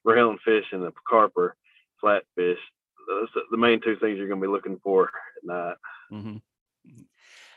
round 0.04 0.38
fish 0.44 0.64
and 0.70 0.84
a 0.84 0.92
carp 1.08 1.36
are 1.36 1.56
flatfish. 2.02 2.56
Those 3.08 3.28
are 3.34 3.42
the 3.50 3.56
main 3.56 3.80
two 3.80 3.96
things 3.96 4.16
you're 4.16 4.28
going 4.28 4.40
to 4.40 4.46
be 4.46 4.52
looking 4.52 4.78
for 4.84 5.06
at 5.08 5.44
night. 5.44 5.76
hmm 6.08 6.36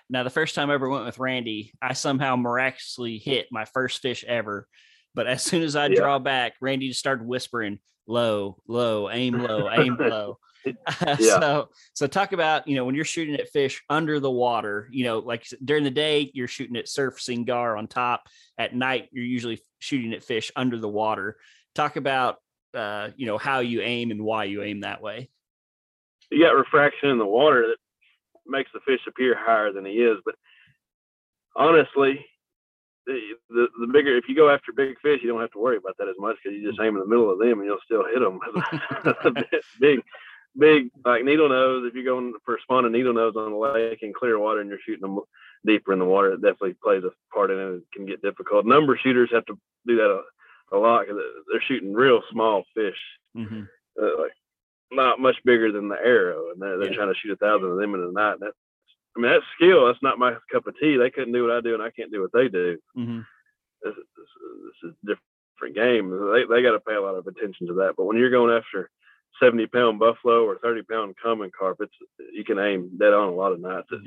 Now, 0.09 0.23
the 0.23 0.31
first 0.31 0.55
time 0.55 0.71
I 0.71 0.73
ever 0.73 0.89
went 0.89 1.05
with 1.05 1.19
Randy, 1.19 1.71
I 1.79 1.93
somehow 1.93 2.35
miraculously 2.35 3.19
hit 3.19 3.47
my 3.51 3.65
first 3.65 4.01
fish 4.01 4.23
ever. 4.27 4.67
But 5.13 5.27
as 5.27 5.43
soon 5.43 5.61
as 5.61 5.75
I 5.75 5.87
Yeah. 5.87 5.95
draw 6.01 6.17
back, 6.19 6.53
Randy 6.61 6.87
just 6.89 6.99
started 6.99 7.25
whispering, 7.27 7.79
"Low, 8.07 8.57
low, 8.67 9.09
aim 9.09 9.39
low, 9.39 9.69
aim 9.71 9.95
low." 9.99 10.39
Yeah. 11.19 11.39
so, 11.39 11.69
so 11.93 12.07
talk 12.07 12.33
about 12.33 12.67
you 12.67 12.75
know 12.75 12.85
when 12.85 12.95
you're 12.95 13.05
shooting 13.05 13.35
at 13.35 13.49
fish 13.49 13.83
under 13.89 14.19
the 14.19 14.31
water. 14.31 14.87
You 14.91 15.05
know, 15.05 15.19
like 15.19 15.45
during 15.63 15.83
the 15.83 15.91
day 15.91 16.31
you're 16.33 16.47
shooting 16.47 16.75
at 16.77 16.87
surfacing 16.87 17.45
gar 17.45 17.77
on 17.77 17.87
top. 17.87 18.27
At 18.57 18.75
night 18.75 19.09
you're 19.11 19.25
usually 19.25 19.59
shooting 19.79 20.13
at 20.13 20.23
fish 20.23 20.51
under 20.55 20.77
the 20.79 20.89
water. 20.89 21.37
Talk 21.75 21.95
about 21.95 22.37
uh, 22.73 23.09
you 23.15 23.25
know 23.25 23.37
how 23.37 23.59
you 23.59 23.81
aim 23.81 24.11
and 24.11 24.23
why 24.23 24.45
you 24.45 24.63
aim 24.63 24.81
that 24.81 25.01
way. 25.01 25.29
you 26.31 26.43
got 26.43 26.55
refraction 26.55 27.09
in 27.09 27.17
the 27.17 27.25
water 27.25 27.67
that 27.67 27.77
makes 28.47 28.71
the 28.73 28.79
fish 28.85 29.01
appear 29.07 29.35
higher 29.37 29.71
than 29.71 29.85
he 29.85 29.93
is. 29.93 30.17
But 30.25 30.35
honestly, 31.55 32.25
the, 33.05 33.19
the 33.49 33.67
the 33.79 33.87
bigger 33.87 34.17
if 34.17 34.25
you 34.27 34.35
go 34.35 34.49
after 34.49 34.71
big 34.73 34.99
fish, 35.01 35.19
you 35.21 35.29
don't 35.29 35.41
have 35.41 35.51
to 35.51 35.59
worry 35.59 35.77
about 35.77 35.95
that 35.99 36.09
as 36.09 36.15
much 36.17 36.37
because 36.43 36.57
you 36.57 36.67
just 36.67 36.79
aim 36.81 36.95
in 36.95 37.01
the 37.01 37.07
middle 37.07 37.31
of 37.31 37.39
them 37.39 37.59
and 37.59 37.65
you'll 37.65 37.77
still 37.85 38.03
hit 38.05 38.19
them. 38.19 38.39
big, 39.79 39.99
big 40.57 40.89
like 41.05 41.23
needle 41.23 41.49
nose. 41.49 41.85
If 41.87 41.93
you're 41.93 42.03
going 42.03 42.33
for 42.45 42.57
spawning 42.61 42.91
needle 42.91 43.13
nose 43.13 43.35
on 43.35 43.51
the 43.51 43.57
lake 43.57 43.99
in 44.01 44.13
clear 44.13 44.39
water 44.39 44.61
and 44.61 44.69
you're 44.69 44.79
shooting 44.85 45.01
them 45.01 45.19
deeper 45.65 45.93
in 45.93 45.99
the 45.99 46.05
water, 46.05 46.33
it 46.33 46.41
definitely 46.41 46.75
plays 46.83 47.03
a 47.03 47.11
part 47.33 47.51
in 47.51 47.57
it. 47.57 47.75
It 47.77 47.83
can 47.93 48.05
get 48.05 48.21
difficult. 48.21 48.65
Number 48.65 48.97
shooters 48.97 49.29
have 49.33 49.45
to 49.47 49.57
do 49.87 49.95
that 49.97 50.21
a, 50.71 50.75
a 50.75 50.77
lot 50.77 51.05
because 51.07 51.21
they're 51.51 51.61
shooting 51.67 51.93
real 51.93 52.21
small 52.31 52.63
fish 52.73 52.97
Mm-hmm. 53.35 53.63
uh, 54.01 54.21
like 54.21 54.31
not 54.91 55.19
much 55.19 55.35
bigger 55.43 55.71
than 55.71 55.89
the 55.89 55.95
arrow, 56.01 56.51
and 56.51 56.61
they're, 56.61 56.77
they're 56.77 56.89
Yeah. 56.91 56.95
trying 56.95 57.13
to 57.13 57.19
shoot 57.19 57.33
a 57.33 57.35
thousand 57.35 57.69
of 57.69 57.77
them 57.77 57.95
in 57.95 58.01
a 58.01 58.11
night. 58.13 58.39
That, 58.39 58.53
I 59.17 59.19
mean, 59.19 59.31
that's 59.31 59.43
skill. 59.55 59.85
That's 59.87 60.01
not 60.01 60.19
my 60.19 60.35
cup 60.51 60.67
of 60.67 60.75
tea. 60.79 60.95
They 60.95 61.09
couldn't 61.09 61.33
do 61.33 61.43
what 61.43 61.51
I 61.51 61.59
do, 61.59 61.73
and 61.73 61.83
I 61.83 61.89
can't 61.91 62.11
do 62.13 62.21
what 62.21 62.31
they 62.31 62.47
do. 62.47 62.77
Mm-hmm. 62.97 63.19
This, 63.83 63.93
this, 63.95 64.27
this 64.83 64.89
is 64.91 64.95
a 65.03 65.15
different 65.59 65.75
game. 65.75 66.09
They 66.31 66.45
they 66.45 66.61
got 66.61 66.71
to 66.71 66.79
pay 66.79 66.95
a 66.95 67.01
lot 67.01 67.15
of 67.15 67.27
attention 67.27 67.67
to 67.67 67.73
that. 67.73 67.95
But 67.97 68.05
when 68.05 68.15
you're 68.17 68.29
going 68.29 68.55
after 68.55 68.89
seventy 69.41 69.67
pound 69.67 69.99
buffalo 69.99 70.45
or 70.45 70.57
thirty 70.59 70.81
pound 70.83 71.15
common 71.21 71.51
carp, 71.57 71.77
it's 71.81 71.93
you 72.33 72.43
can 72.43 72.59
aim 72.59 72.91
dead 72.99 73.13
on 73.13 73.29
a 73.29 73.35
lot 73.35 73.51
of 73.51 73.59
nights. 73.59 73.87
It's 73.91 74.03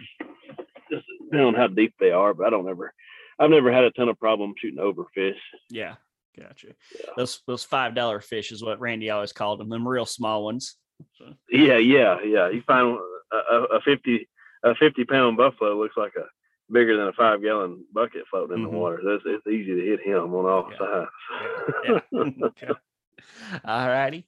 just 0.91 1.05
depending 1.25 1.49
on 1.49 1.55
how 1.55 1.67
deep 1.69 1.95
they 2.01 2.11
are. 2.11 2.35
But 2.35 2.47
I 2.47 2.51
don't 2.51 2.69
ever, 2.69 2.93
I've 3.39 3.51
never 3.51 3.73
had 3.73 3.85
a 3.85 3.91
ton 3.91 4.09
of 4.09 4.19
problem 4.19 4.55
shooting 4.59 4.79
over 4.79 5.05
fish. 5.15 5.37
Yeah, 5.71 5.95
gotcha. 6.39 6.69
Yeah. 6.95 7.11
Those 7.17 7.43
those 7.47 7.65
five 7.65 7.95
dollar 7.95 8.21
fish 8.21 8.53
is 8.53 8.63
what 8.65 8.81
Randy 8.81 9.11
always 9.11 9.33
called 9.33 9.61
them. 9.61 9.69
Them 9.69 9.87
real 9.87 10.07
small 10.07 10.45
ones. 10.45 10.77
So, 11.17 11.27
Yeah, 11.51 11.77
yeah, 11.79 12.17
yeah. 12.25 12.49
You 12.51 12.63
find 12.67 12.99
a, 13.33 13.37
a, 13.37 13.63
a 13.77 13.81
fifty 13.83 14.29
a 14.65 14.75
fifty 14.75 15.05
pound 15.05 15.37
buffalo 15.37 15.77
looks 15.79 15.97
like 15.97 16.13
a 16.17 16.25
bigger 16.73 16.97
than 16.97 17.07
a 17.09 17.13
five 17.13 17.41
gallon 17.43 17.85
bucket 17.95 18.25
floating 18.31 18.59
in 18.59 18.65
Mhm. 18.67 18.71
the 18.73 18.77
water. 18.77 19.01
It's, 19.15 19.25
it's 19.27 19.47
easy 19.47 19.75
to 19.75 19.87
hit 19.87 20.01
him 20.01 20.35
on 20.35 20.45
all 20.45 20.71
Yeah. 20.73 20.79
sides. 20.79 22.03
yeah. 22.13 22.31
Okay. 22.47 22.69
All 23.65 23.89
righty. 23.89 24.27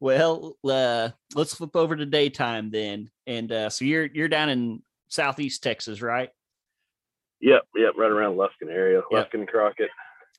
Well, 0.00 0.56
uh, 0.68 1.10
let's 1.34 1.54
flip 1.54 1.74
over 1.76 1.96
to 1.96 2.06
daytime 2.06 2.70
then. 2.70 3.10
And 3.26 3.50
uh, 3.52 3.70
so 3.70 3.84
you're 3.84 4.06
you're 4.06 4.28
down 4.28 4.48
in 4.48 4.82
southeast 5.08 5.62
Texas, 5.62 6.00
right? 6.02 6.30
yep, 7.40 7.62
yep, 7.74 7.92
right 7.96 8.10
around 8.10 8.36
Lufkin 8.36 8.70
area, 8.70 9.02
Yep. 9.10 9.32
Lufkin 9.32 9.48
Crockett. 9.48 9.90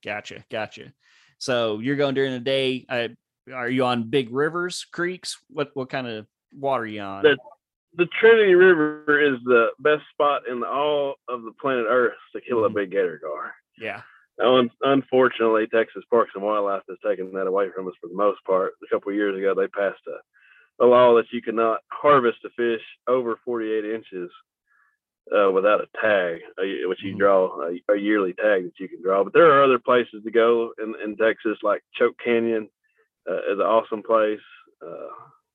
Gotcha, 0.06 0.44
gotcha. 0.50 0.94
So 1.38 1.80
you're 1.80 1.98
going 1.98 2.16
during 2.16 2.32
the 2.32 2.40
day. 2.40 2.86
Uh, 2.88 3.10
are 3.54 3.70
you 3.70 3.84
on 3.84 4.10
big 4.10 4.32
rivers, 4.32 4.86
creeks? 4.92 5.38
What 5.50 5.72
what 5.74 5.90
kind 5.90 6.08
of 6.08 6.26
water 6.54 6.84
are 6.84 6.88
you 6.88 7.02
on? 7.02 7.24
The- 7.24 7.38
The 7.96 8.08
Trinity 8.20 8.56
River 8.56 9.22
is 9.22 9.38
the 9.46 9.68
best 9.80 10.02
spot 10.14 10.48
in 10.50 10.64
all 10.64 11.16
of 11.30 11.44
the 11.44 11.52
planet 11.62 11.86
Earth 11.88 12.14
to 12.34 12.42
kill 12.42 12.66
a 12.66 12.70
Mhm. 12.70 12.74
big 12.76 12.92
gator 12.92 13.20
gar. 13.22 13.54
yeah. 13.78 14.02
Un- 14.41 14.72
unfortunately, 14.82 15.67
Texas 15.67 16.04
Parks 16.10 16.32
and 16.36 16.43
Wildlife 16.43 16.84
has 16.89 16.98
taken 17.06 17.32
that 17.34 17.48
away 17.48 17.69
from 17.76 17.88
us 17.88 17.93
for 18.02 18.08
the 18.08 18.15
most 18.15 18.43
part. 18.46 18.74
A 18.84 18.88
couple 18.93 19.10
of 19.12 19.15
years 19.15 19.38
ago, 19.38 19.54
they 19.54 19.67
passed 19.67 20.02
a, 20.08 20.84
a 20.84 20.88
law 20.88 21.15
that 21.15 21.32
you 21.32 21.41
cannot 21.41 21.82
harvest 21.89 22.39
a 22.46 22.50
fish 22.52 22.82
over 23.08 23.38
48 23.46 23.86
inches 23.86 24.32
uh, 25.36 25.52
without 25.52 25.82
a 25.82 25.88
tag, 26.02 26.41
a- 26.60 26.86
which 26.88 27.02
you 27.04 27.13
Mhm. 27.13 27.19
draw 27.19 27.62
a, 27.62 27.93
a 27.93 27.96
yearly 27.98 28.34
tag 28.34 28.63
that 28.65 28.80
you 28.80 28.89
can 28.89 29.02
draw. 29.02 29.24
But 29.24 29.34
there 29.34 29.52
are 29.52 29.63
other 29.63 29.80
places 29.80 30.24
to 30.24 30.32
go 30.32 30.74
in, 30.82 30.96
in 31.04 31.15
Texas, 31.15 31.58
like 31.63 31.82
Choke 31.93 32.17
Canyon 32.17 32.69
uh, 33.30 33.38
is 33.52 33.60
an 33.60 33.62
awesome 33.62 34.04
place. 34.04 34.41
Uh, 34.86 35.08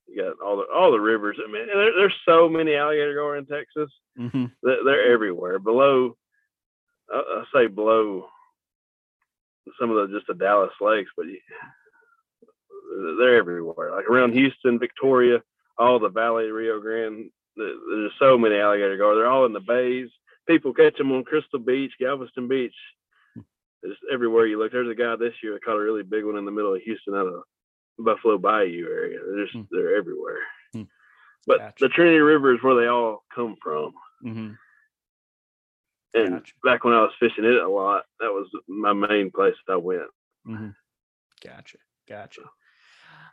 you 0.07 0.23
got 0.23 0.41
all 0.43 0.57
the 0.57 0.65
all 0.75 0.91
the 0.91 0.99
rivers. 1.01 1.37
I 1.47 1.51
mean, 1.53 1.67
there, 1.67 1.93
there's 1.95 2.15
so 2.25 2.49
many 2.49 2.75
alligator 2.77 3.15
gar 3.15 3.37
in 3.37 3.45
Texas 3.45 3.91
hmm 4.17 4.47
they're, 4.63 4.83
they're 4.85 5.13
everywhere. 5.13 5.59
Below, 5.59 6.17
I 7.13 7.45
say 7.53 7.67
below 7.67 8.29
some 9.81 9.91
of 9.91 9.97
the 10.11 10.15
just 10.17 10.27
the 10.29 10.35
Dallas 10.35 10.73
lakes, 10.81 11.11
but 11.17 11.27
you, 11.27 11.39
they're 13.19 13.37
everywhere. 13.37 13.93
Like 13.95 14.09
around 14.09 14.33
Houston, 14.33 14.79
Victoria, 14.79 15.43
all 15.79 15.99
the 15.99 16.09
Valley, 16.09 16.51
Rio 16.51 16.81
Grande. 16.81 17.31
There's 17.57 18.13
so 18.19 18.39
many 18.39 18.57
alligator 18.57 18.97
gar. 18.97 19.15
They're 19.17 19.27
all 19.31 19.47
in 19.47 19.53
the 19.53 19.61
bays. 19.61 20.09
people 20.47 20.73
catch 20.73 20.97
them 20.97 21.13
on 21.13 21.25
Crystal 21.25 21.59
Beach, 21.59 21.93
Galveston 22.01 22.49
Beach. 22.49 22.75
Just 23.85 24.01
everywhere 24.13 24.47
you 24.47 24.59
look. 24.59 24.73
There's 24.73 24.91
a 24.91 24.95
guy 24.95 25.15
this 25.17 25.35
year 25.43 25.53
that 25.55 25.65
caught 25.65 25.77
a 25.77 25.81
really 25.81 26.03
big 26.03 26.25
one 26.25 26.37
in 26.37 26.45
the 26.45 26.51
middle 26.51 26.75
of 26.75 26.83
Houston 26.83 27.15
out 27.15 27.27
of 27.27 27.43
Buffalo 27.99 28.37
Bayou 28.39 28.87
area. 28.89 29.19
They're 29.27 29.45
just 29.45 29.55
Hmm. 29.55 29.63
they're 29.71 29.97
everywhere. 29.97 30.39
Hmm. 30.73 30.83
But 31.47 31.59
Gotcha. 31.59 31.75
the 31.85 31.89
Trinity 31.91 32.19
River 32.19 32.55
is 32.55 32.63
where 32.63 32.75
they 32.75 32.89
all 32.89 33.25
come 33.35 33.57
from. 33.63 33.93
Mm-hmm. 34.25 34.53
And 36.15 36.31
Gotcha. 36.31 36.53
back 36.65 36.85
when 36.85 36.95
I 36.95 37.03
was 37.03 37.13
fishing 37.21 37.45
it 37.45 37.63
a 37.63 37.69
lot, 37.69 38.05
that 38.21 38.31
was 38.31 38.49
my 38.67 38.93
main 38.93 39.31
place 39.31 39.55
I 39.69 39.77
went. 39.77 40.03
Mm-hmm. 40.47 40.71
Gotcha. 41.45 41.79
Gotcha. 42.09 42.43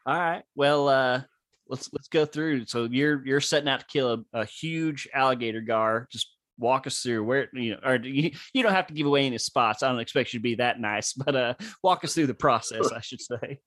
All 0.05 0.19
right. 0.19 0.43
Well, 0.55 0.89
uh, 0.89 1.21
let's 1.67 1.89
let's 1.93 2.07
go 2.07 2.25
through. 2.25 2.65
So 2.65 2.85
you're 2.85 3.25
you're 3.25 3.41
setting 3.41 3.69
out 3.69 3.79
to 3.79 3.85
kill 3.85 4.13
a, 4.13 4.41
a 4.41 4.45
huge 4.45 5.07
alligator 5.13 5.61
gar. 5.61 6.07
Just 6.11 6.35
walk 6.57 6.87
us 6.87 7.01
through 7.01 7.23
where 7.23 7.49
you 7.53 7.71
know, 7.71 7.79
or 7.83 7.95
you, 7.95 8.31
you 8.53 8.63
don't 8.63 8.73
have 8.73 8.87
to 8.87 8.93
give 8.93 9.07
away 9.07 9.25
any 9.25 9.37
spots. 9.37 9.83
I 9.83 9.89
don't 9.89 9.99
expect 9.99 10.33
you 10.33 10.39
to 10.39 10.43
be 10.43 10.55
that 10.55 10.79
nice, 10.79 11.13
but 11.25 11.35
uh, 11.35 11.53
walk 11.83 12.03
us 12.03 12.13
through 12.13 12.27
the 12.27 12.33
process. 12.33 12.91
I 12.95 13.01
should 13.01 13.21
say. 13.21 13.59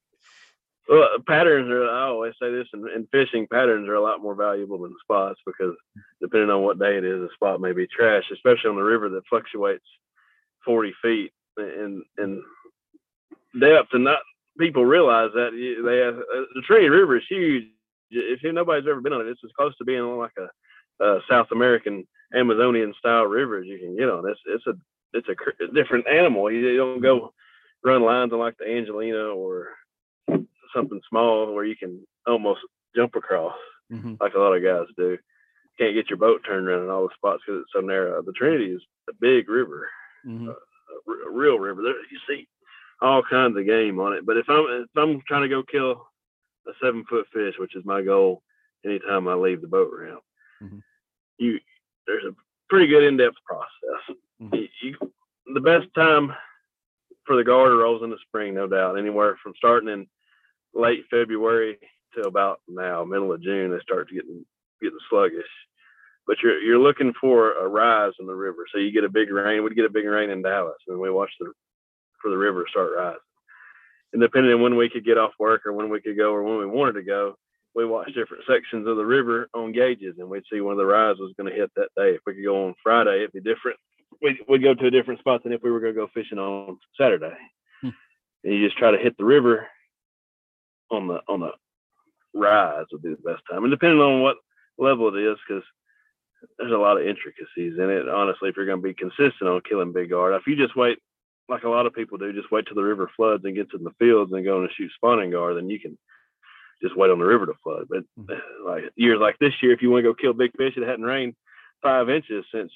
Well, 0.88 1.08
patterns 1.26 1.70
are. 1.70 1.88
I 1.88 2.04
always 2.04 2.32
say 2.40 2.50
this 2.50 2.66
in 2.72 3.06
fishing. 3.12 3.46
Patterns 3.46 3.88
are 3.88 3.94
a 3.94 4.02
lot 4.02 4.22
more 4.22 4.34
valuable 4.34 4.78
than 4.78 4.94
spots 5.02 5.38
because 5.44 5.74
depending 6.22 6.50
on 6.50 6.62
what 6.62 6.78
day 6.78 6.96
it 6.96 7.04
is, 7.04 7.20
a 7.20 7.28
spot 7.34 7.60
may 7.60 7.72
be 7.72 7.86
trash, 7.86 8.24
especially 8.32 8.70
on 8.70 8.76
the 8.76 8.82
river 8.82 9.10
that 9.10 9.26
fluctuates 9.28 9.84
forty 10.64 10.94
feet 11.02 11.32
in 11.58 12.02
in 12.18 12.42
depth. 13.60 13.90
And 13.92 14.04
not 14.04 14.20
people 14.58 14.86
realize 14.86 15.30
that 15.34 15.50
they 15.52 15.98
have, 15.98 16.16
uh, 16.16 16.46
the 16.54 16.62
Trinity 16.66 16.88
River 16.88 17.18
is 17.18 17.24
huge. 17.28 17.64
If 18.10 18.40
nobody's 18.42 18.88
ever 18.88 19.02
been 19.02 19.12
on 19.12 19.20
it, 19.20 19.30
it's 19.30 19.44
as 19.44 19.50
close 19.56 19.76
to 19.76 19.84
being 19.84 20.02
like 20.16 20.32
a, 20.38 21.04
a 21.04 21.20
South 21.28 21.48
American 21.52 22.06
Amazonian 22.34 22.94
style 22.98 23.24
river 23.24 23.58
as 23.58 23.66
you 23.66 23.78
can 23.78 23.94
get 23.96 24.08
on. 24.08 24.26
It's 24.26 24.40
it's 24.46 24.66
a 24.66 24.72
it's 25.12 25.28
a, 25.28 25.72
different 25.74 26.08
animal. 26.08 26.50
You, 26.50 26.60
you 26.60 26.76
don't 26.78 27.00
go 27.00 27.34
run 27.84 28.02
lines 28.02 28.32
on 28.32 28.38
like 28.38 28.56
the 28.58 28.66
Angelina 28.66 29.18
or 29.18 29.68
something 30.74 31.00
small 31.08 31.52
where 31.54 31.64
you 31.64 31.76
can 31.76 32.06
almost 32.26 32.60
jump 32.94 33.14
across 33.16 33.54
Mm-hmm. 33.90 34.16
like 34.20 34.34
a 34.34 34.38
lot 34.38 34.52
of 34.54 34.62
guys 34.62 34.84
do. 34.98 35.16
Can't 35.78 35.94
get 35.94 36.10
your 36.10 36.18
boat 36.18 36.42
turned 36.46 36.68
around 36.68 36.82
in 36.84 36.90
all 36.90 37.04
the 37.08 37.14
spots 37.16 37.42
because 37.46 37.62
it's 37.62 37.70
so 37.72 37.80
narrow. 37.80 38.20
The 38.20 38.32
Trinity 38.32 38.66
is 38.72 38.82
a 39.08 39.12
big 39.18 39.48
river, 39.48 39.88
Mm-hmm. 40.26 40.48
a, 40.48 40.52
r- 41.08 41.28
a 41.28 41.30
real 41.30 41.58
river. 41.58 41.80
There, 41.82 41.94
you 42.10 42.18
see 42.28 42.46
all 43.00 43.22
kinds 43.22 43.56
of 43.56 43.64
game 43.64 43.98
on 43.98 44.12
it. 44.12 44.26
But 44.26 44.36
if 44.36 44.44
I'm 44.50 44.66
if 44.82 44.88
I'm 44.94 45.22
trying 45.26 45.40
to 45.42 45.48
go 45.48 45.62
kill 45.62 46.06
a 46.66 46.72
seven 46.82 47.02
foot 47.08 47.26
fish, 47.32 47.54
which 47.58 47.74
is 47.76 47.84
my 47.86 48.02
goal, 48.02 48.42
anytime 48.84 49.26
I 49.26 49.32
leave 49.34 49.62
the 49.62 49.68
boat 49.68 49.90
ramp, 49.90 50.20
Mhm. 50.62 50.82
you 51.38 51.58
there's 52.06 52.24
a 52.24 52.34
pretty 52.68 52.88
good 52.88 53.04
in 53.04 53.16
depth 53.16 53.36
process. 53.46 54.16
Mhm. 54.42 54.52
You, 54.54 54.68
you, 54.82 55.12
the 55.54 55.60
best 55.60 55.86
time 55.94 56.34
for 57.24 57.36
the 57.36 57.44
garter 57.44 57.76
rolls 57.78 58.02
in 58.02 58.10
the 58.10 58.18
spring, 58.26 58.52
no 58.54 58.66
doubt. 58.66 58.98
Anywhere 58.98 59.38
from 59.42 59.54
starting 59.56 59.88
in 59.88 60.06
late 60.74 61.04
February 61.10 61.78
till 62.14 62.28
about 62.28 62.60
now, 62.68 63.04
middle 63.04 63.32
of 63.32 63.42
June, 63.42 63.70
they 63.70 63.80
start 63.80 64.08
to 64.08 64.14
get 64.14 64.24
getting 64.80 64.98
sluggish. 65.10 65.50
But 66.26 66.36
you're 66.42 66.58
you're 66.60 66.78
looking 66.78 67.12
for 67.20 67.52
a 67.52 67.66
rise 67.66 68.12
in 68.20 68.26
the 68.26 68.34
river. 68.34 68.66
So 68.72 68.78
you 68.78 68.92
get 68.92 69.04
a 69.04 69.08
big 69.08 69.30
rain. 69.30 69.64
We'd 69.64 69.76
get 69.76 69.86
a 69.86 69.90
big 69.90 70.06
rain 70.06 70.30
in 70.30 70.42
Dallas, 70.42 70.78
and 70.88 70.98
we 70.98 71.10
watch 71.10 71.30
the 71.40 71.52
for 72.20 72.30
the 72.30 72.36
river 72.36 72.66
start 72.68 72.90
rising. 72.96 73.18
And 74.12 74.22
depending 74.22 74.52
on 74.52 74.62
when 74.62 74.76
we 74.76 74.88
could 74.88 75.04
get 75.04 75.18
off 75.18 75.32
work 75.38 75.66
or 75.66 75.72
when 75.72 75.90
we 75.90 76.00
could 76.00 76.16
go 76.16 76.32
or 76.32 76.42
when 76.42 76.58
we 76.58 76.66
wanted 76.66 76.94
to 76.94 77.02
go, 77.02 77.36
we 77.74 77.84
watched 77.84 78.14
different 78.14 78.44
sections 78.48 78.86
of 78.86 78.96
the 78.96 79.04
river 79.04 79.48
on 79.54 79.72
gauges, 79.72 80.16
and 80.18 80.28
we'd 80.28 80.42
see 80.50 80.60
when 80.60 80.76
the 80.76 80.84
rise 80.84 81.16
was 81.18 81.34
going 81.36 81.50
to 81.50 81.56
hit 81.56 81.70
that 81.76 81.90
day. 81.96 82.10
If 82.14 82.22
we 82.26 82.34
could 82.34 82.44
go 82.44 82.66
on 82.66 82.74
Friday, 82.82 83.18
it'd 83.18 83.32
be 83.32 83.40
different. 83.40 83.78
We'd, 84.22 84.38
we'd 84.48 84.62
go 84.62 84.74
to 84.74 84.86
a 84.86 84.90
different 84.90 85.20
spot 85.20 85.42
than 85.42 85.52
if 85.52 85.62
we 85.62 85.70
were 85.70 85.80
going 85.80 85.94
to 85.94 86.00
go 86.00 86.08
fishing 86.12 86.38
on 86.38 86.78
Saturday. 86.98 87.36
Hmm. 87.82 87.90
And 88.44 88.54
you 88.54 88.66
just 88.66 88.78
try 88.78 88.90
to 88.90 88.98
hit 88.98 89.16
the 89.18 89.24
river 89.24 89.68
on 90.90 91.08
the 91.08 91.20
on 91.28 91.40
the 91.40 91.52
rise 92.34 92.86
would 92.92 93.02
be 93.02 93.10
the 93.10 93.16
best 93.16 93.42
time, 93.50 93.64
and 93.64 93.70
depending 93.70 94.00
on 94.00 94.20
what 94.22 94.36
level 94.78 95.14
it 95.14 95.20
is, 95.20 95.36
because 95.46 95.64
there's 96.58 96.72
a 96.72 96.76
lot 96.76 97.00
of 97.00 97.06
intricacies 97.06 97.78
in 97.78 97.90
it. 97.90 98.08
Honestly, 98.08 98.48
if 98.48 98.56
you're 98.56 98.66
going 98.66 98.80
to 98.80 98.88
be 98.88 98.94
consistent 98.94 99.48
on 99.48 99.60
killing 99.68 99.92
big 99.92 100.10
gar, 100.10 100.32
if 100.34 100.46
you 100.46 100.56
just 100.56 100.76
wait, 100.76 100.98
like 101.48 101.64
a 101.64 101.68
lot 101.68 101.86
of 101.86 101.94
people 101.94 102.18
do, 102.18 102.32
just 102.32 102.50
wait 102.52 102.66
till 102.66 102.76
the 102.76 102.82
river 102.82 103.10
floods 103.16 103.44
and 103.44 103.56
gets 103.56 103.70
in 103.74 103.82
the 103.84 103.90
fields 103.98 104.32
and 104.32 104.44
go 104.44 104.60
and 104.60 104.70
shoot 104.76 104.90
spawning 104.94 105.30
gar, 105.32 105.54
then 105.54 105.68
you 105.68 105.80
can 105.80 105.98
just 106.82 106.96
wait 106.96 107.10
on 107.10 107.18
the 107.18 107.24
river 107.24 107.46
to 107.46 107.54
flood. 107.62 107.88
But 107.88 108.04
like 108.64 108.84
years 108.96 109.18
like 109.20 109.38
this 109.38 109.54
year, 109.62 109.72
if 109.72 109.82
you 109.82 109.90
want 109.90 110.04
to 110.04 110.10
go 110.10 110.14
kill 110.14 110.32
big 110.32 110.52
fish, 110.56 110.74
it 110.76 110.86
hadn't 110.86 111.04
rained 111.04 111.34
five 111.82 112.08
inches 112.08 112.44
since 112.54 112.70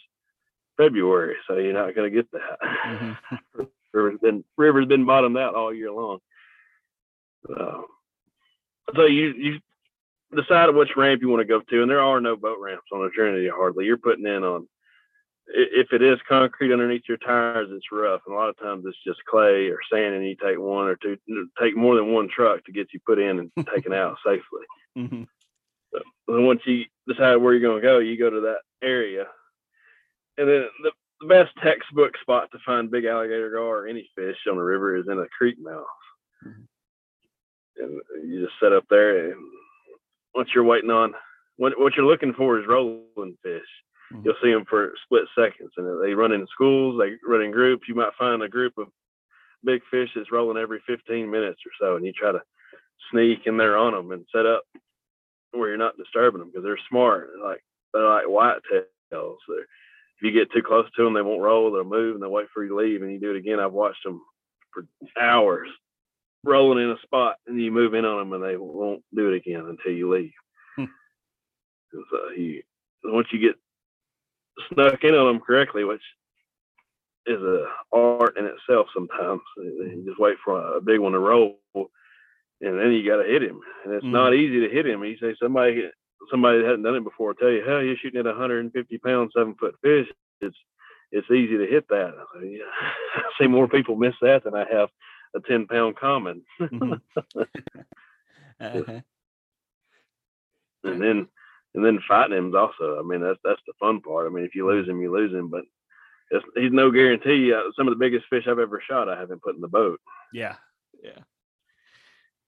February, 0.77 1.37
so 1.47 1.57
you're 1.57 1.73
not 1.73 1.95
going 1.95 2.11
to 2.11 2.17
get 2.17 2.31
that. 2.33 2.59
Mhm. 2.87 3.69
river's 3.93 4.19
been 4.21 4.43
river's 4.57 4.87
been 4.87 5.05
bottomed 5.05 5.37
out 5.37 5.55
all 5.55 5.73
year 5.73 5.93
long. 5.93 6.19
Uh, 7.49 7.83
so 8.95 9.07
you 9.07 9.33
you 9.37 9.61
decide 10.35 10.75
which 10.75 10.97
ramp 10.97 11.23
you 11.23 11.29
want 11.29 11.41
to 11.41 11.45
go 11.47 11.61
to, 11.61 11.83
and 11.83 11.91
there 11.91 12.03
are 12.03 12.21
no 12.21 12.37
boat 12.37 12.59
ramps 12.61 12.87
on 12.93 13.03
the 13.03 13.11
Trinity 13.11 13.49
hardly. 13.49 13.85
You're 13.85 13.97
putting 13.99 14.27
in 14.27 14.43
on 14.45 14.69
if 15.49 15.93
it 15.93 16.03
is 16.03 16.19
concrete 16.29 16.73
underneath 16.73 17.03
your 17.09 17.19
tires, 17.19 17.69
it's 17.73 17.91
rough, 17.93 18.23
and 18.27 18.35
a 18.35 18.39
lot 18.39 18.49
of 18.49 18.59
times 18.59 18.85
it's 18.87 18.97
just 19.05 19.25
clay 19.29 19.69
or 19.69 19.79
sand, 19.93 20.15
and 20.15 20.25
you 20.27 20.37
take 20.37 20.59
one 20.59 20.87
or 20.87 20.97
two, 20.97 21.19
take 21.61 21.77
more 21.77 21.97
than 21.97 22.13
one 22.13 22.29
truck 22.29 22.65
to 22.65 22.73
get 22.73 22.93
you 22.93 23.01
put 23.05 23.19
in 23.19 23.39
and 23.39 23.51
taken 23.75 23.93
out 23.93 24.17
safely. 24.25 24.65
Mhm. 24.97 25.27
And 26.29 26.47
once 26.47 26.63
you 26.65 26.85
decide 27.07 27.37
where 27.37 27.53
you're 27.53 27.69
going 27.69 27.83
to 27.83 27.87
go, 27.87 27.99
you 27.99 28.19
go 28.19 28.31
to 28.31 28.41
that 28.43 28.61
area. 28.83 29.27
And 30.39 30.49
then 30.49 30.65
the, 30.83 30.93
the 31.21 31.27
best 31.27 31.51
textbook 31.63 32.17
spot 32.23 32.49
to 32.53 32.59
find 32.65 32.91
big 32.91 33.05
alligator 33.05 33.51
gar 33.51 33.63
or 33.83 33.87
any 33.87 34.09
fish 34.17 34.39
on 34.51 34.57
the 34.57 34.63
river 34.63 34.97
is 34.97 35.07
in 35.09 35.19
a 35.19 35.29
creek 35.37 35.57
mouth. 35.61 35.85
Mhm. 36.47 36.67
And 37.83 38.01
you 38.31 38.45
just 38.45 38.59
set 38.61 38.73
up 38.73 38.85
there, 38.91 39.31
and 39.33 39.41
once 40.35 40.49
you're 40.55 40.65
waiting 40.65 40.91
on 40.91 41.15
what 41.57 41.79
what 41.79 41.95
you're 41.97 42.07
looking 42.07 42.35
for 42.35 42.59
is 42.61 42.67
rolling 42.67 43.37
fish. 43.43 43.63
Mhm. 44.13 44.25
You'll 44.25 44.35
see 44.43 44.53
them 44.53 44.65
for 44.65 44.95
split 45.05 45.25
seconds, 45.35 45.73
and 45.77 46.03
they 46.03 46.15
run 46.15 46.33
in 46.33 46.47
schools. 46.49 46.99
They 46.99 47.17
run 47.27 47.43
in 47.43 47.51
groups. 47.51 47.89
You 47.89 47.95
might 47.95 48.15
find 48.19 48.43
a 48.43 48.49
group 48.49 48.77
of 48.79 48.89
big 49.65 49.83
fish 49.91 50.11
that's 50.15 50.33
rolling 50.33 50.57
every 50.59 50.81
15 50.87 51.31
minutes 51.31 51.61
or 51.65 51.71
so, 51.81 51.97
and 51.97 52.05
you 52.05 52.13
try 52.13 52.33
to 52.33 52.43
sneak 53.11 53.47
in 53.47 53.57
there 53.57 53.77
on 53.77 53.93
them 53.93 54.13
and 54.13 54.27
set 54.33 54.47
up 54.47 54.65
where 55.53 55.69
you're 55.69 55.77
not 55.77 55.97
disturbing 55.97 56.41
them 56.41 56.49
because 56.51 56.65
they're 56.65 56.79
smart. 56.89 57.31
They're 57.35 57.45
like 57.45 57.65
they're 57.93 58.09
like 58.09 58.27
whitetails. 58.27 59.37
They're, 59.49 59.61
if 60.17 60.23
you 60.23 60.31
get 60.31 60.51
too 60.53 60.63
close 60.63 60.87
to 60.97 61.05
them, 61.05 61.15
they 61.15 61.23
won't 61.23 61.43
roll. 61.43 61.71
They'll 61.71 61.85
move 61.85 62.15
and 62.15 62.23
they'll 62.23 62.31
wait 62.31 62.49
for 62.53 62.63
you 62.63 62.71
to 62.71 62.77
leave. 62.77 63.03
And 63.03 63.13
you 63.13 63.19
do 63.19 63.31
it 63.31 63.37
again. 63.37 63.61
I've 63.61 63.73
watched 63.73 64.05
them 64.05 64.23
for 64.73 64.87
hours 65.21 65.69
rolling 66.45 66.83
in 66.85 66.91
a 66.91 67.01
spot, 67.03 67.37
and 67.47 67.61
you 67.61 67.71
move 67.71 67.95
in 67.95 68.05
on 68.05 68.19
them, 68.19 68.33
and 68.33 68.43
they 68.43 68.57
won't 68.57 69.03
do 69.15 69.33
it 69.33 69.37
again 69.37 69.67
until 69.67 69.93
you 69.93 70.13
leave. 70.13 70.33
Hmm. 70.77 70.85
uh, 71.95 72.31
you 72.37 72.63
once 73.05 73.29
you 73.33 73.39
get 73.39 73.57
snuck 74.73 75.03
in 75.05 75.15
on 75.15 75.27
them 75.27 75.41
correctly, 75.41 75.85
which 75.85 76.03
is 77.27 77.41
a 77.41 77.67
art 77.93 78.37
in 78.37 78.47
itself 78.47 78.89
sometimes. 78.95 79.41
You 79.57 80.03
just 80.07 80.19
wait 80.21 80.37
for 80.45 80.77
a 80.77 80.81
big 80.81 81.01
one 81.01 81.13
to 81.13 81.19
roll, 81.19 81.59
and 81.75 81.89
then 82.79 82.93
you 82.93 83.07
got 83.09 83.23
to 83.23 83.29
hit 83.29 83.43
him. 83.43 83.61
And 83.85 83.95
it's 83.95 84.05
Mhm. 84.07 84.11
not 84.11 84.35
easy 84.35 84.61
to 84.61 84.69
hit 84.69 84.87
him. 84.87 85.05
You 85.05 85.17
say 85.19 85.35
somebody 85.37 85.91
somebody 86.31 86.59
that 86.59 86.67
hasn't 86.67 86.85
done 86.85 86.95
it 86.97 87.05
before 87.05 87.35
tell 87.35 87.51
you, 87.51 87.63
"Hell, 87.65 87.83
you're 87.83 87.97
shooting 87.97 88.21
at 88.21 88.27
a 88.27 88.33
150 88.33 88.99
pound, 88.99 89.33
seven 89.33 89.55
foot 89.55 89.77
fish. 89.83 90.09
It's 90.41 90.57
it's 91.11 91.31
easy 91.31 91.59
to 91.59 91.67
hit 91.67 91.87
that." 91.89 92.15
I, 92.17 92.41
say, 92.41 92.59
yeah. 92.59 92.65
I 93.17 93.31
see 93.41 93.47
more 93.49 93.69
people 93.69 93.97
miss 93.97 94.15
that 94.21 94.45
than 94.45 94.55
I 94.55 94.65
have 94.73 94.91
a 95.35 95.41
10 95.41 95.67
pound 95.67 95.97
common. 95.97 96.43
Mhm. 96.61 97.01
Uh-huh. 98.61 99.01
and 100.85 101.03
then 101.03 101.27
and 101.75 101.85
then 101.85 101.99
fighting 102.07 102.37
him's 102.37 102.55
also. 102.55 102.99
I 102.99 103.03
mean, 103.03 103.21
that's 103.21 103.39
that's 103.43 103.61
the 103.67 103.73
fun 103.81 104.01
part. 104.01 104.27
I 104.27 104.31
mean, 104.33 104.45
if 104.45 104.55
you 104.55 104.69
lose 104.69 104.89
him, 104.89 105.01
you 105.01 105.11
lose 105.13 105.33
him, 105.33 105.49
but 105.49 105.65
it's, 106.31 106.45
he's 106.55 106.71
no 106.73 106.91
guarantee. 106.91 107.53
Uh, 107.53 107.63
some 107.77 107.89
of 107.89 107.93
the 107.93 107.99
biggest 107.99 108.27
fish 108.31 108.45
I've 108.47 108.59
ever 108.61 108.81
shot, 108.89 109.09
I 109.09 109.19
haven't 109.19 109.43
put 109.43 109.55
in 109.57 109.61
the 109.61 109.69
boat. 109.69 110.01
Yeah. 110.33 110.57
Yeah. 111.03 111.19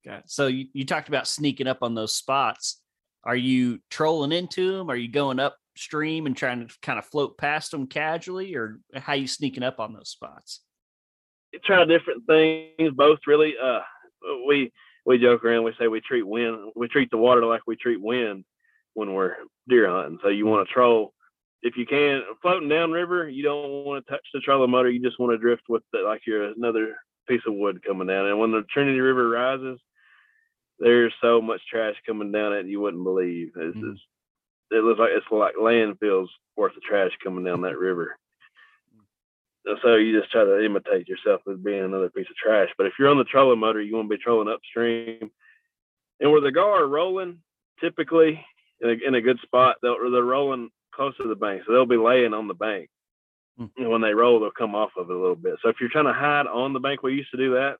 Got 0.04 0.18
it. 0.20 0.24
So 0.30 0.46
you, 0.46 0.66
you 0.72 0.84
talked 0.84 1.08
about 1.08 1.26
sneaking 1.26 1.66
up 1.66 1.78
on 1.82 1.94
those 1.94 2.14
spots. 2.14 2.80
Are 3.24 3.34
you 3.36 3.80
trolling 3.90 4.32
into 4.32 4.76
them? 4.76 4.90
Are 4.90 4.96
you 4.96 5.08
going 5.10 5.40
upstream 5.40 6.26
and 6.26 6.36
trying 6.36 6.68
to 6.68 6.74
kind 6.82 6.98
of 6.98 7.06
float 7.06 7.38
past 7.38 7.70
them 7.72 7.86
casually, 7.86 8.54
or 8.54 8.78
how 8.94 9.14
you 9.14 9.26
sneaking 9.26 9.62
up 9.62 9.80
on 9.80 9.94
those 9.94 10.10
spots? 10.10 10.60
Try 11.64 11.84
different 11.84 12.26
things, 12.26 12.92
both 12.94 13.20
really. 13.26 13.54
Uh, 13.62 13.80
we 14.46 14.72
we 15.06 15.18
joke 15.18 15.44
around. 15.44 15.64
We 15.64 15.74
say 15.78 15.88
we 15.88 16.00
treat 16.00 16.26
wind, 16.26 16.72
we 16.74 16.88
treat 16.88 17.10
the 17.10 17.18
water 17.18 17.44
like 17.44 17.62
we 17.66 17.76
treat 17.76 18.00
wind 18.00 18.44
when 18.94 19.12
we're 19.12 19.34
deer 19.68 19.88
hunting. 19.88 20.18
So 20.22 20.28
you 20.28 20.46
want 20.46 20.66
to 20.66 20.72
troll 20.72 21.12
if 21.62 21.76
you 21.76 21.86
can. 21.86 22.22
Floating 22.42 22.68
down 22.68 22.92
river. 22.92 23.28
you 23.28 23.42
don't 23.42 23.84
want 23.84 24.04
to 24.04 24.10
touch 24.10 24.26
the 24.32 24.40
trolling 24.40 24.70
motor. 24.70 24.90
You 24.90 25.02
just 25.02 25.18
want 25.18 25.32
to 25.32 25.38
drift 25.38 25.64
with 25.68 25.82
it 25.92 26.04
like 26.04 26.22
you're 26.26 26.52
another 26.52 26.96
piece 27.28 27.42
of 27.46 27.54
wood 27.54 27.82
coming 27.84 28.06
down. 28.06 28.26
And 28.26 28.38
when 28.38 28.52
the 28.52 28.64
Trinity 28.70 29.00
River 29.00 29.28
rises, 29.28 29.80
there's 30.78 31.12
so 31.20 31.40
much 31.40 31.60
trash 31.70 31.94
coming 32.06 32.32
down 32.32 32.52
it 32.52 32.66
you 32.66 32.80
wouldn't 32.80 33.04
believe. 33.04 33.52
It's, 33.56 33.76
it's 33.76 34.00
it 34.70 34.82
looks 34.82 34.98
like 34.98 35.10
it's 35.12 35.26
like 35.30 35.54
landfills 35.56 36.28
worth 36.56 36.76
of 36.76 36.82
trash 36.82 37.12
coming 37.22 37.44
down 37.44 37.62
that 37.62 37.78
river. 37.78 38.16
So 39.82 39.96
you 39.96 40.18
just 40.18 40.30
try 40.30 40.44
to 40.44 40.64
imitate 40.64 41.08
yourself 41.08 41.40
as 41.50 41.56
being 41.58 41.84
another 41.84 42.10
piece 42.10 42.28
of 42.28 42.36
trash. 42.36 42.68
But 42.76 42.86
if 42.86 42.94
you're 42.98 43.08
on 43.08 43.18
the 43.18 43.24
trolling 43.24 43.60
motor, 43.60 43.80
you 43.80 43.94
want 43.94 44.10
to 44.10 44.16
be 44.16 44.22
trolling 44.22 44.52
upstream. 44.52 45.30
And 46.20 46.30
where 46.30 46.40
the 46.40 46.52
gar 46.52 46.82
are 46.82 46.88
rolling, 46.88 47.38
typically 47.80 48.44
in 48.80 48.90
a, 48.90 49.08
in 49.08 49.14
a 49.14 49.20
good 49.20 49.38
spot, 49.42 49.76
they'll, 49.82 49.96
they're 50.10 50.22
rolling 50.22 50.70
close 50.94 51.16
to 51.16 51.28
the 51.28 51.34
bank. 51.34 51.62
So 51.66 51.72
they'll 51.72 51.86
be 51.86 51.96
laying 51.96 52.34
on 52.34 52.46
the 52.46 52.54
bank. 52.54 52.88
Hmm. 53.58 53.66
And 53.76 53.90
when 53.90 54.02
they 54.02 54.12
roll, 54.12 54.38
they'll 54.38 54.50
come 54.50 54.74
off 54.74 54.90
of 54.98 55.08
it 55.10 55.16
a 55.16 55.18
little 55.18 55.34
bit. 55.34 55.54
So 55.62 55.70
if 55.70 55.76
you're 55.80 55.90
trying 55.90 56.06
to 56.06 56.12
hide 56.12 56.46
on 56.46 56.72
the 56.72 56.80
bank, 56.80 57.02
we 57.02 57.14
used 57.14 57.30
to 57.30 57.36
do 57.36 57.54
that. 57.54 57.76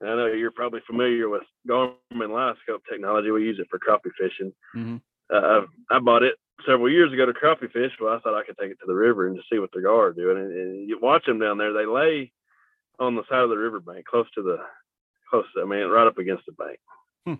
And 0.00 0.10
I 0.10 0.14
know 0.14 0.26
you're 0.26 0.50
probably 0.50 0.80
familiar 0.86 1.28
with 1.28 1.42
Garmin 1.68 1.96
LiveScope 2.12 2.82
technology. 2.90 3.30
We 3.30 3.44
use 3.44 3.58
it 3.58 3.68
for 3.68 3.78
crappie 3.78 4.12
fishing. 4.18 4.52
Mhm. 4.74 5.00
Uh, 5.28 5.62
I 5.90 5.98
bought 5.98 6.22
it 6.22 6.36
several 6.66 6.90
years 6.90 7.12
ago 7.12 7.26
to 7.26 7.32
crappie 7.32 7.70
fish. 7.72 7.92
Well, 8.00 8.14
I 8.14 8.20
thought 8.20 8.34
I 8.34 8.44
could 8.44 8.56
take 8.58 8.70
it 8.70 8.78
to 8.80 8.86
the 8.86 8.94
river 8.94 9.26
and 9.26 9.36
just 9.36 9.48
see 9.50 9.58
what 9.58 9.70
the 9.72 9.82
gar 9.82 10.06
are 10.06 10.12
doing. 10.12 10.38
And, 10.38 10.52
and 10.52 10.88
you 10.88 10.98
watch 11.00 11.24
them 11.26 11.38
down 11.38 11.58
there. 11.58 11.72
They 11.72 11.86
lay 11.86 12.32
on 12.98 13.14
the 13.14 13.22
side 13.28 13.42
of 13.42 13.50
the 13.50 13.56
riverbank, 13.56 14.06
close 14.06 14.26
to 14.34 14.42
the, 14.42 14.58
close. 15.28 15.44
To, 15.54 15.62
I 15.62 15.64
mean, 15.64 15.88
right 15.88 16.06
up 16.06 16.18
against 16.18 16.46
the 16.46 16.52
bank. 16.52 16.78
Hmm. 17.26 17.34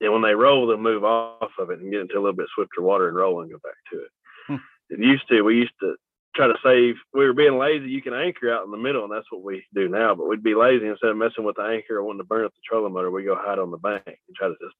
And 0.00 0.12
when 0.12 0.22
they 0.22 0.34
roll, 0.34 0.66
they'll 0.66 0.76
move 0.76 1.04
off 1.04 1.52
of 1.58 1.70
it 1.70 1.80
and 1.80 1.90
get 1.90 2.00
into 2.00 2.14
a 2.14 2.20
little 2.20 2.36
bit 2.36 2.48
swifter 2.54 2.82
water 2.82 3.08
and 3.08 3.16
roll 3.16 3.40
and 3.40 3.50
go 3.50 3.58
back 3.62 3.76
to 3.92 3.98
it. 4.00 4.10
Hmm. 4.46 4.56
It 4.90 5.00
used 5.00 5.28
to. 5.28 5.42
We 5.42 5.56
used 5.56 5.74
to 5.80 5.96
try 6.36 6.46
to 6.46 6.58
save. 6.62 6.96
We 7.12 7.24
were 7.24 7.32
being 7.32 7.58
lazy. 7.58 7.88
You 7.88 8.02
can 8.02 8.14
anchor 8.14 8.52
out 8.52 8.64
in 8.64 8.70
the 8.70 8.76
middle, 8.76 9.04
and 9.04 9.12
that's 9.12 9.30
what 9.30 9.42
we 9.42 9.64
do 9.74 9.88
now. 9.88 10.14
But 10.14 10.28
we'd 10.28 10.42
be 10.42 10.54
lazy 10.54 10.86
instead 10.86 11.10
of 11.10 11.16
messing 11.16 11.44
with 11.44 11.56
the 11.56 11.62
anchor 11.62 11.96
or 11.96 12.04
wanting 12.04 12.20
to 12.20 12.24
burn 12.24 12.44
up 12.44 12.52
the 12.52 12.60
trolling 12.68 12.92
motor. 12.92 13.10
We 13.10 13.24
go 13.24 13.36
hide 13.36 13.58
on 13.58 13.70
the 13.70 13.78
bank 13.78 14.02
and 14.06 14.36
try 14.36 14.48
to 14.48 14.54
just 14.60 14.76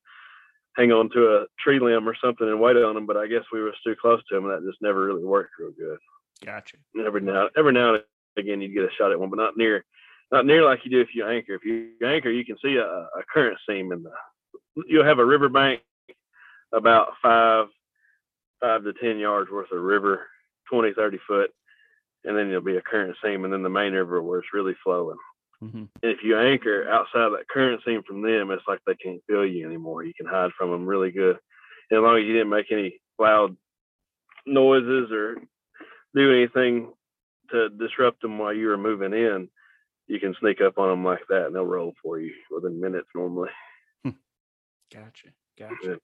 hang 0.77 0.93
on 0.93 1.11
to 1.11 1.37
a 1.37 1.47
tree 1.59 1.79
limb 1.79 2.09
or 2.09 2.17
something 2.23 2.49
and 2.49 2.61
wait 2.61 2.77
on 2.77 2.95
them. 2.95 3.07
But 3.07 3.17
I 3.17 3.27
guess 3.27 3.45
we 3.53 3.63
were 3.63 3.75
too 3.85 3.97
close 4.01 4.21
to 4.29 4.35
them, 4.35 4.45
and 4.45 4.53
that 4.53 4.69
just 4.69 4.83
never 4.83 5.05
really 5.05 5.25
worked 5.25 5.53
real 5.59 5.73
good. 5.73 5.99
Gotcha. 6.45 6.77
And 6.95 7.07
every 7.07 7.21
now, 7.21 7.49
every 7.57 7.73
now 7.73 7.95
and 7.95 8.05
again, 8.37 8.61
you'd 8.61 8.75
get 8.75 8.85
a 8.85 8.95
shot 8.99 9.13
at 9.13 9.19
one, 9.21 9.31
but 9.31 9.39
not 9.39 9.57
near, 9.57 9.85
not 10.33 10.47
near 10.47 10.65
like 10.65 10.81
you 10.85 10.91
do 10.91 11.01
if 11.01 11.15
you 11.15 11.27
anchor. 11.27 11.55
If 11.55 11.65
you 11.65 11.91
anchor, 12.05 12.31
you 12.31 12.45
can 12.45 12.57
see 12.63 12.77
a, 12.77 12.85
a 12.85 13.23
current 13.33 13.59
seam 13.69 13.93
in 13.93 14.03
the. 14.03 14.11
You'll 14.89 15.05
have 15.05 15.21
a 15.21 15.25
river 15.25 15.49
bank 15.49 15.81
about 16.73 17.13
five, 17.23 17.67
five 18.61 18.83
to 18.85 18.93
ten 18.95 19.19
yards 19.19 19.51
worth 19.51 19.71
of 19.71 19.81
river, 19.81 20.27
20, 20.69 20.93
30 20.95 21.19
foot, 21.29 21.51
and 22.25 22.37
then 22.37 22.49
there'll 22.49 22.65
be 22.65 22.77
a 22.77 22.83
current 22.83 23.17
seam, 23.23 23.45
and 23.45 23.53
then 23.53 23.63
the 23.63 23.69
main 23.69 23.93
river 23.93 24.21
where 24.21 24.41
it's 24.41 24.53
really 24.53 24.75
flowing. 24.83 25.17
Hmm 25.71 25.85
And 26.03 26.13
if 26.13 26.19
you 26.23 26.39
anchor 26.39 26.89
outside 26.89 27.31
that 27.31 27.49
current 27.53 27.81
seam 27.85 28.03
from 28.07 28.23
them, 28.23 28.51
it's 28.51 28.63
like 28.69 28.81
they 28.87 28.95
can't 28.95 29.23
feel 29.27 29.47
you 29.47 29.67
anymore. 29.67 30.05
You 30.05 30.15
can 30.15 30.27
hide 30.27 30.51
from 30.57 30.71
them 30.71 30.87
really 30.87 31.11
good. 31.11 31.39
And 31.91 31.99
as 31.99 32.03
long 32.03 32.19
as 32.19 32.25
you 32.25 32.33
didn't 32.33 32.51
make 32.51 32.71
any 32.71 33.01
loud 33.19 33.57
noises 34.47 35.11
or 35.11 35.37
do 36.15 36.33
anything 36.33 36.93
to 37.51 37.69
disrupt 37.71 38.23
them 38.23 38.39
while 38.39 38.53
you 38.53 38.69
were 38.69 38.79
moving 38.79 39.13
in, 39.13 39.49
you 40.07 40.21
can 40.21 40.35
sneak 40.41 40.61
up 40.61 40.79
on 40.79 40.89
them 40.89 41.05
like 41.05 41.27
that 41.29 41.47
and 41.47 41.55
they'll 41.55 41.65
roll 41.65 41.95
for 42.03 42.19
you 42.19 42.33
within 42.51 42.81
minutes 42.81 43.09
normally. 43.15 43.51
Gotcha. 44.93 45.29
Gotcha. 45.59 45.99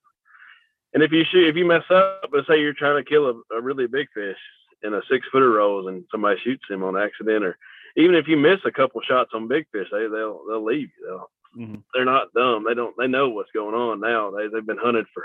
And 0.95 1.03
if 1.03 1.13
you 1.13 1.25
shoot, 1.31 1.49
if 1.49 1.57
you 1.57 1.65
mess 1.65 1.85
up, 1.91 2.31
let's 2.33 2.49
say 2.49 2.61
you're 2.61 2.73
trying 2.73 3.03
to 3.03 3.09
kill 3.09 3.27
a, 3.27 3.57
a 3.57 3.61
really 3.61 3.87
big 3.87 4.09
fish 4.13 4.39
and 4.83 4.95
a 4.95 5.03
six 5.09 5.27
footer 5.31 5.51
rolls 5.51 5.87
and 5.87 6.05
somebody 6.11 6.41
shoots 6.43 6.65
him 6.69 6.83
on 6.83 6.97
accident, 6.97 7.45
or 7.45 7.57
even 7.97 8.15
if 8.15 8.29
you 8.29 8.37
miss 8.37 8.61
a 8.65 8.71
couple 8.71 9.01
shots 9.03 9.31
on 9.35 9.49
big 9.49 9.67
fish, 9.73 9.89
they 9.93 10.07
they'll 10.09 10.41
they'll 10.49 10.65
leave 10.65 10.89
you. 10.99 11.07
They'll, 11.07 11.31
hmm 11.55 11.75
they're 11.93 12.05
not 12.05 12.33
dumb. 12.35 12.65
They 12.67 12.75
don't 12.75 12.95
they 12.97 13.09
know 13.09 13.31
what's 13.31 13.51
going 13.53 13.75
on 13.75 14.01
now. 14.01 14.31
They 14.31 14.47
they've 14.49 14.65
been 14.67 14.79
hunted 14.79 15.07
for 15.13 15.25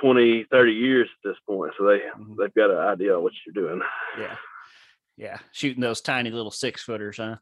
20, 0.00 0.44
30 0.50 0.72
years 0.72 1.08
at 1.12 1.28
this 1.28 1.36
point. 1.46 1.72
So 1.78 1.84
they 1.86 2.00
Mhm. 2.18 2.36
they've 2.38 2.54
got 2.54 2.70
an 2.70 2.78
idea 2.78 3.14
of 3.16 3.22
what 3.22 3.32
you're 3.44 3.52
doing. 3.68 3.82
Yeah. 4.18 4.36
Yeah. 5.16 5.38
Shooting 5.52 5.82
those 5.82 6.00
tiny 6.00 6.30
little 6.30 6.50
six 6.50 6.82
footers, 6.82 7.18
huh? 7.18 7.36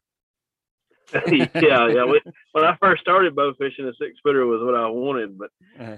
yeah, 1.31 1.87
yeah. 1.87 2.03
When, 2.03 2.19
when 2.51 2.63
I 2.63 2.75
first 2.81 3.01
started 3.01 3.35
bow 3.35 3.53
fishing, 3.57 3.85
a 3.85 3.93
six 3.95 4.19
footer 4.23 4.45
was 4.45 4.61
what 4.61 4.75
I 4.75 4.87
wanted, 4.87 5.37
but 5.37 5.49
Uh, 5.79 5.97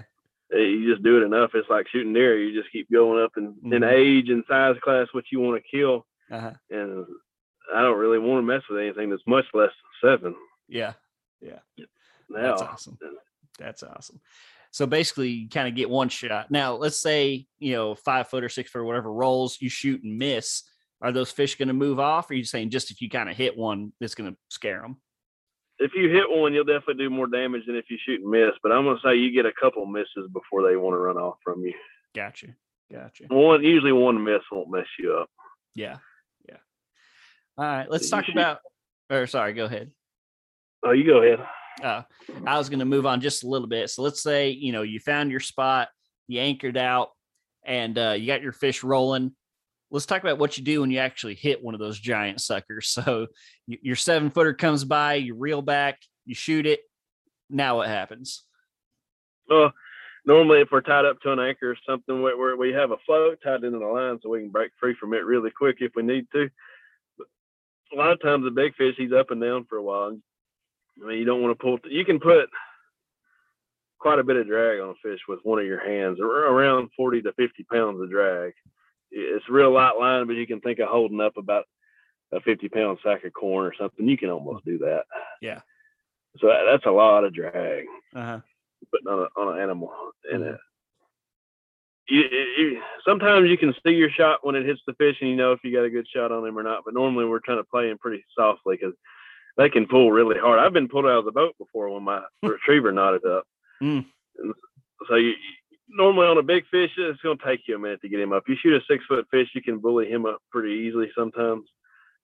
uh, 0.52 0.56
you 0.58 0.90
just 0.90 1.02
do 1.02 1.20
it 1.20 1.24
enough. 1.26 1.50
It's 1.54 1.68
like 1.68 1.88
shooting 1.88 2.12
deer. 2.12 2.38
You 2.38 2.58
just 2.58 2.72
keep 2.72 2.90
going 2.90 3.22
up 3.22 3.32
in, 3.36 3.56
in 3.64 3.82
Mhm. 3.82 3.92
age 3.92 4.28
and 4.30 4.44
size 4.48 4.76
class 4.82 5.08
what 5.12 5.24
you 5.32 5.40
want 5.40 5.62
to 5.62 5.68
kill. 5.76 6.06
uh-huh. 6.30 6.52
And 6.70 7.06
I 7.72 7.82
don't 7.82 7.98
really 7.98 8.18
want 8.18 8.38
to 8.42 8.46
mess 8.46 8.62
with 8.68 8.80
anything 8.80 9.10
that's 9.10 9.22
much 9.26 9.44
less 9.54 9.70
than 10.02 10.10
seven 10.10 10.34
Yeah. 10.68 10.92
now. 11.40 11.58
That's 12.30 12.62
awesome. 12.62 12.98
That's 13.58 13.82
awesome. 13.82 14.20
So 14.70 14.86
basically, 14.86 15.28
you 15.28 15.48
kind 15.48 15.68
of 15.68 15.74
get 15.76 15.88
one 15.88 16.08
shot. 16.08 16.50
Now, 16.50 16.74
let's 16.74 17.00
say 17.00 17.46
you 17.58 17.72
know 17.72 17.94
five 17.94 18.28
foot 18.28 18.42
or 18.42 18.48
six 18.48 18.70
foot 18.70 18.80
or 18.80 18.84
whatever 18.84 19.12
rolls, 19.12 19.58
you 19.60 19.68
shoot 19.68 20.02
and 20.02 20.18
miss. 20.18 20.62
Are 21.00 21.12
those 21.12 21.30
fish 21.30 21.56
going 21.56 21.68
to 21.68 21.74
move 21.74 22.00
off? 22.00 22.30
Or 22.30 22.32
are 22.32 22.36
you 22.36 22.44
saying 22.44 22.70
just 22.70 22.90
if 22.90 23.00
you 23.02 23.10
kind 23.10 23.28
of 23.28 23.36
hit 23.36 23.56
one, 23.56 23.92
it's 24.00 24.14
going 24.14 24.32
to 24.32 24.36
scare 24.48 24.80
them? 24.80 24.96
If 25.78 25.92
you 25.94 26.08
hit 26.08 26.24
one, 26.30 26.54
you'll 26.54 26.64
definitely 26.64 27.04
do 27.04 27.10
more 27.10 27.26
damage 27.26 27.66
than 27.66 27.76
if 27.76 27.84
you 27.90 27.98
shoot 28.04 28.20
and 28.22 28.30
miss. 28.30 28.52
But 28.62 28.72
I'm 28.72 28.84
gonna 28.84 28.98
say 29.04 29.16
you 29.16 29.32
get 29.32 29.44
a 29.44 29.52
couple 29.60 29.84
misses 29.86 30.30
before 30.32 30.62
they 30.68 30.76
want 30.76 30.94
to 30.94 30.98
run 30.98 31.16
off 31.16 31.36
from 31.44 31.62
you. 31.62 31.74
Gotcha. 32.14 32.54
Gotcha. 32.92 33.24
One 33.28 33.62
usually 33.62 33.92
one 33.92 34.22
miss 34.22 34.42
won't 34.52 34.70
mess 34.70 34.86
you 34.98 35.14
up. 35.14 35.28
Yeah. 35.74 35.96
All 37.56 37.64
right. 37.64 37.90
Let's 37.90 38.10
talk 38.10 38.24
about. 38.32 38.58
Or 39.10 39.26
sorry, 39.26 39.52
go 39.52 39.64
ahead. 39.66 39.90
Oh, 40.82 40.92
you 40.92 41.04
go 41.06 41.22
ahead. 41.22 41.40
uh, 41.82 42.02
I 42.46 42.58
was 42.58 42.68
going 42.68 42.78
to 42.80 42.84
move 42.84 43.06
on 43.06 43.20
just 43.20 43.44
a 43.44 43.48
little 43.48 43.68
bit. 43.68 43.90
So 43.90 44.02
let's 44.02 44.22
say 44.22 44.50
you 44.50 44.72
know 44.72 44.82
you 44.82 44.98
found 45.00 45.30
your 45.30 45.40
spot, 45.40 45.88
you 46.26 46.40
anchored 46.40 46.76
out, 46.76 47.10
and 47.64 47.96
uh, 47.98 48.14
you 48.18 48.26
got 48.26 48.42
your 48.42 48.52
fish 48.52 48.82
rolling. 48.82 49.32
Let's 49.90 50.06
talk 50.06 50.22
about 50.22 50.38
what 50.38 50.58
you 50.58 50.64
do 50.64 50.80
when 50.80 50.90
you 50.90 50.98
actually 50.98 51.34
hit 51.34 51.62
one 51.62 51.74
of 51.74 51.80
those 51.80 51.98
giant 51.98 52.40
suckers. 52.40 52.88
So 53.04 53.26
your 53.66 53.96
seven 53.96 54.30
footer 54.30 54.54
comes 54.54 54.84
by, 54.84 55.14
you 55.14 55.34
reel 55.34 55.62
back, 55.62 56.00
you 56.26 56.34
shoot 56.34 56.66
it. 56.66 56.80
Now 57.48 57.76
what 57.76 57.88
happens? 57.88 58.42
Well, 59.48 59.72
normally 60.26 60.60
if 60.60 60.68
we're 60.72 60.80
tied 60.80 61.04
up 61.04 61.20
to 61.20 61.32
an 61.32 61.38
anchor 61.38 61.70
or 61.70 61.76
something 61.88 62.22
where, 62.22 62.36
where 62.36 62.56
we 62.56 62.72
have 62.72 62.90
a 62.90 62.96
float 63.06 63.38
tied 63.44 63.62
into 63.62 63.78
the 63.78 63.86
line 63.86 64.18
so 64.22 64.30
we 64.30 64.40
can 64.40 64.50
break 64.50 64.72
free 64.80 64.96
from 64.98 65.14
it 65.14 65.24
really 65.24 65.50
quick 65.50 65.76
if 65.80 65.92
we 65.94 66.02
need 66.02 66.26
to. 66.32 66.48
A 67.94 67.96
lot 67.96 68.10
of 68.12 68.20
times 68.20 68.44
the 68.44 68.50
big 68.50 68.74
fish 68.74 68.94
he's 68.98 69.12
up 69.12 69.30
and 69.30 69.40
down 69.40 69.64
for 69.68 69.76
a 69.76 69.82
while. 69.82 70.18
I 71.02 71.06
mean 71.06 71.18
you 71.18 71.24
don't 71.24 71.42
want 71.42 71.56
to 71.58 71.62
pull 71.62 71.78
you 71.90 72.04
can 72.04 72.18
put 72.20 72.48
quite 73.98 74.18
a 74.18 74.24
bit 74.24 74.36
of 74.36 74.46
drag 74.46 74.80
on 74.80 74.90
a 74.90 74.94
fish 75.02 75.20
with 75.28 75.40
one 75.44 75.58
of 75.58 75.66
your 75.66 75.84
hands, 75.84 76.18
around 76.20 76.90
forty 76.96 77.22
to 77.22 77.32
fifty 77.34 77.64
pounds 77.64 78.00
of 78.00 78.10
drag. 78.10 78.52
It's 79.10 79.48
real 79.48 79.70
light 79.72 79.96
line, 79.98 80.26
but 80.26 80.34
you 80.36 80.46
can 80.46 80.60
think 80.60 80.78
of 80.80 80.88
holding 80.88 81.20
up 81.20 81.36
about 81.36 81.64
a 82.32 82.40
fifty 82.40 82.68
pound 82.68 82.98
sack 83.02 83.24
of 83.24 83.32
corn 83.32 83.66
or 83.66 83.74
something. 83.78 84.06
You 84.08 84.18
can 84.18 84.30
almost 84.30 84.64
do 84.64 84.78
that. 84.78 85.04
Yeah. 85.40 85.60
So 86.38 86.48
that's 86.66 86.84
a 86.86 86.90
lot 86.90 87.22
of 87.24 87.32
drag 87.32 87.84
Uh-huh. 88.14 88.40
putting 88.90 89.06
on, 89.06 89.20
a, 89.20 89.40
on 89.40 89.54
an 89.56 89.62
animal. 89.62 89.92
And 90.32 90.42
Mhm. 90.42 90.58
You, 92.08 92.22
you, 92.58 92.82
sometimes 93.06 93.48
you 93.48 93.56
can 93.56 93.74
see 93.84 93.92
your 93.92 94.10
shot 94.10 94.40
when 94.42 94.54
it 94.54 94.66
hits 94.66 94.80
the 94.86 94.94
fish, 94.94 95.16
and 95.20 95.30
you 95.30 95.36
know 95.36 95.52
if 95.52 95.60
you 95.62 95.72
got 95.72 95.84
a 95.84 95.90
good 95.90 96.06
shot 96.08 96.32
on 96.32 96.46
him 96.46 96.58
or 96.58 96.62
not. 96.62 96.82
But 96.84 96.94
normally 96.94 97.24
we're 97.24 97.40
trying 97.40 97.58
to 97.58 97.64
play 97.64 97.88
him 97.90 97.98
pretty 97.98 98.24
softly 98.36 98.76
because 98.76 98.94
they 99.56 99.68
can 99.68 99.86
pull 99.86 100.12
really 100.12 100.38
hard. 100.38 100.58
I've 100.58 100.72
been 100.72 100.88
pulled 100.88 101.06
out 101.06 101.18
of 101.18 101.24
the 101.24 101.32
boat 101.32 101.54
before 101.58 101.88
when 101.90 102.02
my 102.02 102.22
retriever 102.42 102.92
knotted 102.92 103.24
up. 103.24 103.44
Mm. 103.82 104.04
So 105.08 105.14
you- 105.16 105.34
normally 105.88 106.26
on 106.26 106.38
a 106.38 106.42
big 106.42 106.64
fish, 106.70 106.90
it's 106.96 107.20
going 107.22 107.38
to 107.38 107.44
take 107.44 107.66
you 107.66 107.76
a 107.76 107.78
minute 107.78 108.00
to 108.02 108.08
get 108.08 108.20
him 108.20 108.32
up. 108.32 108.44
You 108.48 108.56
shoot 108.56 108.74
a 108.74 108.84
six 108.88 109.04
foot 109.06 109.26
fish, 109.30 109.48
you 109.54 109.62
can 109.62 109.78
bully 109.78 110.10
him 110.10 110.26
up 110.26 110.38
pretty 110.50 110.74
easily 110.74 111.10
sometimes. 111.16 111.68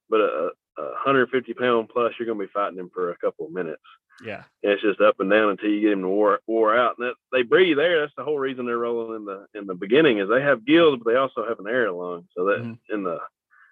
But 0.09 0.19
a, 0.19 0.49
a 0.77 0.83
150 0.83 1.53
pound 1.53 1.89
plus, 1.89 2.13
you're 2.19 2.25
going 2.25 2.39
to 2.39 2.45
be 2.45 2.51
fighting 2.53 2.79
him 2.79 2.91
for 2.93 3.11
a 3.11 3.17
couple 3.17 3.45
of 3.45 3.53
minutes. 3.53 3.81
Yeah. 4.23 4.43
And 4.63 4.71
it's 4.73 4.81
just 4.81 5.01
up 5.01 5.19
and 5.19 5.29
down 5.31 5.49
until 5.49 5.69
you 5.69 5.81
get 5.81 5.89
them 5.91 6.01
to 6.01 6.07
wore, 6.07 6.39
wore 6.47 6.77
out. 6.77 6.95
And 6.97 7.07
that, 7.07 7.15
they 7.31 7.41
breathe 7.43 7.79
air. 7.79 8.01
That's 8.01 8.13
the 8.17 8.23
whole 8.23 8.37
reason 8.39 8.65
they're 8.65 8.77
rolling 8.77 9.15
in 9.17 9.25
the 9.25 9.45
in 9.55 9.67
the 9.67 9.73
beginning 9.75 10.19
is 10.19 10.29
they 10.29 10.41
have 10.41 10.65
gills, 10.65 10.99
but 11.03 11.11
they 11.11 11.17
also 11.17 11.47
have 11.47 11.59
an 11.59 11.67
air 11.67 11.91
lung. 11.91 12.27
So 12.35 12.45
that 12.45 12.61
Mhm. 12.61 12.79
in 12.89 13.03
the 13.03 13.19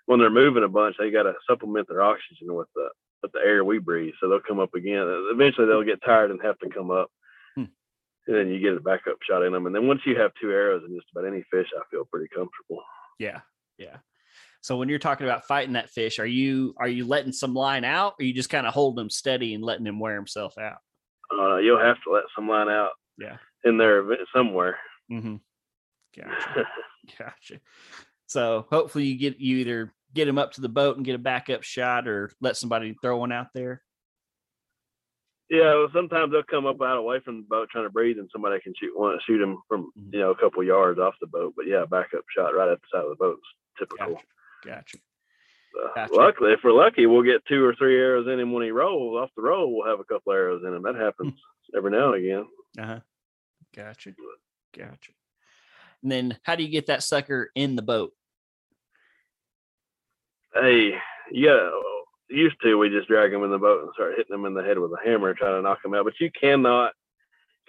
when 0.05 0.19
they're 0.19 0.29
moving 0.31 0.63
a 0.63 0.67
bunch, 0.67 0.97
they 0.97 1.11
got 1.11 1.23
to 1.23 1.35
supplement 1.47 1.87
their 1.87 2.01
oxygen 2.01 2.53
with 2.55 2.67
the 2.75 2.89
with 3.21 3.31
the 3.33 3.39
air 3.39 3.63
we 3.63 3.79
breathe. 3.79 4.13
So 4.19 4.27
they'll 4.29 4.39
come 4.39 4.59
up 4.59 4.73
again. 4.73 5.05
Eventually, 5.31 5.67
they'll 5.67 5.83
get 5.83 6.01
tired 6.03 6.31
and 6.31 6.41
have 6.41 6.57
to 6.59 6.69
come 6.69 6.89
up. 6.89 7.11
Hmm. 7.55 7.65
And 8.27 8.35
then 8.35 8.47
you 8.49 8.59
get 8.59 8.75
a 8.77 8.79
backup 8.79 9.17
shot 9.21 9.43
in 9.43 9.51
them. 9.53 9.65
And 9.67 9.75
then 9.75 9.87
once 9.87 10.01
you 10.05 10.15
have 10.17 10.31
two 10.41 10.51
arrows 10.51 10.83
in 10.87 10.95
just 10.95 11.07
about 11.11 11.25
any 11.27 11.43
fish, 11.51 11.67
I 11.77 11.83
feel 11.91 12.05
pretty 12.05 12.27
comfortable. 12.29 12.81
Yeah. 13.19 13.41
Yeah. 13.77 13.97
So 14.61 14.77
when 14.77 14.89
you're 14.89 14.99
talking 14.99 15.25
about 15.25 15.45
fighting 15.45 15.73
that 15.73 15.89
fish, 15.89 16.19
are 16.19 16.25
you 16.25 16.73
are 16.77 16.87
you 16.87 17.05
letting 17.05 17.31
some 17.31 17.53
line 17.53 17.85
out 17.85 18.15
or 18.19 18.25
you 18.25 18.33
just 18.33 18.49
kind 18.49 18.67
of 18.67 18.73
holding 18.73 19.01
him 19.03 19.09
steady 19.09 19.53
and 19.53 19.63
letting 19.63 19.85
him 19.85 19.99
wear 19.99 20.15
himself 20.15 20.57
out? 20.57 20.77
Uh, 21.31 21.57
you'll 21.57 21.79
have 21.79 21.97
to 22.03 22.11
let 22.11 22.23
some 22.35 22.47
line 22.47 22.67
out. 22.69 22.91
Yeah. 23.17 23.37
In 23.63 23.77
there 23.77 24.03
somewhere. 24.35 24.77
Mm-hmm. 25.11 25.35
Gotcha. 26.17 26.65
Gotcha. 27.17 27.59
So 28.27 28.65
hopefully 28.69 29.05
you 29.05 29.17
get 29.17 29.39
you 29.39 29.57
either 29.57 29.93
get 30.13 30.27
him 30.27 30.37
up 30.37 30.53
to 30.53 30.61
the 30.61 30.69
boat 30.69 30.97
and 30.97 31.05
get 31.05 31.15
a 31.15 31.19
backup 31.19 31.63
shot 31.63 32.07
or 32.07 32.31
let 32.41 32.57
somebody 32.57 32.95
throw 33.01 33.17
one 33.17 33.31
out 33.31 33.47
there. 33.53 33.81
Yeah, 35.49 35.73
well, 35.73 35.87
sometimes 35.93 36.31
they'll 36.31 36.43
come 36.43 36.67
up 36.67 36.79
out 36.81 36.97
away 36.97 37.19
from 37.25 37.37
the 37.37 37.47
boat 37.47 37.69
trying 37.71 37.85
to 37.85 37.89
breathe, 37.89 38.19
and 38.19 38.29
somebody 38.31 38.59
can 38.61 38.73
shoot 38.79 38.97
one, 38.97 39.17
shoot 39.25 39.39
them 39.39 39.57
from 39.67 39.91
Mhm. 39.97 40.13
you 40.13 40.19
know 40.19 40.29
a 40.31 40.35
couple 40.35 40.61
yards 40.63 40.99
off 40.99 41.15
the 41.21 41.27
boat. 41.27 41.53
But 41.55 41.65
yeah, 41.65 41.83
a 41.83 41.87
backup 41.87 42.23
shot 42.35 42.53
right 42.55 42.69
at 42.69 42.79
the 42.81 42.87
side 42.91 43.03
of 43.03 43.09
the 43.09 43.15
boat's 43.15 43.41
typical. 43.79 44.13
Gotcha. 44.13 44.25
Gotcha. 44.65 44.97
Gotcha. 45.95 46.13
Luckily, 46.13 46.53
if 46.53 46.59
we're 46.63 46.71
lucky, 46.71 47.05
we'll 47.05 47.23
get 47.23 47.45
two 47.45 47.63
or 47.63 47.75
three 47.75 47.97
arrows 47.97 48.27
in 48.27 48.39
him 48.39 48.51
when 48.51 48.63
he 48.63 48.71
rolls 48.71 49.17
off 49.17 49.29
the 49.35 49.41
roll. 49.41 49.75
We'll 49.75 49.87
have 49.87 49.99
a 49.99 50.03
couple 50.03 50.33
arrows 50.33 50.63
in 50.65 50.73
him. 50.73 50.83
That 50.83 50.95
happens 50.95 51.33
every 51.75 51.91
now 51.91 52.13
and 52.13 52.23
again. 52.23 52.45
Uh 52.77 52.85
huh. 52.85 52.99
Gotcha. 53.75 54.13
Gotcha. 54.75 55.11
And 56.03 56.11
then 56.11 56.37
how 56.43 56.55
do 56.55 56.63
you 56.63 56.69
get 56.69 56.87
that 56.87 57.03
sucker 57.03 57.51
in 57.55 57.75
the 57.75 57.81
boat? 57.81 58.13
Hey, 60.53 60.93
yeah, 61.31 61.69
used 62.29 62.55
to 62.63 62.77
we 62.77 62.89
just 62.89 63.07
drag 63.07 63.33
him 63.33 63.43
in 63.43 63.51
the 63.51 63.57
boat 63.57 63.83
and 63.83 63.91
start 63.93 64.13
hitting 64.17 64.33
him 64.33 64.45
in 64.45 64.53
the 64.53 64.63
head 64.63 64.79
with 64.79 64.91
a 64.91 65.07
hammer, 65.07 65.33
trying 65.33 65.57
to 65.57 65.61
knock 65.61 65.79
him 65.83 65.93
out. 65.93 66.05
But 66.05 66.19
you 66.19 66.31
cannot, 66.31 66.93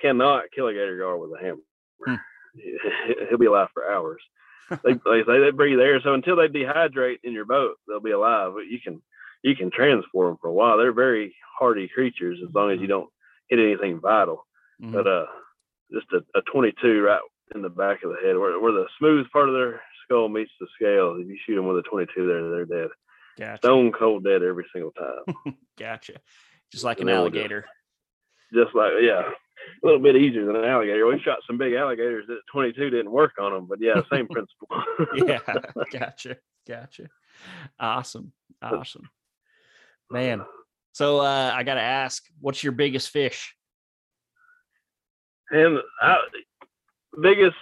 cannot 0.01 0.45
kill 0.55 0.69
a 0.69 0.73
gator 0.73 0.99
gar 0.99 1.19
with 1.19 1.39
a 1.39 1.43
hammer. 1.43 1.61
Hmm. 2.05 2.15
He'll 3.29 3.39
be 3.39 3.47
alive 3.47 3.69
for 3.75 3.91
hours. 3.91 4.23
they, 4.85 4.93
they 4.95 5.23
they 5.41 5.51
breathe 5.51 5.81
air, 5.81 6.01
so 6.03 6.15
until 6.15 6.37
they 6.37 6.49
dehydrate 6.49 7.19
in 7.25 7.33
your 7.33 7.45
boat, 7.45 7.77
they'll 7.89 8.01
be 8.01 8.11
alive. 8.13 8.53
But 8.55 8.67
you 8.69 8.79
can, 8.83 9.03
you 9.43 9.57
can 9.57 9.71
transport 9.71 10.29
them 10.31 10.39
for 10.41 10.49
a 10.49 10.53
while. 10.53 10.79
They're 10.79 10.93
very 10.93 11.35
hardy 11.59 11.89
creatures 11.89 12.39
as 12.47 12.55
long 12.55 12.71
as 12.71 12.81
you 12.81 12.87
don't 12.87 13.11
hit 13.49 13.59
anything 13.59 14.01
vital. 14.01 14.47
Mhm. 14.83 14.93
But 14.93 15.07
uh, 15.07 15.27
just 15.93 16.07
a, 16.13 16.39
a 16.39 16.43
22 16.43 17.03
right 17.03 17.21
in 17.55 17.63
the 17.63 17.69
back 17.69 18.03
of 18.05 18.11
the 18.11 18.17
head, 18.27 18.39
where, 18.39 18.59
where 18.61 18.73
the 18.73 18.87
smooth 18.99 19.29
part 19.31 19.49
of 19.49 19.55
their 19.55 19.83
skull 20.05 20.29
meets 20.29 20.53
the 20.61 20.67
scale. 20.77 21.17
If 21.21 21.27
you 21.27 21.37
shoot 21.47 21.57
them 21.57 21.67
with 21.67 21.79
a 21.85 21.89
22, 21.89 22.27
there 22.27 22.49
they're 22.51 22.65
dead 22.65 22.89
gotcha. 23.39 23.59
stone 23.59 23.93
cold 23.93 24.25
dead 24.25 24.43
every 24.43 24.67
single 24.73 24.93
time. 24.93 25.55
Gotcha. 25.79 26.15
Just 26.73 26.85
like 26.85 27.01
an 27.01 27.09
And 27.09 27.19
we'll 27.19 27.31
just- 27.31 27.37
alligator. 27.39 27.65
Just 28.55 28.75
like 28.75 28.93
yeah, 29.01 29.23
a 29.83 29.87
little 29.87 30.01
bit 30.01 30.17
easier 30.17 30.47
than 30.47 30.57
an 30.57 30.65
alligator. 30.65 31.07
We 31.07 31.21
shot 31.21 31.39
some 31.47 31.59
big 31.59 31.75
alligators 31.75 32.27
that 32.29 32.41
22 32.53 32.91
didn't 32.91 33.11
work 33.11 33.33
on 33.41 33.53
them, 33.53 33.67
but 33.67 33.79
yeah, 33.81 34.01
same 34.13 34.29
principle. 34.31 34.69
yeah. 35.15 35.41
Gotcha. 35.93 36.37
Gotcha. 36.67 37.09
Awesome. 37.79 38.33
Awesome. 38.63 39.09
Man. 40.11 40.45
So 40.93 41.21
uh, 41.21 41.53
I 41.55 41.63
got 41.63 41.75
to 41.75 41.81
ask, 41.81 42.25
what's 42.41 42.63
your 42.63 42.73
biggest 42.73 43.11
fish? 43.11 43.55
And 45.51 45.79
I, 46.01 46.19
biggest 47.21 47.57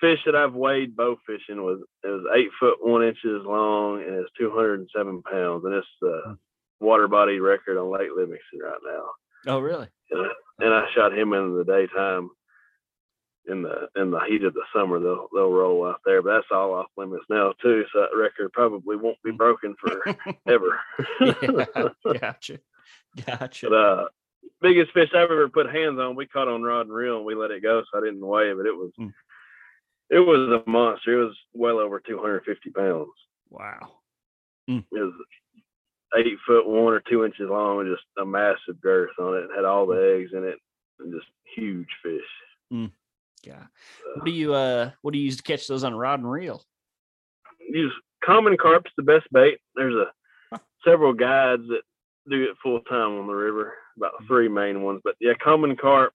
fish 0.00 0.18
that 0.26 0.34
I've 0.34 0.54
weighed 0.54 0.96
bow 0.96 1.16
fishing 1.26 1.62
was 1.62 1.80
it 2.04 2.08
was 2.08 2.24
eight 2.34 2.50
foot 2.60 2.78
one 2.82 3.02
inches 3.02 3.42
long 3.44 4.02
and 4.02 4.14
it's 4.14 4.30
207 4.38 5.22
pounds, 5.22 5.64
and 5.64 5.74
it's 5.74 5.86
the 6.00 6.36
water 6.80 7.08
body 7.08 7.40
record 7.40 7.78
on 7.78 7.90
Lake 7.90 8.10
Livingston 8.14 8.60
right 8.62 8.78
now. 8.84 9.04
Oh, 9.46 9.60
really? 9.60 9.88
and 10.10 10.20
I, 10.26 10.64
and 10.64 10.74
I 10.74 10.84
shot 10.94 11.16
him 11.16 11.32
in 11.32 11.56
the 11.56 11.64
daytime. 11.64 12.30
In 13.48 13.62
the 13.62 13.88
in 13.94 14.10
the 14.10 14.18
heat 14.28 14.42
of 14.42 14.54
the 14.54 14.64
summer, 14.74 14.98
they'll 14.98 15.28
they'll 15.32 15.52
roll 15.52 15.86
out 15.86 16.00
there, 16.04 16.20
but 16.20 16.34
that's 16.34 16.46
all 16.50 16.74
off 16.74 16.86
limits 16.96 17.22
now 17.30 17.52
too. 17.62 17.84
So 17.92 18.00
that 18.00 18.16
record 18.18 18.52
probably 18.52 18.96
won't 18.96 19.22
be 19.22 19.30
broken 19.30 19.76
forever. 19.80 20.80
yeah. 21.20 21.88
Gotcha. 22.20 22.58
Gotcha. 23.24 23.68
but 23.68 23.74
uh, 23.76 24.04
biggest 24.60 24.90
fish 24.92 25.10
I've 25.14 25.30
ever 25.30 25.48
put 25.48 25.70
hands 25.72 26.00
on, 26.00 26.16
we 26.16 26.26
caught 26.26 26.48
on 26.48 26.64
rod 26.64 26.86
and 26.86 26.92
reel, 26.94 27.18
and 27.18 27.24
we 27.24 27.36
let 27.36 27.52
it 27.52 27.62
go, 27.62 27.82
so 27.92 27.98
I 27.98 28.00
didn't 28.04 28.26
weigh 28.26 28.50
it, 28.50 28.56
but 28.56 28.66
it 28.66 28.74
was 28.74 28.90
Mm. 28.98 29.12
it 30.10 30.18
was 30.18 30.60
a 30.66 30.68
monster. 30.68 31.20
It 31.22 31.24
was 31.26 31.36
well 31.54 31.78
over 31.78 32.00
250 32.00 32.70
pounds. 32.70 33.10
Wow. 33.48 33.92
It 34.66 34.82
was 34.90 35.12
eight 36.16 36.36
foot 36.46 36.66
one 36.66 36.92
or 36.92 37.00
two 37.08 37.24
inches 37.24 37.48
long, 37.50 37.80
and 37.80 37.94
just 37.94 38.04
a 38.18 38.24
massive 38.24 38.80
girth 38.80 39.10
on 39.18 39.34
it. 39.36 39.44
It 39.44 39.50
had 39.56 39.64
all 39.64 39.86
the 39.86 40.16
eggs 40.18 40.32
in 40.32 40.44
it, 40.44 40.58
and 41.00 41.12
just 41.12 41.26
huge 41.54 41.88
fish. 42.02 42.80
Yeah. 43.44 43.64
What 44.14 44.24
do 44.24 44.32
you 44.32 44.54
uh 44.54 44.90
what 45.02 45.12
do 45.12 45.18
you 45.18 45.26
use 45.26 45.36
to 45.36 45.42
catch 45.42 45.68
those 45.68 45.84
on 45.84 45.94
rod 45.94 46.20
and 46.20 46.30
reel? 46.30 46.62
use 47.68 47.92
common 48.24 48.56
carp's 48.56 48.90
the 48.96 49.02
best 49.02 49.26
bait. 49.32 49.58
There's 49.74 49.94
a 49.94 50.06
Huh. 50.52 50.58
several 50.84 51.12
guides 51.12 51.62
that 51.68 51.82
do 52.30 52.42
it 52.44 52.56
full 52.62 52.80
time 52.82 53.18
on 53.18 53.26
the 53.26 53.34
river, 53.34 53.74
about 53.96 54.14
Mm-hmm. 54.14 54.26
three 54.26 54.48
main 54.48 54.82
ones. 54.82 55.00
But 55.04 55.16
yeah, 55.20 55.34
common 55.34 55.76
carp 55.76 56.14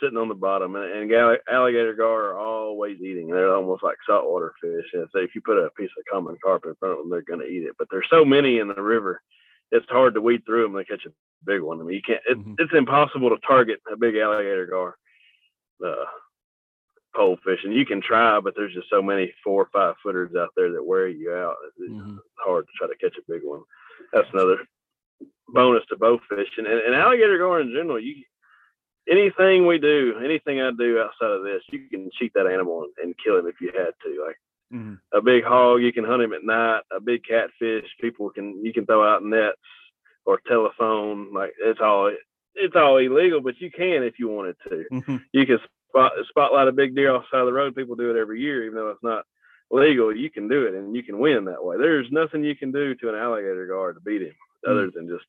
sitting 0.00 0.18
on 0.18 0.28
the 0.28 0.34
bottom, 0.34 0.76
and, 0.76 1.10
and 1.10 1.38
alligator 1.50 1.94
gar 1.94 2.30
are 2.32 2.38
always 2.38 3.00
eating. 3.00 3.28
They're 3.28 3.54
almost 3.54 3.82
like 3.82 3.96
saltwater 4.06 4.52
fish. 4.60 4.86
And 4.94 5.08
so 5.12 5.18
if 5.20 5.34
you 5.34 5.40
put 5.40 5.58
a 5.58 5.70
piece 5.70 5.90
of 5.98 6.04
common 6.10 6.36
carp 6.42 6.64
in 6.66 6.74
front 6.76 6.92
of 6.92 6.98
them, 6.98 7.10
they're 7.10 7.22
going 7.22 7.40
to 7.40 7.46
eat 7.46 7.64
it. 7.64 7.74
But 7.78 7.88
there's 7.90 8.06
so 8.10 8.24
many 8.24 8.58
in 8.58 8.68
the 8.68 8.82
river, 8.82 9.22
it's 9.70 9.86
hard 9.88 10.14
to 10.14 10.20
weed 10.20 10.44
through 10.46 10.62
them 10.64 10.76
and 10.76 10.88
catch 10.88 11.04
a 11.06 11.12
big 11.44 11.60
one. 11.62 11.80
I 11.80 11.84
mean, 11.84 11.94
you 11.96 12.02
can't. 12.02 12.22
It, 12.26 12.38
Mhm. 12.38 12.56
It's 12.58 12.72
impossible 12.74 13.30
to 13.30 13.38
target 13.46 13.80
a 13.92 13.96
big 13.96 14.16
alligator 14.16 14.66
gar. 14.66 14.96
Uh, 15.84 16.04
pole 17.14 17.38
fishing. 17.44 17.72
You 17.72 17.86
can 17.86 18.00
try, 18.00 18.38
but 18.40 18.54
there's 18.56 18.74
just 18.74 18.90
so 18.90 19.02
many 19.02 19.32
four 19.42 19.62
or 19.62 19.68
five 19.72 19.94
footers 20.02 20.34
out 20.36 20.50
there 20.56 20.70
that 20.72 20.84
wear 20.84 21.08
you 21.08 21.32
out. 21.32 21.56
It's 21.78 21.90
Mhm. 21.90 22.18
hard 22.38 22.66
to 22.66 22.72
try 22.76 22.86
to 22.86 22.96
catch 22.96 23.16
a 23.18 23.22
big 23.32 23.42
one. 23.44 23.62
That's 24.12 24.30
another 24.32 24.66
bonus 25.48 25.84
to 25.86 25.96
bow 25.96 26.18
fishing 26.28 26.66
and, 26.66 26.80
and 26.80 26.94
alligator 26.94 27.38
gar 27.38 27.60
in 27.60 27.72
general. 27.72 27.98
You 27.98 28.22
anything 29.10 29.66
we 29.66 29.78
do, 29.78 30.18
anything 30.22 30.60
I 30.60 30.70
do 30.70 31.00
outside 31.00 31.30
of 31.30 31.42
this, 31.42 31.62
you 31.70 31.88
can 31.90 32.10
cheat 32.18 32.32
that 32.34 32.46
animal 32.46 32.82
and, 32.84 32.92
and 33.02 33.14
kill 33.22 33.38
him 33.38 33.46
if 33.46 33.60
you 33.60 33.70
had 33.74 33.92
to. 34.04 34.24
Like 34.26 34.36
Mhm. 34.72 35.00
a 35.12 35.20
big 35.22 35.44
hog, 35.44 35.82
you 35.82 35.92
can 35.92 36.04
hunt 36.04 36.22
him 36.22 36.32
at 36.34 36.44
night. 36.44 36.82
A 36.90 37.00
big 37.00 37.24
catfish, 37.24 37.88
people 38.00 38.30
can 38.30 38.64
you 38.64 38.72
can 38.72 38.84
throw 38.86 39.02
out 39.02 39.24
nets 39.24 39.56
or 40.26 40.40
telephone. 40.46 41.32
Like 41.32 41.54
it's 41.58 41.80
all 41.80 42.14
it's 42.54 42.76
all 42.76 42.96
illegal, 42.98 43.40
but 43.40 43.60
you 43.60 43.70
can 43.70 44.02
if 44.02 44.18
you 44.18 44.28
wanted 44.28 44.56
to 44.68 44.84
Mhm. 44.92 45.24
you 45.32 45.46
can 45.46 45.58
spot 45.88 46.12
spotlight 46.28 46.68
a 46.68 46.72
big 46.72 46.94
deer 46.94 47.12
off 47.14 47.22
the 47.30 47.36
side 47.36 47.40
of 47.40 47.46
the 47.46 47.52
road. 47.52 47.74
People 47.74 47.96
do 47.96 48.10
it 48.10 48.20
every 48.20 48.40
year, 48.40 48.64
even 48.64 48.74
though 48.74 48.90
it's 48.90 49.02
not 49.02 49.24
legal. 49.70 50.14
You 50.14 50.28
can 50.30 50.48
do 50.48 50.66
it, 50.66 50.74
and 50.74 50.94
you 50.94 51.02
can 51.02 51.18
win 51.18 51.44
that 51.46 51.64
way. 51.64 51.76
There's 51.78 52.10
nothing 52.10 52.44
you 52.44 52.56
can 52.56 52.72
do 52.72 52.94
to 52.96 53.08
an 53.08 53.14
alligator 53.14 53.66
gar 53.66 53.92
to 53.94 54.00
beat 54.00 54.22
him, 54.22 54.34
other 54.66 54.90
than 54.90 55.08
just 55.08 55.24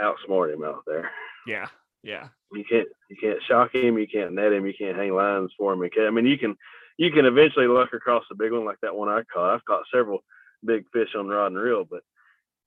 outsmart 0.00 0.52
him 0.52 0.64
out 0.64 0.84
there. 0.86 1.10
Yeah. 1.46 1.68
Yeah. 2.04 2.28
You 2.52 2.64
can't 2.70 2.86
you 3.08 3.16
can't 3.16 3.42
shock 3.48 3.74
him. 3.74 3.98
You 3.98 4.06
can't 4.06 4.34
net 4.34 4.52
him. 4.52 4.66
You 4.66 4.74
can't 4.78 4.96
hang 4.96 5.14
lines 5.14 5.52
for 5.58 5.72
him. 5.72 5.82
You 5.82 5.90
can't, 5.90 6.06
I 6.06 6.10
mean, 6.10 6.26
you 6.26 6.38
can 6.38 6.54
you 6.98 7.10
can 7.10 7.24
eventually 7.24 7.66
luck 7.66 7.92
across 7.92 8.24
a 8.30 8.36
big 8.36 8.52
one 8.52 8.64
like 8.64 8.78
that 8.82 8.94
one 8.94 9.08
I 9.08 9.22
caught. 9.32 9.54
I've 9.54 9.64
caught 9.64 9.84
several 9.92 10.22
big 10.64 10.84
fish 10.92 11.08
on 11.16 11.28
rod 11.28 11.48
and 11.48 11.56
reel, 11.56 11.84
but 11.84 12.02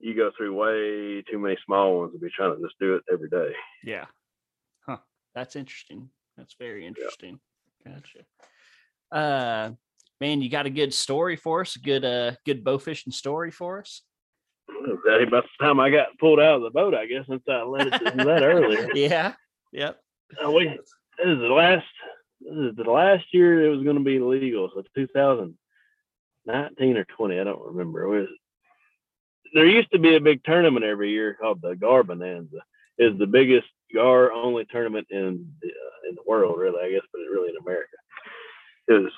you 0.00 0.14
go 0.14 0.30
through 0.36 0.54
way 0.54 1.22
too 1.22 1.38
many 1.38 1.56
small 1.64 2.00
ones 2.00 2.12
to 2.12 2.18
be 2.18 2.28
trying 2.30 2.54
to 2.54 2.62
just 2.62 2.78
do 2.78 2.96
it 2.96 3.02
every 3.10 3.28
day. 3.28 3.52
Yeah. 3.84 4.06
Huh. 4.86 4.98
That's 5.34 5.56
interesting. 5.56 6.10
That's 6.36 6.54
very 6.58 6.84
interesting. 6.84 7.38
Gotcha. 7.86 8.24
Uh 9.10 9.70
man, 10.20 10.42
you 10.42 10.50
got 10.50 10.66
a 10.66 10.70
good 10.70 10.92
story 10.92 11.36
for 11.36 11.60
us, 11.60 11.76
a 11.76 11.78
good 11.80 12.04
uh 12.04 12.32
good 12.44 12.64
bow 12.64 12.78
fishing 12.78 13.12
story 13.12 13.52
for 13.52 13.80
us. 13.80 14.02
That 15.06 15.24
about 15.26 15.44
the 15.44 15.64
time 15.64 15.80
I 15.80 15.90
got 15.90 16.18
pulled 16.18 16.40
out 16.40 16.56
of 16.56 16.62
the 16.62 16.70
boat, 16.70 16.94
I 16.94 17.06
guess, 17.06 17.24
since 17.28 17.42
I 17.48 17.62
let 17.62 17.88
it 17.88 18.16
that 18.16 18.42
earlier. 18.42 18.88
Yeah. 18.94 19.34
Yep. 19.72 20.00
Uh, 20.44 20.50
we 20.50 20.64
this 20.64 21.26
is 21.26 21.38
the 21.38 21.48
last 21.48 21.86
this 22.40 22.70
is 22.70 22.76
the 22.76 22.90
last 22.90 23.24
year 23.32 23.66
it 23.66 23.70
was 23.70 23.82
going 23.82 23.98
to 23.98 24.04
be 24.04 24.18
legal. 24.18 24.70
So 24.74 24.82
2019 24.94 26.96
or 26.96 27.04
20, 27.04 27.40
I 27.40 27.44
don't 27.44 27.66
remember. 27.66 28.02
It 28.02 28.20
was 28.20 28.28
there 29.54 29.66
used 29.66 29.90
to 29.92 29.98
be 29.98 30.16
a 30.16 30.20
big 30.20 30.44
tournament 30.44 30.84
every 30.84 31.10
year 31.10 31.34
called 31.34 31.62
the 31.62 31.74
Gar 31.74 32.02
Bonanza. 32.02 32.58
Is 32.98 33.16
the 33.18 33.26
biggest 33.26 33.68
Gar 33.94 34.32
only 34.32 34.66
tournament 34.66 35.06
in 35.10 35.50
the, 35.62 35.68
uh, 35.68 36.08
in 36.08 36.14
the 36.14 36.22
world, 36.26 36.58
really, 36.58 36.84
I 36.84 36.90
guess, 36.90 37.06
but 37.12 37.20
really 37.30 37.50
in 37.50 37.56
America. 37.62 37.96
It 38.88 38.92
was 38.92 39.12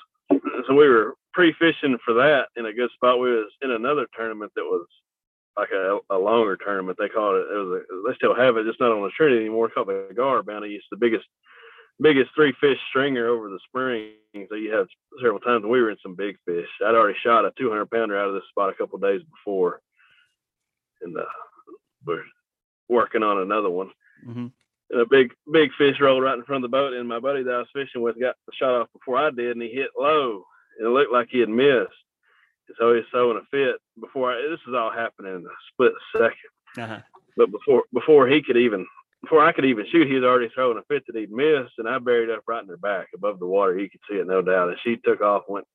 so 0.67 0.73
we 0.73 0.87
were 0.87 1.15
pre-fishing 1.33 1.97
for 2.05 2.13
that 2.15 2.47
in 2.55 2.65
a 2.65 2.73
good 2.73 2.89
spot. 2.91 3.19
We 3.19 3.31
was 3.31 3.51
in 3.61 3.71
another 3.71 4.07
tournament 4.15 4.51
that 4.55 4.63
was 4.63 4.85
like 5.57 5.69
a, 5.71 5.99
a 6.09 6.17
longer 6.17 6.57
tournament. 6.57 6.97
They 6.99 7.09
called 7.09 7.35
it. 7.35 7.47
It 7.51 7.57
was. 7.57 7.81
A, 7.81 8.09
they 8.09 8.15
still 8.15 8.35
have 8.35 8.57
it, 8.57 8.65
just 8.65 8.79
not 8.79 8.91
on 8.91 9.03
the 9.03 9.09
Trinity 9.09 9.41
anymore. 9.41 9.69
Called 9.69 9.87
the 9.87 10.09
Gar 10.15 10.43
Bounty. 10.43 10.75
It's 10.75 10.85
the 10.91 10.97
biggest, 10.97 11.25
biggest 11.99 12.31
three 12.35 12.53
fish 12.61 12.77
stringer 12.89 13.27
over 13.27 13.49
the 13.49 13.59
spring. 13.67 14.13
So 14.49 14.55
you 14.55 14.73
have 14.73 14.87
several 15.21 15.39
times. 15.39 15.63
We 15.65 15.81
were 15.81 15.91
in 15.91 15.97
some 16.01 16.15
big 16.15 16.37
fish. 16.45 16.69
I'd 16.85 16.95
already 16.95 17.17
shot 17.23 17.45
a 17.45 17.51
200 17.57 17.89
pounder 17.89 18.19
out 18.19 18.29
of 18.29 18.33
this 18.33 18.43
spot 18.49 18.69
a 18.69 18.75
couple 18.75 18.95
of 18.95 19.01
days 19.01 19.21
before, 19.29 19.81
and 21.01 21.17
uh, 21.17 21.23
we're 22.05 22.23
working 22.89 23.23
on 23.23 23.41
another 23.41 23.69
one. 23.69 23.89
hmm 24.23 24.47
And 24.89 25.01
a 25.01 25.05
big, 25.05 25.33
big 25.51 25.71
fish 25.77 25.97
rolled 25.99 26.23
right 26.23 26.37
in 26.37 26.45
front 26.45 26.63
of 26.63 26.71
the 26.71 26.75
boat, 26.77 26.93
and 26.93 27.07
my 27.07 27.19
buddy 27.19 27.43
that 27.43 27.53
I 27.53 27.59
was 27.59 27.67
fishing 27.73 28.01
with 28.01 28.19
got 28.19 28.35
the 28.47 28.53
shot 28.57 28.81
off 28.81 28.87
before 28.93 29.17
I 29.17 29.31
did, 29.31 29.51
and 29.51 29.61
he 29.61 29.69
hit 29.69 29.89
low, 29.97 30.45
it 30.79 30.85
looked 30.85 31.11
like 31.11 31.27
he 31.29 31.39
had 31.39 31.49
missed. 31.49 31.91
And 32.71 32.77
so 32.79 32.93
he's 32.93 33.03
throwing 33.11 33.37
a 33.37 33.45
fit 33.51 33.75
before 33.99 34.31
I, 34.33 34.41
this 34.49 34.59
is 34.67 34.73
all 34.73 34.91
happening 34.91 35.35
in 35.35 35.41
a 35.45 35.55
split 35.73 35.93
second. 36.13 36.51
Uh-huh. 36.77 36.99
But 37.35 37.51
before 37.51 37.83
before 37.93 38.27
he 38.27 38.41
could 38.41 38.57
even 38.57 38.85
before 39.21 39.43
I 39.45 39.51
could 39.51 39.65
even 39.65 39.85
shoot, 39.91 40.07
he 40.07 40.15
was 40.15 40.23
already 40.23 40.49
throwing 40.53 40.77
a 40.77 40.83
fit 40.83 41.03
that 41.07 41.15
he'd 41.15 41.31
missed, 41.31 41.73
and 41.77 41.87
I 41.87 41.99
buried 41.99 42.29
up 42.29 42.43
right 42.47 42.61
in 42.63 42.69
her 42.69 42.77
back 42.77 43.07
above 43.13 43.39
the 43.39 43.45
water. 43.45 43.77
He 43.77 43.89
could 43.89 43.99
see 44.09 44.17
it, 44.17 44.27
no 44.27 44.41
doubt. 44.41 44.69
And 44.69 44.77
she 44.83 44.97
took 44.97 45.21
off, 45.21 45.43
went 45.47 45.65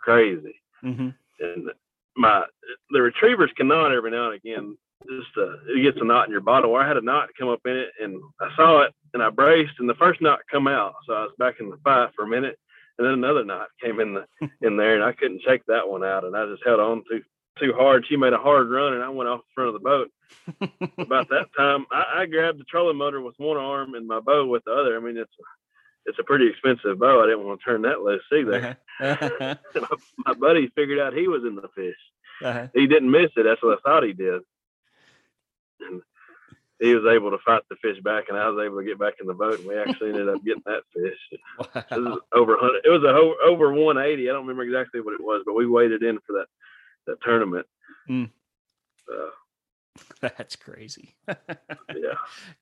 crazy. 0.00 0.60
hmm 0.80 1.10
And 1.40 1.70
my 2.16 2.44
the 2.90 3.02
retrievers 3.02 3.50
can 3.56 3.68
nod 3.68 3.92
every 3.92 4.10
now 4.10 4.30
and 4.30 4.34
again. 4.34 4.76
just 5.08 5.36
uh, 5.36 5.56
it 5.68 5.82
gets 5.82 5.98
a 6.00 6.04
knot 6.04 6.26
in 6.26 6.32
your 6.32 6.40
bottle. 6.40 6.70
Or 6.70 6.82
I 6.82 6.88
had 6.88 6.96
a 6.96 7.02
knot 7.02 7.28
come 7.38 7.48
up 7.48 7.60
in 7.66 7.76
it, 7.76 7.90
and 8.02 8.20
I 8.40 8.48
saw 8.56 8.80
it, 8.82 8.92
and 9.14 9.22
I 9.22 9.30
braced, 9.30 9.74
and 9.78 9.88
the 9.88 9.94
first 9.94 10.20
knot 10.20 10.40
come 10.50 10.66
out, 10.66 10.94
so 11.06 11.12
I 11.14 11.22
was 11.22 11.32
back 11.38 11.56
in 11.60 11.70
the 11.70 11.76
fight 11.84 12.10
for 12.16 12.24
a 12.24 12.28
minute, 12.28 12.58
and 12.98 13.06
then 13.06 13.14
another 13.14 13.44
knot 13.44 13.68
came 13.82 14.00
in 14.00 14.14
the 14.14 14.26
in 14.60 14.76
there, 14.76 14.94
and 14.94 15.04
I 15.04 15.12
couldn't 15.12 15.42
shake 15.42 15.64
that 15.66 15.88
one 15.88 16.04
out, 16.04 16.24
and 16.24 16.36
I 16.36 16.46
just 16.46 16.62
held 16.64 16.80
on 16.80 17.02
too 17.10 17.22
too 17.58 17.72
hard. 17.76 18.04
She 18.08 18.16
made 18.16 18.32
a 18.32 18.38
hard 18.38 18.70
run, 18.70 18.94
and 18.94 19.02
I 19.02 19.08
went 19.08 19.28
off 19.28 19.40
the 19.40 19.52
front 19.54 19.68
of 19.68 19.74
the 19.74 19.80
boat. 19.80 20.10
About 20.98 21.28
that 21.30 21.46
time, 21.56 21.86
I, 21.90 22.20
I 22.20 22.26
grabbed 22.26 22.60
the 22.60 22.64
trolling 22.64 22.96
motor 22.96 23.20
with 23.20 23.34
one 23.38 23.56
arm 23.56 23.94
and 23.94 24.06
my 24.06 24.20
bow 24.20 24.46
with 24.46 24.62
the 24.64 24.72
other. 24.72 24.96
I 24.96 25.00
mean, 25.00 25.16
it's 25.16 25.32
it's 26.06 26.18
a 26.18 26.24
pretty 26.24 26.48
expensive 26.48 26.98
bow. 26.98 27.22
I 27.22 27.26
didn't 27.26 27.44
want 27.44 27.60
to 27.60 27.64
turn 27.64 27.82
that 27.82 28.00
loose 28.00 28.22
either. 28.32 28.78
Uh-huh. 29.00 29.54
my, 29.74 29.88
my, 30.26 30.34
buddy 30.34 30.70
figured 30.74 30.98
out 30.98 31.12
he 31.12 31.28
was 31.28 31.42
in 31.44 31.54
the 31.54 31.68
fish. 31.74 31.96
Uh-huh. 32.42 32.68
He 32.74 32.86
didn't 32.86 33.10
miss 33.10 33.30
it. 33.36 33.44
That's 33.44 33.62
what 33.62 33.78
I 33.78 33.80
thought 33.82 34.04
he 34.04 34.14
did. 34.14 34.40
And 35.80 36.02
he 36.80 36.94
was 36.94 37.12
able 37.12 37.30
to 37.30 37.38
fight 37.44 37.62
the 37.68 37.76
fish 37.76 38.00
back, 38.02 38.24
and 38.28 38.38
I 38.38 38.48
was 38.48 38.64
able 38.64 38.78
to 38.78 38.84
get 38.84 38.98
back 38.98 39.14
in 39.20 39.26
the 39.26 39.34
boat, 39.34 39.58
and 39.58 39.68
we 39.68 39.76
actually 39.78 40.10
ended 40.10 40.28
up 40.28 40.44
getting 40.44 40.62
that 40.66 40.82
fish. 40.94 41.18
Wow. 41.58 41.84
It 41.90 42.00
was 42.00 42.20
over 42.32 42.52
100. 42.52 42.82
It 42.84 42.90
was 42.90 43.02
a 43.02 43.48
over 43.48 43.72
180. 43.72 44.28
I 44.28 44.32
don't 44.32 44.46
remember 44.46 44.62
exactly 44.62 45.00
what 45.00 45.14
it 45.14 45.22
was, 45.22 45.42
but 45.44 45.54
we 45.54 45.66
waited 45.66 46.02
in 46.02 46.18
for 46.26 46.34
that 46.34 46.46
that 47.06 47.20
tournament. 47.22 47.66
Mm. 48.08 48.30
That's 50.20 50.56
crazy. 50.56 51.14
yeah, 51.28 52.14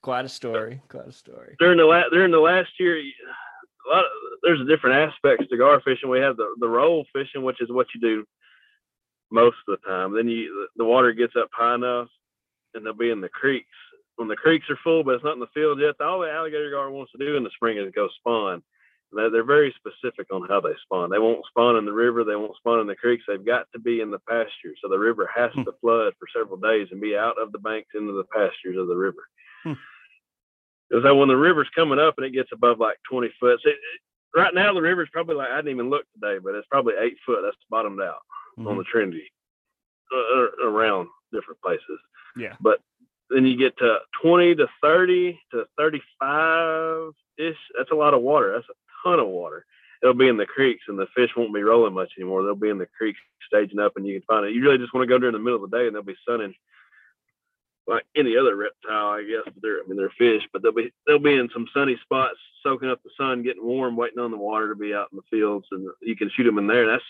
quite 0.03 0.25
a 0.25 0.29
story. 0.29 0.83
Quite 0.89 1.09
a 1.09 1.12
story. 1.12 1.57
During 1.59 1.79
the 1.79 1.85
last 1.85 2.11
during 2.11 2.31
the 2.31 2.39
last 2.39 2.71
year, 2.79 2.99
a 2.99 3.89
lot 3.89 4.05
of, 4.05 4.11
there's 4.43 4.67
different 4.67 4.97
aspects 4.97 5.49
to 5.49 5.57
gar 5.57 5.81
fishing. 5.81 6.09
We 6.09 6.21
have 6.21 6.37
the 6.37 6.55
the 6.59 6.69
roll 6.69 7.07
fishing, 7.14 7.43
which 7.43 7.61
is 7.61 7.71
what 7.71 7.87
you 7.95 8.01
do 8.01 8.25
most 9.31 9.57
of 9.69 9.79
the 9.79 9.89
time. 9.89 10.14
Then 10.14 10.29
you 10.29 10.69
the 10.77 10.85
water 10.85 11.12
gets 11.12 11.35
up 11.37 11.49
high 11.53 11.75
enough, 11.75 12.09
and 12.75 12.85
they'll 12.85 12.95
be 12.95 13.11
in 13.11 13.21
the 13.21 13.29
creeks. 13.29 13.67
When 14.17 14.29
the 14.29 14.37
creeks 14.37 14.69
are 14.71 14.79
full, 14.83 15.05
but 15.05 15.14
it's 15.14 15.25
not 15.25 15.35
in 15.35 15.41
the 15.41 15.47
field 15.55 15.79
yet, 15.79 16.01
all 16.01 16.21
the 16.21 16.31
alligator 16.31 16.71
gar 16.71 16.91
wants 16.91 17.12
to 17.12 17.19
do 17.19 17.37
in 17.37 17.45
the 17.45 17.51
spring 17.55 17.79
is 17.79 17.93
go 17.95 18.09
spawn. 18.19 18.62
They're 19.12 19.45
very 19.45 19.75
specific 19.77 20.27
on 20.33 20.47
how 20.49 20.61
they 20.61 20.75
spawn. 20.83 21.11
They 21.11 21.19
won't 21.19 21.45
spawn 21.47 21.77
in 21.77 21.85
the 21.85 21.93
river. 21.93 22.25
They 22.25 22.35
won't 22.35 22.57
spawn 22.57 22.81
in 22.81 22.87
the 22.87 22.97
creeks. 22.97 23.25
They've 23.27 23.45
got 23.45 23.67
to 23.73 23.79
be 23.79 24.01
in 24.01 24.11
the 24.11 24.19
pasture. 24.29 24.75
So 24.83 24.89
the 24.89 24.99
river 24.99 25.31
has 25.35 25.53
hmm. 25.53 25.62
to 25.62 25.73
flood 25.81 26.12
for 26.19 26.27
several 26.35 26.59
days 26.59 26.89
and 26.91 27.01
be 27.01 27.17
out 27.17 27.41
of 27.41 27.53
the 27.53 27.59
banks 27.59 27.91
into 27.95 28.12
the 28.12 28.25
pastures 28.25 28.77
of 28.77 28.89
the 28.89 28.97
river. 28.97 29.29
Because 29.64 31.05
hmm. 31.05 31.19
when 31.19 31.29
the 31.29 31.37
river's 31.37 31.71
coming 31.75 31.99
up 32.01 32.14
and 32.19 32.27
it 32.27 32.33
gets 32.35 32.51
above 32.53 32.81
like 32.81 32.97
20 33.09 33.33
foot, 33.39 33.61
it, 33.64 33.77
right 34.35 34.55
now 34.55 34.75
the 34.75 34.83
river's 34.83 35.09
probably 35.12 35.37
like 35.37 35.51
I 35.51 35.57
didn't 35.57 35.73
even 35.73 35.91
look 35.91 36.05
today, 36.12 36.39
but 36.43 36.55
it's 36.55 36.69
probably 36.71 36.95
eight 37.01 37.17
foot. 37.25 37.41
That's 37.43 37.57
bottomed 37.71 38.01
out 38.01 38.21
mm-hmm. 38.59 38.69
on 38.69 38.77
the 38.77 38.85
Trinity 38.85 39.31
uh, 40.12 40.41
uh, 40.41 40.69
around 40.69 41.09
different 41.33 41.61
places. 41.62 41.99
Yeah. 42.37 42.55
But 42.61 42.81
then 43.31 43.47
you 43.47 43.57
get 43.57 43.77
to 43.79 43.99
20 44.22 44.55
to 44.57 44.66
30 44.83 45.41
to 45.53 45.64
35 45.79 47.12
ish. 47.39 47.57
That's 47.77 47.91
a 47.91 47.97
lot 47.97 48.14
of 48.14 48.22
water. 48.22 48.53
That's 48.53 48.68
a 48.68 49.09
ton 49.09 49.18
of 49.18 49.29
water. 49.29 49.64
It'll 50.03 50.14
be 50.14 50.29
in 50.29 50.37
the 50.37 50.47
creeks, 50.47 50.85
and 50.89 50.99
the 50.99 51.07
fish 51.16 51.31
won't 51.37 51.55
be 51.55 51.62
rolling 51.62 51.95
much 51.95 52.12
anymore. 52.18 52.43
They'll 52.43 52.55
be 52.55 52.68
in 52.68 52.79
the 52.79 52.89
creeks 52.97 53.18
staging 53.47 53.81
up, 53.81 53.93
and 53.97 54.07
you 54.07 54.20
can 54.20 54.27
find 54.27 54.47
it. 54.47 54.55
You 54.55 54.62
really 54.62 54.79
just 54.79 54.95
want 54.95 55.03
to 55.03 55.12
go 55.12 55.18
during 55.18 55.33
the 55.33 55.39
middle 55.39 55.62
of 55.62 55.70
the 55.70 55.77
day, 55.77 55.87
and 55.87 55.95
they'll 55.95 56.03
be 56.03 56.16
sunning 56.29 56.55
like 57.87 58.05
any 58.16 58.37
other 58.37 58.57
reptile, 58.57 59.11
I 59.11 59.22
guess. 59.22 59.53
They're, 59.62 59.81
I 59.83 59.87
mean, 59.87 59.97
they're 59.97 60.12
fish, 60.18 60.43
but 60.53 60.62
they'll 60.62 60.72
be 60.72 60.93
they'll 61.07 61.18
be 61.18 61.35
in 61.35 61.49
some 61.53 61.66
sunny 61.72 61.97
spots, 62.03 62.37
soaking 62.62 62.91
up 62.91 63.03
the 63.03 63.11
sun, 63.16 63.43
getting 63.43 63.64
warm, 63.64 63.97
waiting 63.97 64.18
on 64.18 64.31
the 64.31 64.37
water 64.37 64.68
to 64.68 64.74
be 64.74 64.95
out 64.95 65.09
in 65.12 65.16
the 65.16 65.37
fields, 65.37 65.66
and 65.70 65.87
you 66.03 66.16
can 66.16 66.31
shoot 66.35 66.45
them 66.45 66.59
in 66.59 66.66
there. 66.66 66.87
That's 66.87 67.05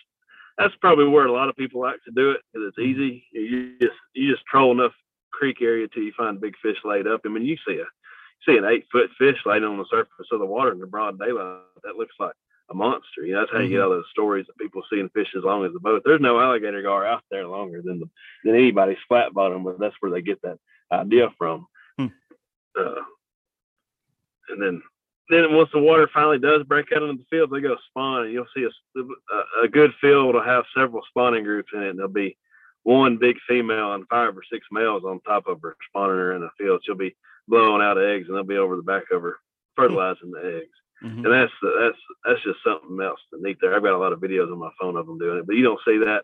that's 0.59 0.75
probably 0.81 1.07
where 1.07 1.27
a 1.27 1.33
lot 1.33 1.49
of 1.49 1.57
people 1.57 1.81
like 1.81 2.03
to 2.05 2.13
do 2.13 2.31
it 2.31 2.41
because 2.53 2.69
it's 2.69 2.79
easy. 2.79 3.25
You 3.33 3.79
just 3.81 3.97
you 4.15 4.31
just 4.31 4.45
troll 4.47 4.73
enough 4.73 4.93
creek 5.37 5.59
area 5.61 5.87
till 5.89 6.03
you 6.03 6.13
find 6.17 6.37
a 6.37 6.41
big 6.41 6.55
fish 6.63 6.79
laid 6.85 7.07
up. 7.07 7.21
I 7.25 7.29
mean, 7.29 7.45
you 7.45 7.57
see 7.67 7.75
a 7.75 7.87
you 7.87 8.55
see 8.55 8.59
an 8.59 8.65
eight 8.65 8.85
foot 8.91 9.11
fish 9.19 9.39
laying 9.45 9.65
on 9.65 9.79
the 9.79 9.87
surface 9.91 10.29
of 10.33 10.41
the 10.41 10.47
water 10.47 10.73
in 10.73 10.81
the 10.81 10.87
broad 10.87 11.19
daylight. 11.19 11.61
That 11.85 11.97
looks 11.97 12.15
like 12.19 12.35
a 12.71 12.75
monster. 12.75 13.25
You 13.25 13.35
know, 13.35 13.41
that's 13.41 13.53
how 13.53 13.59
you 13.61 13.69
get 13.69 13.77
mm-hmm. 13.77 13.85
all 13.85 13.91
those 13.91 14.11
stories 14.11 14.47
of 14.49 14.57
people 14.57 14.83
seeing 14.91 15.09
fish 15.11 15.29
as 15.37 15.45
long 15.45 15.65
as 15.65 15.73
the 15.73 15.81
boat. 15.81 16.03
There's 16.05 16.21
no 16.21 16.41
alligator 16.41 16.83
gar 16.83 17.07
out 17.07 17.23
there 17.31 17.47
longer 17.47 17.81
than 17.83 18.01
the, 18.01 18.09
than 18.45 18.55
anybody's 18.55 18.99
flat 19.09 19.33
bottom, 19.33 19.65
but 19.65 19.79
that's 19.79 19.95
where 20.01 20.11
they 20.11 20.23
get 20.23 20.43
that 20.43 20.59
idea 20.93 21.29
from. 21.39 21.67
Hmm. 21.99 22.07
Uh, 22.79 23.03
and 24.49 24.63
then 24.63 24.83
then 25.29 25.55
once 25.55 25.71
the 25.73 25.81
water 25.81 26.09
finally 26.13 26.39
does 26.39 26.63
break 26.65 26.87
out 26.95 27.03
into 27.03 27.17
the 27.17 27.27
field, 27.31 27.51
they 27.51 27.61
go 27.61 27.77
spawn, 27.89 28.25
and 28.25 28.33
you'll 28.33 28.47
see 28.55 28.65
a, 28.65 29.01
a, 29.01 29.65
a 29.65 29.69
good 29.69 29.93
field 30.01 30.35
will 30.35 30.43
have 30.43 30.65
several 30.77 31.03
spawning 31.09 31.43
groups 31.43 31.71
in 31.75 31.83
it. 31.83 31.91
And 31.91 31.99
they'll 31.99 32.09
be 32.09 32.37
one 32.87 33.17
big 33.17 33.37
female 33.49 33.95
and 33.95 34.07
five 34.09 34.37
or 34.37 34.45
six 34.49 34.65
males 34.71 35.03
on 35.05 35.21
top 35.23 35.49
of 35.49 35.61
her 35.61 35.77
spawning 35.89 36.19
her 36.19 36.35
in 36.35 36.41
the 36.41 36.51
field. 36.57 36.81
She'll 36.85 36.95
be 36.95 37.17
blowing 37.49 37.83
out 37.83 38.01
eggs, 38.01 38.29
and 38.29 38.37
they'll 38.37 38.45
be 38.45 38.59
over 38.59 38.77
the 38.77 38.83
back 38.83 39.11
of 39.11 39.23
her 39.23 39.39
fertilizing 39.75 40.31
the 40.31 40.61
eggs. 40.63 40.77
Mm-hmm. 41.03 41.25
And 41.27 41.35
that's 41.35 41.53
that's 41.63 41.99
that's 42.25 42.43
just 42.45 42.63
something 42.65 43.05
else 43.05 43.19
to 43.35 43.43
neat 43.43 43.59
there. 43.61 43.75
I've 43.75 43.83
got 43.83 43.95
a 43.95 43.99
lot 43.99 44.13
of 44.13 44.21
videos 44.21 44.53
on 44.53 44.61
my 44.61 44.71
phone 44.81 44.97
of 44.97 45.07
them 45.07 45.19
doing 45.19 45.39
it, 45.39 45.47
but 45.49 45.57
you 45.57 45.65
don't 45.65 45.81
see 45.85 45.99
that 45.99 46.23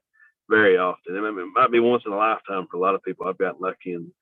very 0.49 0.79
often. 0.79 1.17
I 1.17 1.21
mean, 1.21 1.37
it 1.37 1.53
might 1.53 1.73
be 1.73 1.81
once 1.81 2.05
in 2.07 2.13
a 2.13 2.17
lifetime 2.17 2.69
for 2.71 2.77
a 2.77 2.81
lot 2.81 2.95
of 2.95 3.03
people. 3.03 3.27
I've 3.27 3.39
gotten 3.39 3.61
lucky 3.61 3.95
and 3.95 4.13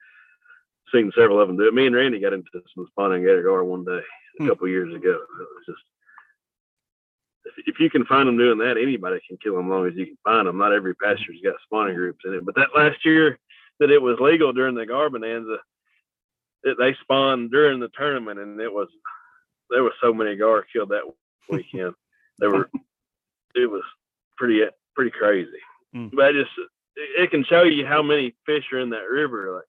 seen 0.91 1.13
several 1.15 1.43
of 1.43 1.47
them 1.47 1.59
do 1.59 1.69
it. 1.69 1.75
Me 1.75 1.87
and 1.87 1.95
Randy 1.95 2.21
got 2.21 2.33
into 2.33 2.49
some 2.75 2.87
spawning 2.89 3.21
gator 3.21 3.43
gar 3.43 3.65
one 3.65 3.85
day 3.85 3.93
a 3.93 3.97
mm-hmm. 3.97 4.49
couple 4.49 4.67
years 4.67 4.95
ago. 4.95 5.11
It 5.11 5.49
was 5.57 5.67
just 5.67 5.83
if, 7.67 7.81
you 7.81 7.91
can 7.91 8.05
find 8.05 8.29
them 8.29 8.37
doing 8.37 8.59
that, 8.59 8.77
anybody 8.77 9.21
can 9.27 9.39
kill 9.43 9.57
them 9.57 9.67
as 9.67 9.71
long 9.71 9.87
as 9.87 9.95
you 9.95 10.07
can 10.07 10.19
find 10.25 10.47
them. 10.47 10.59
Not 10.59 10.73
every 10.73 10.95
pasture's 10.95 11.41
got 11.43 11.55
spawning 11.65 11.95
groups 11.95 12.21
in 12.25 12.35
it. 12.35 12.45
But 12.45 12.55
that 12.57 12.69
last 12.77 13.05
year 13.05 13.39
that 13.79 13.91
it 13.91 14.01
was 14.01 14.19
legal 14.21 14.53
during 14.53 14.75
the 14.75 14.87
gar 14.87 15.09
bonanza, 15.11 15.57
it, 16.63 16.77
they 16.79 16.95
spawned 17.03 17.51
during 17.51 17.81
the 17.81 17.89
tournament, 17.97 18.39
and 18.39 18.61
it 18.61 18.73
was 18.73 18.89
there 19.71 19.83
was 19.83 19.93
so 20.03 20.13
many 20.13 20.37
gar 20.37 20.65
killed 20.73 20.91
that 20.91 21.03
weekend. 21.49 21.95
there 22.39 22.51
were 22.51 22.71
it 23.55 23.71
was 23.71 23.83
pretty 24.37 24.63
pretty 24.95 25.11
crazy. 25.11 25.51
Mm. 25.95 26.11
But 26.13 26.33
just 26.33 26.51
it 26.97 27.31
can 27.31 27.45
show 27.45 27.63
you 27.63 27.87
how 27.87 28.03
many 28.03 28.35
fish 28.45 28.65
are 28.73 28.81
in 28.81 28.91
that 28.91 29.09
river. 29.09 29.55
Like 29.55 29.65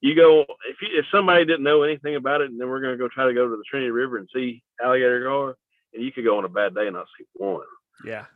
you 0.00 0.14
go 0.14 0.42
if 0.68 0.76
you, 0.82 0.88
if 0.98 1.06
somebody 1.12 1.44
didn't 1.44 1.62
know 1.62 1.82
anything 1.82 2.16
about 2.16 2.40
it, 2.40 2.50
and 2.50 2.60
then 2.60 2.68
we're 2.68 2.80
going 2.80 2.92
to 2.92 2.98
go 2.98 3.08
try 3.08 3.26
to 3.26 3.34
go 3.34 3.48
to 3.48 3.56
the 3.56 3.64
Trinity 3.68 3.90
River 3.90 4.18
and 4.18 4.28
see 4.34 4.62
alligator 4.82 5.24
gar, 5.24 5.56
you 5.94 6.12
could 6.12 6.24
go 6.24 6.38
on 6.38 6.44
a 6.44 6.48
bad 6.48 6.74
day 6.74 6.86
and 6.86 6.96
not 6.96 7.06
see 7.18 7.24
one. 7.34 7.66
Yeah. 8.04 8.26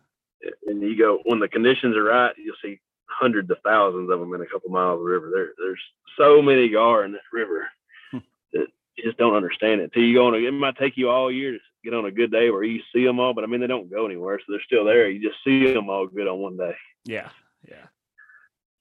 And 0.66 0.80
you 0.82 0.96
go 0.96 1.20
when 1.24 1.40
the 1.40 1.48
conditions 1.48 1.96
are 1.96 2.04
right, 2.04 2.34
you'll 2.36 2.54
see 2.62 2.80
hundreds 3.06 3.50
of 3.50 3.59
thousands 3.64 4.11
of 4.11 4.20
them 4.20 4.32
in 4.34 4.40
a 4.40 4.46
couple 4.46 4.70
miles 4.70 5.00
of 5.00 5.06
river. 5.06 5.30
There, 5.32 5.50
there's 5.59 5.80
so 6.16 6.40
many 6.40 6.68
gar 6.68 7.04
in 7.04 7.12
that 7.12 7.20
river 7.32 7.66
that 8.12 8.66
you 8.96 9.04
just 9.04 9.18
don't 9.18 9.34
understand 9.34 9.80
it. 9.80 9.92
Till 9.92 10.02
you 10.02 10.14
go 10.14 10.28
on, 10.28 10.34
a, 10.34 10.38
it 10.38 10.52
might 10.52 10.76
take 10.76 10.96
you 10.96 11.11
all 11.11 11.30
year 11.30 11.52
to 11.52 11.59
get 11.84 11.94
on 11.94 12.04
a 12.04 12.11
good 12.11 12.30
day 12.30 12.50
where 12.50 12.62
you 12.62 12.80
see 12.92 13.04
them 13.04 13.18
all, 13.18 13.34
but 13.34 13.44
I 13.44 13.46
mean, 13.46 13.61
they 13.61 13.66
don't 13.66 13.90
go 13.90 14.06
anywhere. 14.06 14.38
So 14.38 14.52
they're 14.52 14.62
still 14.64 14.84
there. 14.84 15.09
You 15.09 15.26
just 15.26 15.42
see 15.44 15.72
them 15.72 15.90
all 15.90 16.06
good 16.06 16.28
on 16.28 16.38
one 16.38 16.56
day. 16.56 16.74
Yeah. 17.04 17.30
Yeah. 17.68 17.86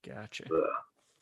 Gotcha. 0.05 0.45
Uh, 0.45 0.67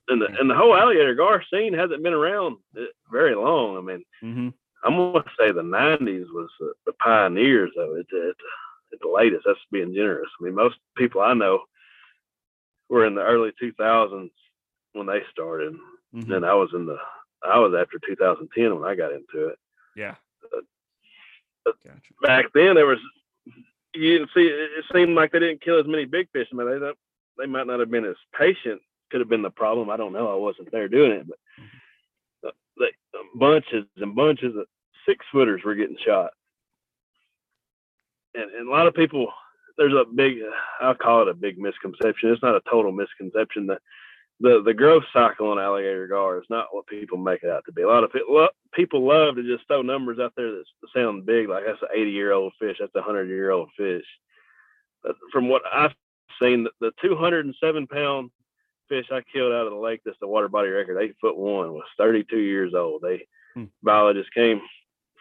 and 0.07 0.21
the, 0.21 0.27
and 0.39 0.49
the 0.49 0.55
whole 0.55 0.75
alligator 0.75 1.15
gar 1.15 1.43
scene 1.51 1.73
hasn't 1.73 2.03
been 2.03 2.13
around 2.13 2.57
uh, 2.77 2.83
very 3.11 3.35
long. 3.35 3.77
I 3.77 3.81
mean, 3.81 4.05
mm-hmm. 4.23 4.49
I'm 4.85 4.95
going 4.95 5.23
to 5.23 5.29
say 5.37 5.51
the 5.51 5.61
90s 5.61 6.25
was 6.31 6.49
the, 6.59 6.73
the 6.85 6.93
pioneers 6.93 7.71
of 7.77 7.97
it 7.97 8.07
at, 8.13 8.35
at 8.93 8.99
the 9.01 9.09
latest. 9.09 9.43
That's 9.45 9.59
being 9.71 9.93
generous. 9.93 10.29
I 10.39 10.45
mean, 10.45 10.55
most 10.55 10.75
people 10.95 11.21
I 11.21 11.33
know 11.33 11.61
were 12.89 13.05
in 13.05 13.15
the 13.15 13.23
early 13.23 13.51
2000s 13.61 14.29
when 14.93 15.07
they 15.07 15.21
started. 15.31 15.73
Mm-hmm. 16.15 16.31
And 16.31 16.45
I 16.45 16.53
was 16.53 16.69
in 16.73 16.85
the 16.85 16.97
I 17.43 17.59
was 17.59 17.73
after 17.79 17.99
2010 18.07 18.79
when 18.79 18.89
I 18.89 18.95
got 18.95 19.11
into 19.11 19.47
it. 19.49 19.59
Yeah. 19.95 20.15
Uh, 20.55 21.71
gotcha. 21.83 21.99
Back 22.21 22.45
then, 22.53 22.75
there 22.75 22.85
was 22.85 22.99
you 23.93 24.17
didn't 24.19 24.29
see. 24.35 24.41
It 24.41 24.85
seemed 24.93 25.15
like 25.15 25.31
they 25.31 25.39
didn't 25.39 25.63
kill 25.63 25.79
as 25.79 25.87
many 25.87 26.05
big 26.05 26.27
fish. 26.31 26.47
I 26.51 26.55
mean, 26.55 26.67
they 26.67 26.91
they 27.37 27.45
might 27.45 27.67
not 27.67 27.79
have 27.79 27.91
been 27.91 28.05
as 28.05 28.15
patient. 28.37 28.81
Could 29.11 29.21
have 29.21 29.29
been 29.29 29.41
the 29.41 29.49
problem. 29.49 29.89
I 29.89 29.97
don't 29.97 30.13
know. 30.13 30.31
I 30.31 30.35
wasn't 30.35 30.71
there 30.71 30.87
doing 30.87 31.11
it, 31.11 31.27
but 31.27 31.37
mm-hmm. 31.59 32.49
they, 32.79 33.19
bunches 33.35 33.85
and 33.97 34.15
bunches 34.15 34.55
of 34.55 34.65
six 35.07 35.25
footers 35.31 35.61
were 35.63 35.75
getting 35.75 35.97
shot, 36.05 36.31
and, 38.33 38.51
and 38.51 38.67
a 38.67 38.71
lot 38.71 38.87
of 38.87 38.93
people. 38.93 39.31
There's 39.77 39.93
a 39.93 40.05
big. 40.05 40.37
I'll 40.79 40.95
call 40.95 41.23
it 41.23 41.27
a 41.27 41.33
big 41.33 41.57
misconception. 41.57 42.29
It's 42.29 42.41
not 42.41 42.55
a 42.55 42.61
total 42.69 42.93
misconception 42.93 43.67
that 43.67 43.81
the 44.39 44.61
the 44.63 44.73
growth 44.73 45.03
cycle 45.13 45.51
on 45.51 45.59
alligator 45.59 46.07
gar 46.07 46.37
is 46.39 46.45
not 46.49 46.67
what 46.71 46.87
people 46.87 47.17
make 47.17 47.43
it 47.43 47.49
out 47.49 47.63
to 47.65 47.71
be. 47.71 47.83
A 47.83 47.87
lot 47.87 48.03
of 48.03 48.11
people, 48.11 48.47
people 48.73 49.07
love 49.07 49.35
to 49.35 49.43
just 49.43 49.67
throw 49.67 49.81
numbers 49.81 50.19
out 50.19 50.33
there 50.35 50.51
that 50.51 50.63
sound 50.93 51.25
big, 51.25 51.47
like 51.47 51.65
that's 51.65 51.81
an 51.81 51.87
80 51.93 52.11
year 52.11 52.33
old 52.33 52.53
fish, 52.59 52.77
that's 52.79 52.95
a 52.95 52.99
100 52.99 53.29
year 53.29 53.51
old 53.51 53.69
fish. 53.77 54.05
But 55.03 55.15
from 55.31 55.47
what 55.47 55.61
I've 55.71 55.93
seen, 56.41 56.63
the, 56.63 56.71
the 56.81 56.91
207 57.01 57.87
pound 57.87 58.31
fish 58.89 59.05
I 59.11 59.21
killed 59.31 59.53
out 59.53 59.67
of 59.67 59.73
the 59.73 59.79
lake, 59.79 60.01
that's 60.03 60.17
the 60.19 60.27
water 60.27 60.49
body 60.49 60.69
record, 60.69 61.01
eight 61.01 61.15
foot 61.21 61.37
one, 61.37 61.73
was 61.73 61.83
32 61.97 62.37
years 62.37 62.73
old. 62.73 63.01
They 63.01 63.27
hmm. 63.53 63.65
biologist 63.83 64.33
came 64.33 64.61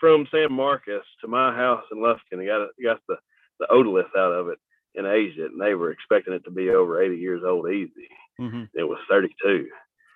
from 0.04 0.28
San 0.30 0.52
Marcos 0.52 1.02
to 1.22 1.28
my 1.28 1.50
house 1.54 1.82
in 1.90 1.96
Lufkin 1.96 2.38
and 2.38 2.46
got 2.46 2.68
got 2.82 3.00
the 3.08 3.16
the 3.58 3.66
otolith 3.70 4.14
out 4.14 4.32
of 4.32 4.48
it 4.48 4.58
and 4.94 5.06
aged 5.06 5.38
it, 5.38 5.52
and 5.52 5.58
they 5.58 5.74
were 5.74 5.92
expecting 5.92 6.34
it 6.34 6.44
to 6.44 6.50
be 6.50 6.68
over 6.68 7.02
80 7.02 7.16
years 7.16 7.42
old 7.42 7.70
easy. 7.70 8.08
Mm-hmm. 8.38 8.64
It 8.74 8.82
was 8.82 8.98
32. 9.08 9.66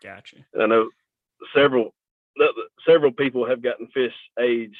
Gotcha. 0.02 0.36
And 0.52 0.62
I 0.62 0.66
know 0.66 0.90
several 1.54 1.94
several 2.86 3.12
people 3.12 3.48
have 3.48 3.62
gotten 3.62 3.86
fish 3.94 4.12
aged 4.38 4.76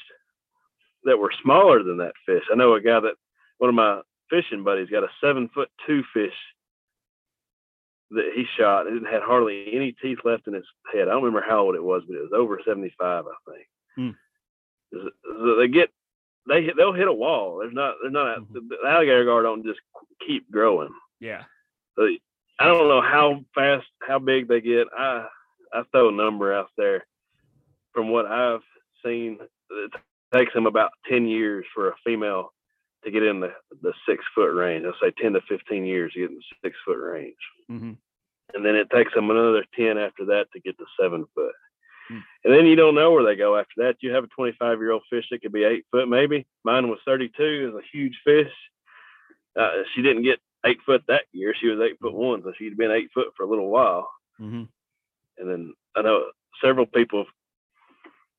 that 1.05 1.17
were 1.17 1.33
smaller 1.41 1.81
than 1.81 1.97
that 1.97 2.13
fish. 2.27 2.43
I 2.51 2.55
know 2.55 2.75
a 2.75 2.81
guy 2.81 2.99
that 2.99 3.15
one 3.57 3.69
of 3.69 3.75
my 3.75 4.01
fishing 4.29 4.63
buddies 4.63 4.91
got 4.91 5.03
a 5.03 5.09
seven 5.19 5.49
foot 5.55 5.69
two 5.87 6.03
fish 6.13 6.37
that 8.11 8.31
he 8.35 8.45
shot 8.59 8.85
and 8.85 9.03
it 9.03 9.11
had 9.11 9.23
hardly 9.23 9.73
any 9.73 9.95
teeth 10.03 10.19
left 10.23 10.45
in 10.45 10.53
his 10.53 10.67
head. 10.93 11.07
I 11.07 11.11
don't 11.11 11.23
remember 11.23 11.45
how 11.47 11.61
old 11.61 11.73
it 11.73 11.83
was, 11.83 12.03
but 12.07 12.15
it 12.15 12.21
was 12.21 12.31
over 12.31 12.59
75, 12.63 13.25
I 13.25 13.51
think. 13.51 13.67
Hmm. 13.95 14.11
They 14.91 15.67
get, 15.67 15.89
they 16.47 16.63
hit, 16.63 16.75
they'll 16.77 16.93
hit 16.93 17.07
a 17.07 17.13
wall. 17.13 17.59
There's 17.59 17.73
not, 17.73 17.95
there's 18.01 18.13
not, 18.13 18.39
mm-hmm. 18.39 18.67
the 18.69 18.87
alligator 18.87 19.25
gar 19.25 19.43
don't 19.43 19.65
just 19.65 19.79
keep 20.25 20.49
growing. 20.51 20.89
Yeah. 21.19 21.43
So 21.97 22.07
I 22.59 22.65
don't 22.65 22.87
know 22.87 23.01
how 23.01 23.41
fast, 23.55 23.87
how 24.01 24.19
big 24.19 24.47
they 24.47 24.61
get. 24.61 24.87
I, 24.97 25.27
I 25.73 25.83
throw 25.91 26.09
a 26.09 26.11
number 26.11 26.53
out 26.53 26.69
there 26.77 27.05
from 27.93 28.09
what 28.09 28.25
I've 28.25 28.63
seen. 29.05 29.39
It 29.69 29.91
takes 30.33 30.53
them 30.53 30.65
about 30.65 30.91
10 31.09 31.27
years 31.27 31.65
for 31.73 31.89
a 31.89 31.95
female 32.05 32.53
to 33.03 33.11
get 33.11 33.23
in 33.23 33.39
the, 33.39 33.53
the 33.81 33.93
six 34.07 34.23
foot 34.35 34.53
range. 34.53 34.85
I'll 34.85 34.93
say 35.01 35.13
10 35.21 35.33
to 35.33 35.41
15 35.47 35.85
years 35.85 36.13
to 36.13 36.19
get 36.19 36.29
in 36.29 36.35
the 36.35 36.43
six 36.63 36.75
foot 36.85 36.97
range. 36.97 37.35
Mm-hmm. 37.71 37.93
And 38.55 38.65
then 38.65 38.75
it 38.75 38.89
takes 38.89 39.13
them 39.13 39.29
another 39.29 39.63
10 39.75 39.97
after 39.97 40.25
that 40.25 40.47
to 40.53 40.59
get 40.59 40.77
to 40.77 40.85
seven 40.99 41.25
foot. 41.35 41.48
And 42.43 42.53
then 42.53 42.65
you 42.65 42.75
don't 42.75 42.95
know 42.95 43.11
where 43.11 43.25
they 43.25 43.35
go 43.35 43.57
after 43.57 43.73
that. 43.77 43.97
You 44.01 44.13
have 44.13 44.23
a 44.23 44.27
25 44.27 44.79
year 44.79 44.91
old 44.91 45.03
fish 45.09 45.25
that 45.31 45.41
could 45.41 45.51
be 45.51 45.63
eight 45.63 45.85
foot, 45.91 46.07
maybe. 46.07 46.47
Mine 46.63 46.89
was 46.89 46.99
32, 47.05 47.69
is 47.69 47.75
a 47.75 47.87
huge 47.91 48.17
fish. 48.23 48.51
Uh, 49.59 49.83
she 49.93 50.01
didn't 50.01 50.23
get 50.23 50.39
eight 50.65 50.79
foot 50.85 51.03
that 51.07 51.23
year. 51.33 51.53
She 51.59 51.67
was 51.67 51.79
eight 51.81 51.97
foot 52.01 52.13
one, 52.13 52.41
so 52.43 52.53
she'd 52.57 52.77
been 52.77 52.91
eight 52.91 53.09
foot 53.13 53.27
for 53.35 53.43
a 53.43 53.49
little 53.49 53.69
while. 53.69 54.09
Mm-hmm. 54.39 54.63
And 55.37 55.49
then 55.49 55.73
I 55.95 56.01
know 56.01 56.25
several 56.63 56.85
people 56.85 57.25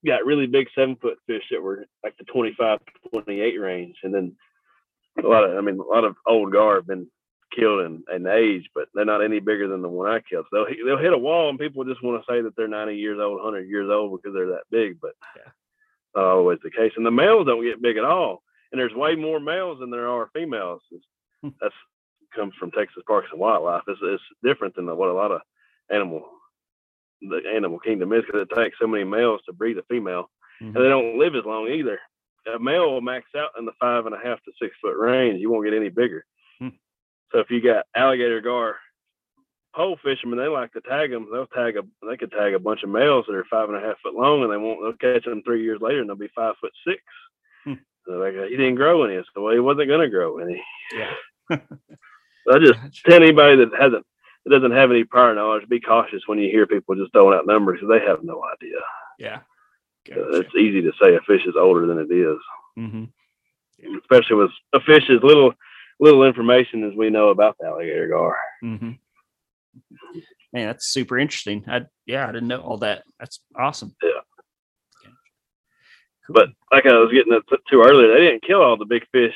got 0.07 0.24
really 0.24 0.46
big 0.46 0.68
seven 0.74 0.96
foot 0.96 1.18
fish 1.26 1.44
that 1.51 1.62
were 1.62 1.84
like 2.03 2.16
the 2.16 2.24
25 2.24 2.78
28 3.12 3.61
range. 3.61 3.96
And 4.03 4.14
then 4.14 4.36
a 5.22 5.26
lot 5.26 5.44
of, 5.44 5.57
I 5.57 5.61
mean, 5.61 5.78
a 5.78 5.82
lot 5.82 6.05
of 6.05 6.16
old 6.26 6.53
gar 6.53 6.76
have 6.76 6.86
been 6.86 7.07
killed 7.55 7.84
in, 7.84 8.03
in 8.14 8.26
age, 8.26 8.68
but 8.74 8.88
they're 8.94 9.05
not 9.05 9.24
any 9.24 9.40
bigger 9.40 9.68
than 9.68 9.82
the 9.82 9.88
one 9.88 10.11
I 10.11 10.20
killed. 10.20 10.46
So 10.51 10.64
they'll, 10.64 10.86
they'll 10.86 11.03
hit 11.03 11.12
a 11.12 11.18
wall 11.18 11.48
and 11.48 11.59
people 11.59 11.84
just 11.84 12.03
want 12.03 12.22
to 12.22 12.32
say 12.32 12.40
that 12.42 12.57
they're 12.57 12.68
90 12.68 12.96
years 12.96 13.18
old, 13.20 13.42
100 13.42 13.68
years 13.68 13.88
old 13.90 14.16
because 14.16 14.34
they're 14.34 14.51
that 14.51 14.70
big, 14.70 15.01
but 15.01 15.12
yeah. 15.36 15.51
not 16.14 16.24
always 16.24 16.59
the 16.62 16.70
case. 16.70 16.92
And 16.96 17.05
the 17.05 17.11
males 17.11 17.46
don't 17.46 17.64
get 17.64 17.82
big 17.82 17.96
at 17.96 18.05
all. 18.05 18.42
And 18.72 18.80
there's 18.80 18.94
way 18.94 19.16
more 19.16 19.40
males 19.40 19.80
than 19.80 19.90
there 19.90 20.09
are 20.09 20.30
females. 20.34 20.82
Hmm. 21.42 21.48
That's 21.61 21.74
comes 22.34 22.55
from 22.61 22.70
Texas 22.70 23.03
Parks 23.09 23.28
and 23.32 23.40
Wildlife. 23.40 23.82
It's, 23.88 23.98
it's 24.03 24.22
different 24.44 24.76
than 24.76 24.86
what 24.96 25.09
a 25.09 25.12
lot 25.12 25.32
of 25.32 25.40
animal, 25.90 26.24
the 27.20 27.40
animal 27.53 27.80
kingdom 27.80 28.12
is 28.12 28.22
because 28.24 28.46
it 28.48 28.55
takes 28.55 28.76
so 28.80 28.86
many 28.86 29.03
males 29.03 29.40
to 29.46 29.53
breed 29.53 29.78
a 29.78 29.82
female. 29.90 30.30
Mm-hmm. 30.62 30.76
And 30.76 30.84
they 30.84 30.88
don't 30.88 31.18
live 31.18 31.34
as 31.34 31.44
long 31.44 31.66
either 31.66 31.98
a 32.46 32.59
male 32.59 32.90
will 32.90 33.01
max 33.01 33.26
out 33.36 33.51
in 33.59 33.64
the 33.64 33.72
five 33.80 34.07
and 34.07 34.14
a 34.14 34.18
half 34.18 34.42
to 34.44 34.53
six 34.61 34.74
foot 34.80 34.96
range. 34.96 35.40
You 35.40 35.51
won't 35.51 35.64
get 35.64 35.74
any 35.74 35.88
bigger. 35.88 36.24
So 37.33 37.39
if 37.39 37.51
you 37.51 37.62
got 37.62 37.87
alligator 37.95 38.41
gar 38.41 38.76
pole 39.74 39.99
fishermen, 40.03 40.39
they 40.39 40.49
like 40.49 40.72
to 40.72 40.81
tag 40.81 41.11
them. 41.11 41.28
They'll 41.33 41.47
tag 41.47 41.76
a 41.76 41.83
they 42.07 42.16
could 42.16 42.33
tag 42.33 42.55
a 42.55 42.59
bunch 42.59 42.83
of 42.83 42.91
males 42.91 43.24
that 43.26 43.35
are 43.35 43.45
five 43.51 43.68
and 43.68 43.78
a 43.78 43.87
half 43.87 44.01
foot 44.03 44.14
long, 44.14 44.43
and 44.43 44.53
they 44.53 44.57
won't. 44.57 44.81
They'll 44.83 45.12
catch 45.12 45.24
them 45.24 45.43
three 45.43 45.62
years 45.62 45.81
later, 45.81 46.01
and 46.01 46.09
they'll 46.09 46.16
be 46.16 46.31
five 46.35 46.55
foot 46.61 46.72
six. 46.87 47.03
Hmm. 47.64 47.74
So 48.07 48.12
like 48.12 48.35
he 48.35 48.57
didn't 48.57 48.76
grow 48.76 49.05
any. 49.05 49.22
So 49.35 49.51
he 49.51 49.61
wasn't 49.61 49.89
going 49.89 50.01
to 50.01 50.09
grow 50.09 50.39
any. 50.39 50.62
Yeah. 50.93 51.12
so 51.51 51.59
I 52.53 52.59
just 52.59 53.05
tell 53.05 53.22
anybody 53.22 53.57
that 53.57 53.70
hasn't 53.78 54.07
that 54.45 54.51
doesn't 54.51 54.72
have 54.72 54.91
any 54.91 55.05
prior 55.05 55.35
knowledge, 55.35 55.68
be 55.68 55.81
cautious 55.81 56.22
when 56.26 56.39
you 56.39 56.51
hear 56.51 56.66
people 56.66 56.95
just 56.95 57.12
throwing 57.12 57.37
out 57.37 57.47
numbers 57.47 57.81
because 57.81 58.01
they 58.01 58.07
have 58.07 58.24
no 58.24 58.43
idea. 58.55 58.78
Yeah. 59.18 59.41
Gotcha. 60.09 60.41
it's 60.41 60.55
easy 60.55 60.81
to 60.81 60.93
say 61.01 61.14
a 61.14 61.20
fish 61.20 61.43
is 61.47 61.57
older 61.57 61.87
than 61.87 61.99
it 61.99 62.11
is. 62.11 62.39
Mm-hmm. 62.78 63.97
especially 63.99 64.37
with 64.37 64.51
a 64.72 64.81
fish 64.81 65.03
as 65.11 65.22
little 65.22 65.53
little 66.01 66.24
information 66.24 66.82
as 66.84 66.96
we 66.96 67.11
know 67.11 67.28
about 67.28 67.57
the 67.61 67.66
alligator 67.66 68.09
gar. 68.09 68.36
Mm-hmm. 68.64 68.92
Man, 70.53 70.66
that's 70.66 70.88
super 70.88 71.18
interesting. 71.18 71.64
I 71.68 71.82
yeah, 72.07 72.26
I 72.26 72.32
didn't 72.32 72.48
know 72.48 72.61
all 72.61 72.78
that. 72.78 73.05
That's 73.20 73.40
awesome. 73.57 73.94
Yeah. 74.03 74.11
Cool. 76.26 76.34
But 76.34 76.48
like 76.72 76.86
I 76.86 76.98
was 76.98 77.12
getting 77.12 77.32
to 77.32 77.82
earlier, 77.82 78.12
they 78.12 78.20
didn't 78.20 78.42
kill 78.42 78.62
all 78.62 78.76
the 78.76 78.84
big 78.84 79.07
fish 79.12 79.34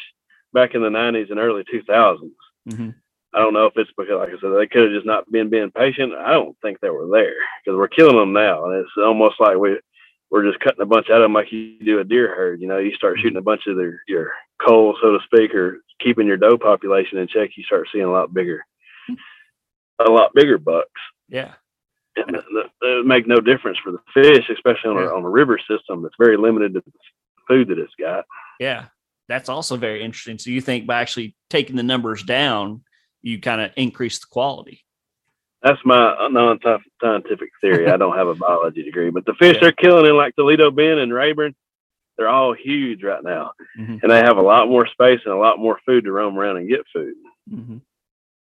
back 0.53 0.75
in 0.75 0.83
the 0.83 0.89
'90s 0.89 1.31
and 1.31 1.39
early 1.39 1.63
2000s. 1.65 2.31
Mm-hmm. 2.69 2.91
I 3.35 3.39
don't 3.39 3.53
know 3.53 3.67
if 3.67 3.77
it's 3.77 3.91
because, 3.97 4.15
like 4.17 4.29
I 4.29 4.41
said, 4.41 4.51
they 4.57 4.67
could 4.69 4.85
have 4.85 4.93
just 4.93 5.07
not 5.07 5.31
been 5.31 5.51
being 5.51 5.71
patient. 5.73 6.15
I 6.15 6.33
don't 6.33 6.57
think 6.63 6.79
they 6.81 6.91
were 6.91 7.09
there 7.11 7.35
because 7.65 7.77
we're 7.77 7.89
killing 7.89 8.17
them 8.17 8.33
now, 8.33 8.67
and 8.67 8.75
it's 8.81 8.91
almost 8.97 9.41
like 9.41 9.57
we 9.57 9.79
we're 10.35 10.45
just 10.45 10.59
cutting 10.59 10.83
a 10.83 10.87
bunch 10.87 11.11
out 11.11 11.21
of 11.21 11.23
them 11.23 11.33
like 11.33 11.53
you 11.53 11.79
do 11.79 12.01
a 12.01 12.05
deer 12.05 12.35
herd. 12.35 12.61
You 12.61 12.67
know, 12.67 12.79
you 12.79 12.93
start 12.97 13.21
shooting 13.21 13.39
a 13.39 13.43
bunch 13.43 13.69
of 13.69 13.77
their 13.77 14.03
your 14.09 14.33
coal, 14.61 14.99
so 15.01 15.13
to 15.13 15.21
speak, 15.25 15.55
or 15.55 15.79
keeping 16.01 16.27
your 16.27 16.37
doe 16.37 16.59
population 16.59 17.19
in 17.19 17.29
check. 17.29 17.51
You 17.57 17.63
start 17.63 17.87
seeing 17.93 18.05
a 18.05 18.11
lot 18.11 18.35
bigger, 18.35 18.67
a 20.05 20.11
lot 20.11 20.33
bigger 20.35 20.59
bucks. 20.59 20.89
Yeah, 21.29 21.53
and 22.17 22.37
it 22.83 23.07
make 23.07 23.29
no 23.29 23.37
difference 23.37 23.79
for 23.79 23.93
the 23.93 24.01
fish, 24.13 24.51
especially 24.51 24.91
on, 24.91 24.97
yeah. 24.97 25.11
a, 25.11 25.15
on 25.15 25.23
a 25.23 25.31
river 25.31 25.57
system 25.71 26.03
that's 26.03 26.17
very 26.19 26.37
limited 26.37 26.75
to 26.75 26.83
the 26.85 26.93
food 27.47 27.69
that 27.69 27.79
it's 27.79 27.95
got. 27.95 28.25
Yeah, 28.59 28.87
that's 29.29 29.49
also 29.49 29.77
very 29.77 30.03
interesting. 30.03 30.41
So 30.41 30.51
you 30.51 30.61
think 30.61 30.85
by 30.85 31.01
actually 31.01 31.37
taking 31.49 31.77
the 31.77 31.85
numbers 31.85 32.25
down, 32.25 32.83
you 33.23 33.41
kind 33.41 33.61
of 33.61 33.71
increase 33.77 34.19
the 34.19 34.27
quality? 34.29 34.84
That's 35.65 35.81
my 35.83 36.29
non-scientific 36.31 37.49
theory. 37.63 37.91
I 37.91 37.97
don't 37.97 38.19
have 38.19 38.29
a 38.29 38.35
biology 38.35 38.83
degree, 38.83 39.11
but 39.11 39.25
the 39.25 39.33
fish 39.35 39.55
yeah. 39.55 39.61
they're 39.63 39.73
killing 39.73 40.05
in 40.05 40.15
like 40.15 40.37
Toledo 40.37 40.71
Bend 40.71 41.01
and 41.01 41.13
Rayburn, 41.13 41.55
they're 42.19 42.29
all 42.29 42.53
huge 42.53 43.03
right 43.03 43.25
now, 43.25 43.53
mm-hmm. 43.79 43.97
and 44.03 44.11
they 44.11 44.19
have 44.19 44.37
a 44.37 44.43
lot 44.43 44.69
more 44.69 44.87
space 44.87 45.21
and 45.25 45.33
a 45.33 45.39
lot 45.39 45.59
more 45.59 45.81
food 45.87 46.05
to 46.05 46.13
roam 46.13 46.39
around 46.39 46.59
and 46.59 46.69
get 46.69 46.83
food. 46.93 47.15
Mm-hmm. 47.51 47.79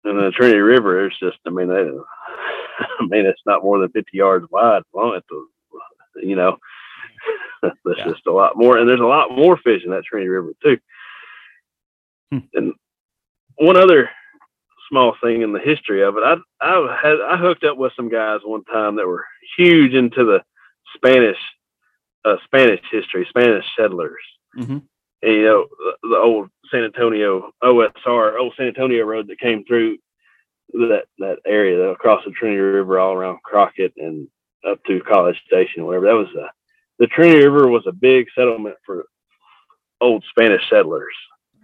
And 0.05 0.19
the 0.19 0.33
Trinity 0.33 0.59
River, 0.59 1.07
is 1.07 1.17
just, 1.21 1.39
I 1.47 1.51
mean, 1.51 1.69
they, 1.69 1.75
I 2.79 3.07
mean, 3.07 3.25
it's 3.25 3.41
not 3.47 3.63
more 3.63 3.79
than 3.79 3.93
50 3.93 4.11
yards 4.13 4.47
wide. 4.51 4.83
Long, 4.93 5.15
it's, 5.15 5.27
you 6.17 6.35
know, 6.35 6.59
that's 7.63 7.77
yeah. 7.99 8.09
just 8.09 8.27
a 8.27 8.33
lot 8.33 8.57
more, 8.57 8.79
and 8.79 8.89
there's 8.89 9.01
a 9.01 9.05
lot 9.05 9.31
more 9.31 9.57
fish 9.57 9.83
in 9.85 9.93
that 9.93 10.05
Trinity 10.05 10.29
River 10.29 10.53
too. 10.61 10.79
Hmm. 12.33 12.39
And 12.53 12.73
one 13.59 13.77
other 13.77 14.11
small 14.93 15.17
thing 15.23 15.41
in 15.41 15.53
the 15.53 15.59
history 15.59 16.03
of 16.03 16.17
it. 16.17 16.23
I 16.23 16.37
I 16.61 16.99
had 17.03 17.17
I 17.21 17.37
hooked 17.39 17.65
up 17.65 17.79
with 17.79 17.93
some 17.97 18.11
guys 18.11 18.41
one 18.45 18.65
time 18.65 18.97
that 18.97 19.07
were 19.07 19.25
huge 19.57 19.95
into 19.95 20.25
the 20.25 20.43
Spanish 20.95 21.39
uh, 22.25 22.37
Spanish 22.45 22.81
history, 22.91 23.27
Spanish 23.29 23.65
settlers. 23.77 24.23
Mm-hmm. 24.57 24.79
And, 25.23 25.33
you 25.33 25.45
know 25.45 25.67
the, 25.79 26.09
the, 26.09 26.17
old 26.17 26.51
San 26.71 26.85
Antonio 26.85 27.51
OSR, 27.63 28.39
old 28.39 28.53
San 28.57 28.67
Antonio 28.67 29.05
road 29.05 29.29
that 29.29 29.41
came 29.41 29.65
through 29.65 29.97
that 30.75 31.05
that 31.19 31.39
area 31.47 31.81
across 31.91 32.23
the 32.25 32.31
Trinity 32.33 32.61
River, 32.61 32.99
all 32.99 33.15
around 33.15 33.43
Crockett 33.43 33.95
and 33.97 34.29
up 34.69 34.85
to 34.85 35.01
College 35.01 35.41
Station, 35.47 35.87
whatever. 35.87 36.07
That 36.07 36.13
was 36.13 36.35
a, 36.37 36.51
the 36.99 37.07
Trinity 37.07 37.47
River 37.47 37.69
was 37.69 37.87
a 37.87 37.93
big 37.93 38.27
settlement 38.37 38.77
for 38.85 39.07
old 40.03 40.23
Spanish 40.31 40.63
settlers. 40.69 41.15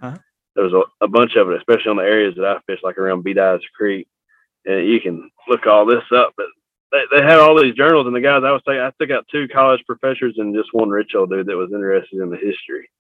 Uh-huh 0.01 0.17
there 0.59 0.65
was 0.67 0.75
a, 0.75 1.05
a, 1.05 1.09
bunch 1.09 1.37
of 1.37 1.49
it, 1.51 1.57
especially 1.57 1.91
on 1.91 1.99
the 1.99 2.03
areas 2.03 2.35
that 2.35 2.45
I 2.45 2.59
fish, 2.67 2.81
like 2.83 2.99
around 2.99 3.23
Bedias 3.23 3.61
Creek. 3.77 4.09
And 4.65 4.89
you 4.89 5.01
can 5.01 5.31
look 5.49 5.69
all 5.69 5.87
this 5.87 6.03
up, 6.13 6.33
but 6.37 6.47
they, 6.91 7.05
they 7.13 7.23
had 7.23 7.39
all 7.39 7.57
these 7.57 7.77
journals, 7.77 8.09
and 8.09 8.17
the 8.17 8.21
guys 8.21 8.43
I 8.45 8.51
was 8.51 8.63
saying, 8.67 8.81
I 8.81 8.91
took 8.99 9.13
out 9.13 9.29
two 9.31 9.47
college 9.47 9.85
professors 9.87 10.35
and 10.37 10.53
just 10.53 10.75
one 10.75 10.89
rich 10.89 11.13
old 11.15 11.31
dude 11.31 11.47
that 11.47 11.57
was 11.57 11.71
interested 11.73 12.21
in 12.21 12.29
the 12.29 12.37
history. 12.37 12.91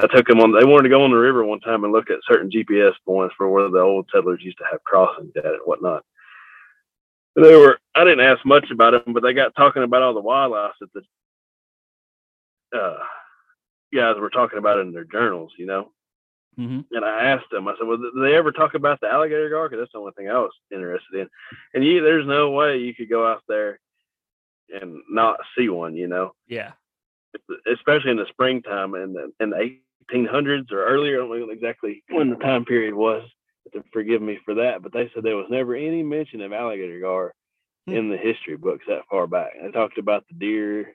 I 0.00 0.08
took 0.08 0.26
them 0.26 0.40
on. 0.40 0.50
They 0.50 0.64
wanted 0.64 0.82
to 0.84 0.88
go 0.88 1.04
on 1.04 1.12
the 1.12 1.16
river 1.16 1.44
one 1.44 1.60
time 1.60 1.84
and 1.84 1.92
look 1.92 2.10
at 2.10 2.18
certain 2.28 2.50
GPS 2.50 2.94
points 3.04 3.36
for 3.38 3.48
where 3.48 3.68
the 3.70 3.78
old 3.78 4.08
settlers 4.12 4.42
used 4.42 4.58
to 4.58 4.64
have 4.68 4.82
crossings 4.82 5.30
at 5.36 5.44
and 5.46 5.60
whatnot. 5.64 6.04
And 7.36 7.44
they 7.44 7.54
were. 7.54 7.78
I 7.94 8.02
didn't 8.02 8.26
ask 8.26 8.44
much 8.44 8.68
about 8.72 9.04
them, 9.04 9.14
but 9.14 9.22
they 9.22 9.32
got 9.32 9.54
talking 9.54 9.84
about 9.84 10.02
all 10.02 10.14
the 10.14 10.20
wildlife 10.20 10.72
that 10.80 10.92
the 10.92 11.02
uh, 12.76 12.98
guys 13.94 14.16
were 14.18 14.30
talking 14.30 14.58
about 14.58 14.80
in 14.80 14.92
their 14.92 15.04
journals. 15.04 15.52
You 15.56 15.66
know, 15.66 15.92
Mm-hmm. 16.58 16.80
And 16.94 17.04
I 17.04 17.24
asked 17.24 17.50
them, 17.50 17.68
I 17.68 17.74
said, 17.78 17.86
well, 17.86 17.98
did 17.98 18.12
they 18.22 18.34
ever 18.34 18.50
talk 18.50 18.74
about 18.74 19.00
the 19.00 19.08
alligator 19.08 19.50
gar? 19.50 19.68
Because 19.68 19.82
that's 19.82 19.92
the 19.92 19.98
only 19.98 20.12
thing 20.16 20.30
I 20.30 20.38
was 20.38 20.52
interested 20.72 21.20
in. 21.20 21.28
And 21.74 21.84
you, 21.84 22.02
there's 22.02 22.26
no 22.26 22.50
way 22.50 22.78
you 22.78 22.94
could 22.94 23.10
go 23.10 23.26
out 23.26 23.42
there 23.46 23.78
and 24.70 25.00
not 25.10 25.38
see 25.56 25.68
one, 25.68 25.94
you 25.94 26.08
know? 26.08 26.32
Yeah. 26.48 26.72
Especially 27.70 28.10
in 28.10 28.16
the 28.16 28.26
springtime 28.30 28.94
and 28.94 29.16
in, 29.16 29.32
in 29.40 29.50
the 29.50 29.78
1800s 30.12 30.72
or 30.72 30.84
earlier. 30.84 31.22
I 31.22 31.26
don't 31.26 31.40
know 31.40 31.50
exactly 31.50 32.02
when 32.08 32.30
the 32.30 32.36
time 32.36 32.64
period 32.64 32.94
was. 32.94 33.28
To 33.72 33.82
forgive 33.92 34.22
me 34.22 34.38
for 34.44 34.54
that, 34.54 34.80
but 34.80 34.92
they 34.92 35.10
said 35.12 35.24
there 35.24 35.36
was 35.36 35.50
never 35.50 35.74
any 35.74 36.00
mention 36.00 36.40
of 36.40 36.52
alligator 36.52 37.00
gar 37.00 37.34
hmm. 37.88 37.94
in 37.94 38.08
the 38.08 38.16
history 38.16 38.56
books 38.56 38.84
that 38.86 39.02
far 39.10 39.26
back. 39.26 39.54
They 39.60 39.72
talked 39.72 39.98
about 39.98 40.24
the 40.28 40.38
deer 40.38 40.94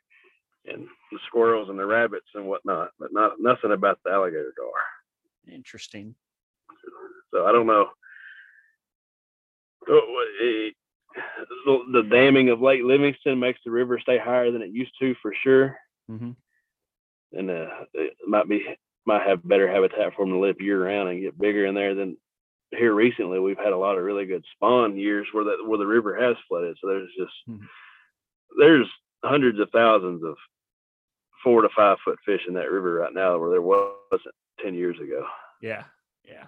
and 0.66 0.88
the 1.12 1.20
squirrels 1.28 1.68
and 1.68 1.78
the 1.78 1.86
rabbits 1.86 2.28
and 2.34 2.48
whatnot, 2.48 2.92
but 2.98 3.10
not 3.12 3.34
nothing 3.42 3.74
about 3.74 4.00
the 4.06 4.12
alligator 4.12 4.54
gar. 4.58 4.72
Interesting. 5.48 6.16
So 7.34 7.46
I 7.46 7.52
don't 7.52 7.68
know. 7.68 7.88
the, 9.88 10.72
the 11.94 12.04
damming 12.10 12.50
of 12.50 12.62
Lake 12.62 12.82
Livingston 12.84 13.40
makes 13.40 13.60
the 13.66 13.72
river 13.72 14.00
stay 14.00 14.18
higher 14.18 14.52
than 14.52 14.62
it 14.62 14.72
used 14.72 14.94
to 15.00 15.16
for 15.22 15.34
sure, 15.44 15.78
Mm-hmm. 16.10 16.32
and 17.38 17.50
uh, 17.50 17.68
it 17.94 18.14
might 18.28 18.50
be 18.50 18.66
might 19.06 19.26
have 19.28 19.48
better 19.48 19.68
habitat 19.72 20.14
for 20.14 20.26
them 20.26 20.34
to 20.34 20.40
live 20.40 20.60
year 20.60 20.86
round 20.86 21.10
and 21.10 21.22
get 21.22 21.40
bigger 21.40 21.66
in 21.66 21.74
there 21.74 21.96
than 21.96 22.18
here 22.72 22.94
recently. 22.94 23.40
We've 23.40 23.58
had 23.58 23.72
a 23.74 23.78
lot 23.78 23.98
of 23.98 24.04
really 24.04 24.26
good 24.26 24.44
spawn 24.56 24.98
years 24.98 25.28
where 25.32 25.46
that 25.46 25.66
where 25.66 25.78
the 25.80 25.86
river 25.88 26.16
has 26.22 26.36
flooded, 26.50 26.78
so 26.82 26.88
there's 26.88 27.10
just 27.18 27.34
Mhm. 27.50 27.68
there's 28.60 28.88
hundreds 29.24 29.60
of 29.60 29.70
thousands 29.72 30.24
of 30.24 30.36
four 31.44 31.62
to 31.62 31.70
five 31.70 31.98
foot 32.04 32.20
fish 32.26 32.42
in 32.48 32.54
that 32.56 32.72
river 32.72 32.96
right 32.96 33.14
now 33.14 33.38
where 33.38 33.52
there 33.52 33.62
wasn't 33.62 34.36
ten 34.64 34.74
years 34.76 34.98
ago. 35.00 35.26
Yeah, 35.62 35.84
yeah. 36.24 36.46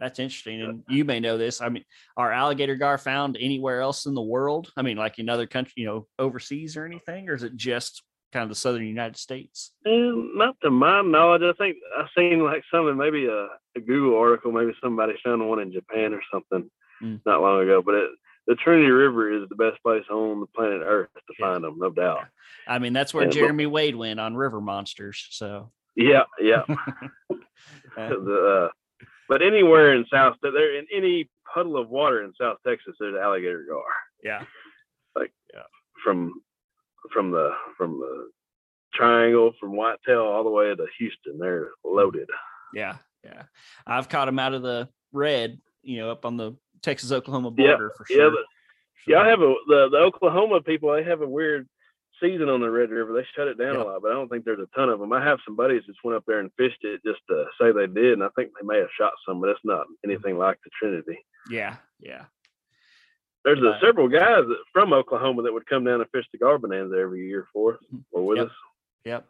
That's 0.00 0.18
interesting. 0.18 0.60
And 0.62 0.82
you 0.88 1.04
may 1.04 1.20
know 1.20 1.38
this. 1.38 1.60
I 1.60 1.68
mean, 1.68 1.84
are 2.16 2.32
alligator 2.32 2.74
gar 2.74 2.98
found 2.98 3.36
anywhere 3.40 3.80
else 3.80 4.06
in 4.06 4.14
the 4.14 4.22
world? 4.22 4.70
I 4.76 4.82
mean, 4.82 4.96
like 4.96 5.18
in 5.20 5.28
other 5.28 5.46
countries, 5.46 5.74
you 5.76 5.86
know, 5.86 6.06
overseas 6.18 6.76
or 6.76 6.84
anything, 6.84 7.28
or 7.28 7.34
is 7.34 7.44
it 7.44 7.54
just 7.54 8.02
kind 8.32 8.42
of 8.42 8.48
the 8.48 8.54
southern 8.56 8.84
United 8.86 9.16
States? 9.16 9.72
And 9.84 10.34
not 10.36 10.56
to 10.62 10.70
my 10.70 11.02
knowledge, 11.02 11.42
I 11.42 11.52
think 11.56 11.76
I 11.96 12.06
seen 12.18 12.42
like 12.42 12.64
something, 12.72 12.96
maybe 12.96 13.26
a, 13.26 13.46
a 13.76 13.80
Google 13.80 14.18
article, 14.18 14.50
maybe 14.50 14.72
somebody 14.82 15.14
found 15.24 15.48
one 15.48 15.60
in 15.60 15.72
Japan 15.72 16.14
or 16.14 16.22
something 16.32 16.68
Mm. 17.02 17.20
not 17.26 17.40
long 17.42 17.60
ago. 17.62 17.82
But 17.82 17.94
it, 17.96 18.10
the 18.46 18.54
Trinity 18.56 18.90
River 18.90 19.32
is 19.32 19.48
the 19.48 19.56
best 19.56 19.80
place 19.82 20.04
on 20.10 20.40
the 20.40 20.46
planet 20.46 20.82
Earth 20.84 21.08
to 21.14 21.34
Yeah. 21.38 21.46
find 21.52 21.64
them, 21.64 21.78
no 21.78 21.90
doubt. 21.90 22.26
I 22.66 22.78
mean, 22.80 22.92
that's 22.92 23.12
where 23.14 23.24
Yeah, 23.24 23.28
but- 23.30 23.34
Jeremy 23.34 23.66
Wade 23.66 23.94
went 23.96 24.18
on 24.20 24.34
River 24.36 24.60
Monsters. 24.60 25.26
So, 25.30 25.70
Yeah, 25.96 26.24
yeah. 26.40 26.62
the, 27.96 28.68
uh, 28.68 29.06
but 29.28 29.42
anywhere 29.42 29.94
in 29.94 30.04
South, 30.12 30.36
there 30.42 30.76
in 30.78 30.86
any 30.94 31.28
puddle 31.52 31.76
of 31.76 31.88
water 31.90 32.22
in 32.22 32.32
South 32.40 32.58
Texas, 32.66 32.94
there's 32.98 33.14
alligator 33.16 33.64
gar 33.68 33.82
yeah, 34.24 34.44
like 35.16 35.32
from 36.04 36.32
from 37.12 37.30
the 37.30 37.50
from 37.76 37.98
the 37.98 38.30
Triangle, 38.94 39.52
from 39.58 39.74
Whitetail 39.76 40.20
all 40.20 40.44
the 40.44 40.50
way 40.50 40.74
to 40.74 40.86
Houston. 40.98 41.38
They're 41.38 41.70
loaded. 41.84 42.28
yeah, 42.74 42.96
yeah. 43.24 43.44
I've 43.86 44.08
caught 44.08 44.26
them 44.26 44.38
out 44.38 44.54
of 44.54 44.62
the 44.62 44.88
red, 45.12 45.58
you 45.82 45.98
know, 45.98 46.10
up 46.10 46.24
on 46.26 46.36
the 46.36 46.56
Texas 46.82 47.10
Oklahoma 47.12 47.52
Yeah, 47.56 47.72
border 47.72 47.92
for 47.96 48.06
yeah, 48.10 48.16
sure. 48.16 48.30
but- 48.30 48.44
Yeah, 49.06 49.18
I 49.20 49.28
have 49.28 49.40
a 49.40 49.54
the, 49.66 49.88
the 49.90 49.98
Oklahoma 49.98 50.60
people. 50.62 50.92
They 50.92 51.02
have 51.04 51.22
a 51.22 51.28
weird 51.28 51.68
season 52.20 52.48
on 52.48 52.60
the 52.60 52.70
Red 52.70 52.90
River. 52.90 53.12
They 53.12 53.26
shut 53.34 53.48
it 53.48 53.58
down 53.58 53.74
Yeah. 53.74 53.82
a 53.82 53.84
lot, 53.84 54.02
but 54.02 54.10
I 54.12 54.14
don't 54.14 54.28
think 54.28 54.44
there's 54.44 54.60
a 54.60 54.68
ton 54.76 54.88
of 54.88 55.00
them. 55.00 55.12
I 55.12 55.22
have 55.24 55.38
some 55.44 55.56
buddies 55.56 55.82
that 55.86 55.94
went 56.04 56.16
up 56.16 56.24
there 56.26 56.40
and 56.40 56.50
fished 56.56 56.82
it 56.84 57.00
just 57.04 57.20
to 57.28 57.44
say 57.60 57.72
they 57.72 57.86
did, 57.86 58.14
and 58.14 58.22
I 58.24 58.28
think 58.36 58.50
they 58.60 58.66
may 58.66 58.78
have 58.78 58.88
shot 58.96 59.12
some, 59.26 59.40
but 59.40 59.50
it's 59.50 59.60
not 59.64 59.86
anything 60.04 60.38
like 60.38 60.58
the 60.64 60.70
Trinity. 60.78 61.18
yeah, 61.50 61.76
yeah. 62.00 62.24
There's 63.44 63.60
uh, 63.60 63.80
several 63.80 64.06
guys 64.08 64.44
that, 64.46 64.58
from 64.72 64.92
Oklahoma 64.92 65.42
that 65.42 65.52
would 65.52 65.66
come 65.66 65.82
down 65.84 66.00
and 66.00 66.08
fish 66.10 66.26
the 66.32 66.38
Garbonanza 66.38 66.96
every 66.96 67.26
year 67.26 67.48
for 67.52 67.74
us 67.74 67.80
or 68.12 68.24
with 68.24 68.38
Yep. 68.38 68.46
us. 68.46 68.52
Yep. 69.04 69.28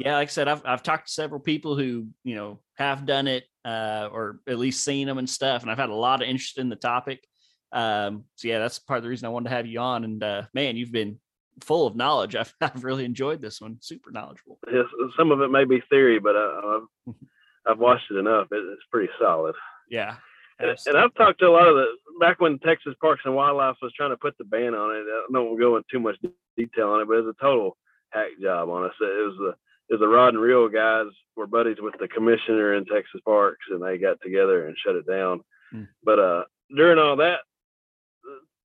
Yeah, 0.00 0.14
like 0.16 0.28
I 0.28 0.30
said, 0.30 0.48
I've 0.48 0.62
I've 0.66 0.82
talked 0.82 1.06
to 1.06 1.12
several 1.12 1.40
people 1.40 1.76
who 1.76 2.08
you 2.24 2.34
know 2.34 2.60
have 2.76 3.06
done 3.06 3.28
it, 3.28 3.44
uh, 3.64 4.08
or 4.12 4.40
at 4.46 4.58
least 4.58 4.84
seen 4.84 5.06
them 5.06 5.16
and 5.18 5.28
stuff, 5.30 5.62
and 5.62 5.70
I've 5.70 5.78
had 5.78 5.90
a 5.90 5.94
lot 5.94 6.22
of 6.22 6.28
interest 6.28 6.58
in 6.58 6.68
the 6.68 6.76
topic. 6.76 7.24
Um, 7.72 8.24
so 8.36 8.48
yeah, 8.48 8.58
that's 8.58 8.78
part 8.78 8.98
of 8.98 9.02
the 9.04 9.08
reason 9.08 9.26
I 9.26 9.30
wanted 9.30 9.48
to 9.50 9.54
have 9.56 9.66
you 9.66 9.80
on. 9.80 10.04
And 10.04 10.22
uh, 10.22 10.42
man, 10.52 10.76
you've 10.76 10.92
been 10.92 11.18
full 11.60 11.86
of 11.86 11.96
knowledge. 11.96 12.34
I've 12.36 12.54
I've 12.60 12.84
really 12.84 13.04
enjoyed 13.04 13.40
this 13.40 13.60
one. 13.60 13.78
Super 13.80 14.10
knowledgeable. 14.10 14.58
Yes, 14.72 14.86
some 15.16 15.30
of 15.30 15.40
it 15.40 15.50
may 15.50 15.64
be 15.64 15.82
theory, 15.90 16.18
but 16.18 16.36
I, 16.36 16.78
I've 17.08 17.14
I've 17.66 17.78
watched 17.78 18.10
it 18.10 18.16
enough. 18.16 18.48
It, 18.50 18.64
it's 18.72 18.82
pretty 18.90 19.10
solid. 19.20 19.54
Yeah. 19.88 20.16
And, 20.58 20.76
and. 20.86 20.96
I've 20.96 21.14
talked 21.14 21.40
to 21.40 21.46
a 21.46 21.50
lot 21.50 21.66
of 21.66 21.74
the 21.74 21.86
back 22.20 22.40
when 22.40 22.58
Texas 22.58 22.94
Parks 23.00 23.22
and 23.24 23.34
Wildlife 23.34 23.76
was 23.82 23.92
trying 23.96 24.10
to 24.10 24.16
put 24.16 24.36
the 24.38 24.44
ban 24.44 24.74
on 24.74 24.94
it. 24.94 25.04
I 25.08 25.26
don't 25.32 25.58
go 25.58 25.76
into 25.76 25.86
too 25.90 26.00
much 26.00 26.16
detail 26.56 26.90
on 26.90 27.00
it, 27.00 27.08
but 27.08 27.18
it 27.18 27.24
was 27.24 27.34
a 27.38 27.42
total 27.42 27.76
hack 28.10 28.30
job 28.40 28.68
on 28.68 28.84
us. 28.84 28.92
It 29.00 29.04
was 29.04 29.36
the 29.38 29.54
it 29.88 29.94
was 29.94 30.00
the 30.00 30.08
rod 30.08 30.34
and 30.34 30.42
reel 30.42 30.68
guys 30.68 31.06
were 31.36 31.46
buddies 31.46 31.78
with 31.80 31.94
the 31.98 32.08
commissioner 32.08 32.74
in 32.74 32.84
Texas 32.86 33.20
Parks, 33.24 33.64
and 33.70 33.82
they 33.82 33.98
got 33.98 34.20
together 34.22 34.66
and 34.66 34.76
shut 34.84 34.96
it 34.96 35.06
down. 35.06 35.40
Hmm. 35.70 35.84
But 36.04 36.18
uh, 36.18 36.44
during 36.74 36.98
all 36.98 37.16
that, 37.16 37.40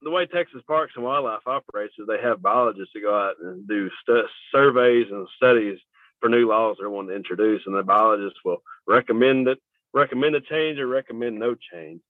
the- 0.01 0.11
way 0.11 0.25
Texas 0.25 0.61
Parks 0.67 0.93
and 0.95 1.03
Wildlife 1.03 1.45
operates 1.45 1.93
is 1.97 2.07
they 2.07 2.21
have 2.21 2.41
biologists 2.41 2.93
that 2.93 3.01
go 3.01 3.17
out 3.17 3.35
and 3.41 3.67
do 3.67 3.89
stu- 4.01 4.27
surveys 4.51 5.07
and 5.11 5.27
studies 5.35 5.79
for 6.19 6.29
new 6.29 6.47
laws 6.47 6.77
they're 6.79 6.89
wanting 6.89 7.09
to 7.09 7.15
introduce, 7.15 7.61
and 7.65 7.75
the 7.75 7.83
biologists 7.83 8.39
will 8.43 8.61
recommend 8.87 9.47
it, 9.47 9.59
recommend 9.93 10.35
a 10.35 10.41
change, 10.41 10.79
or 10.79 10.87
recommend 10.87 11.37
no 11.37 11.55
change. 11.55 12.01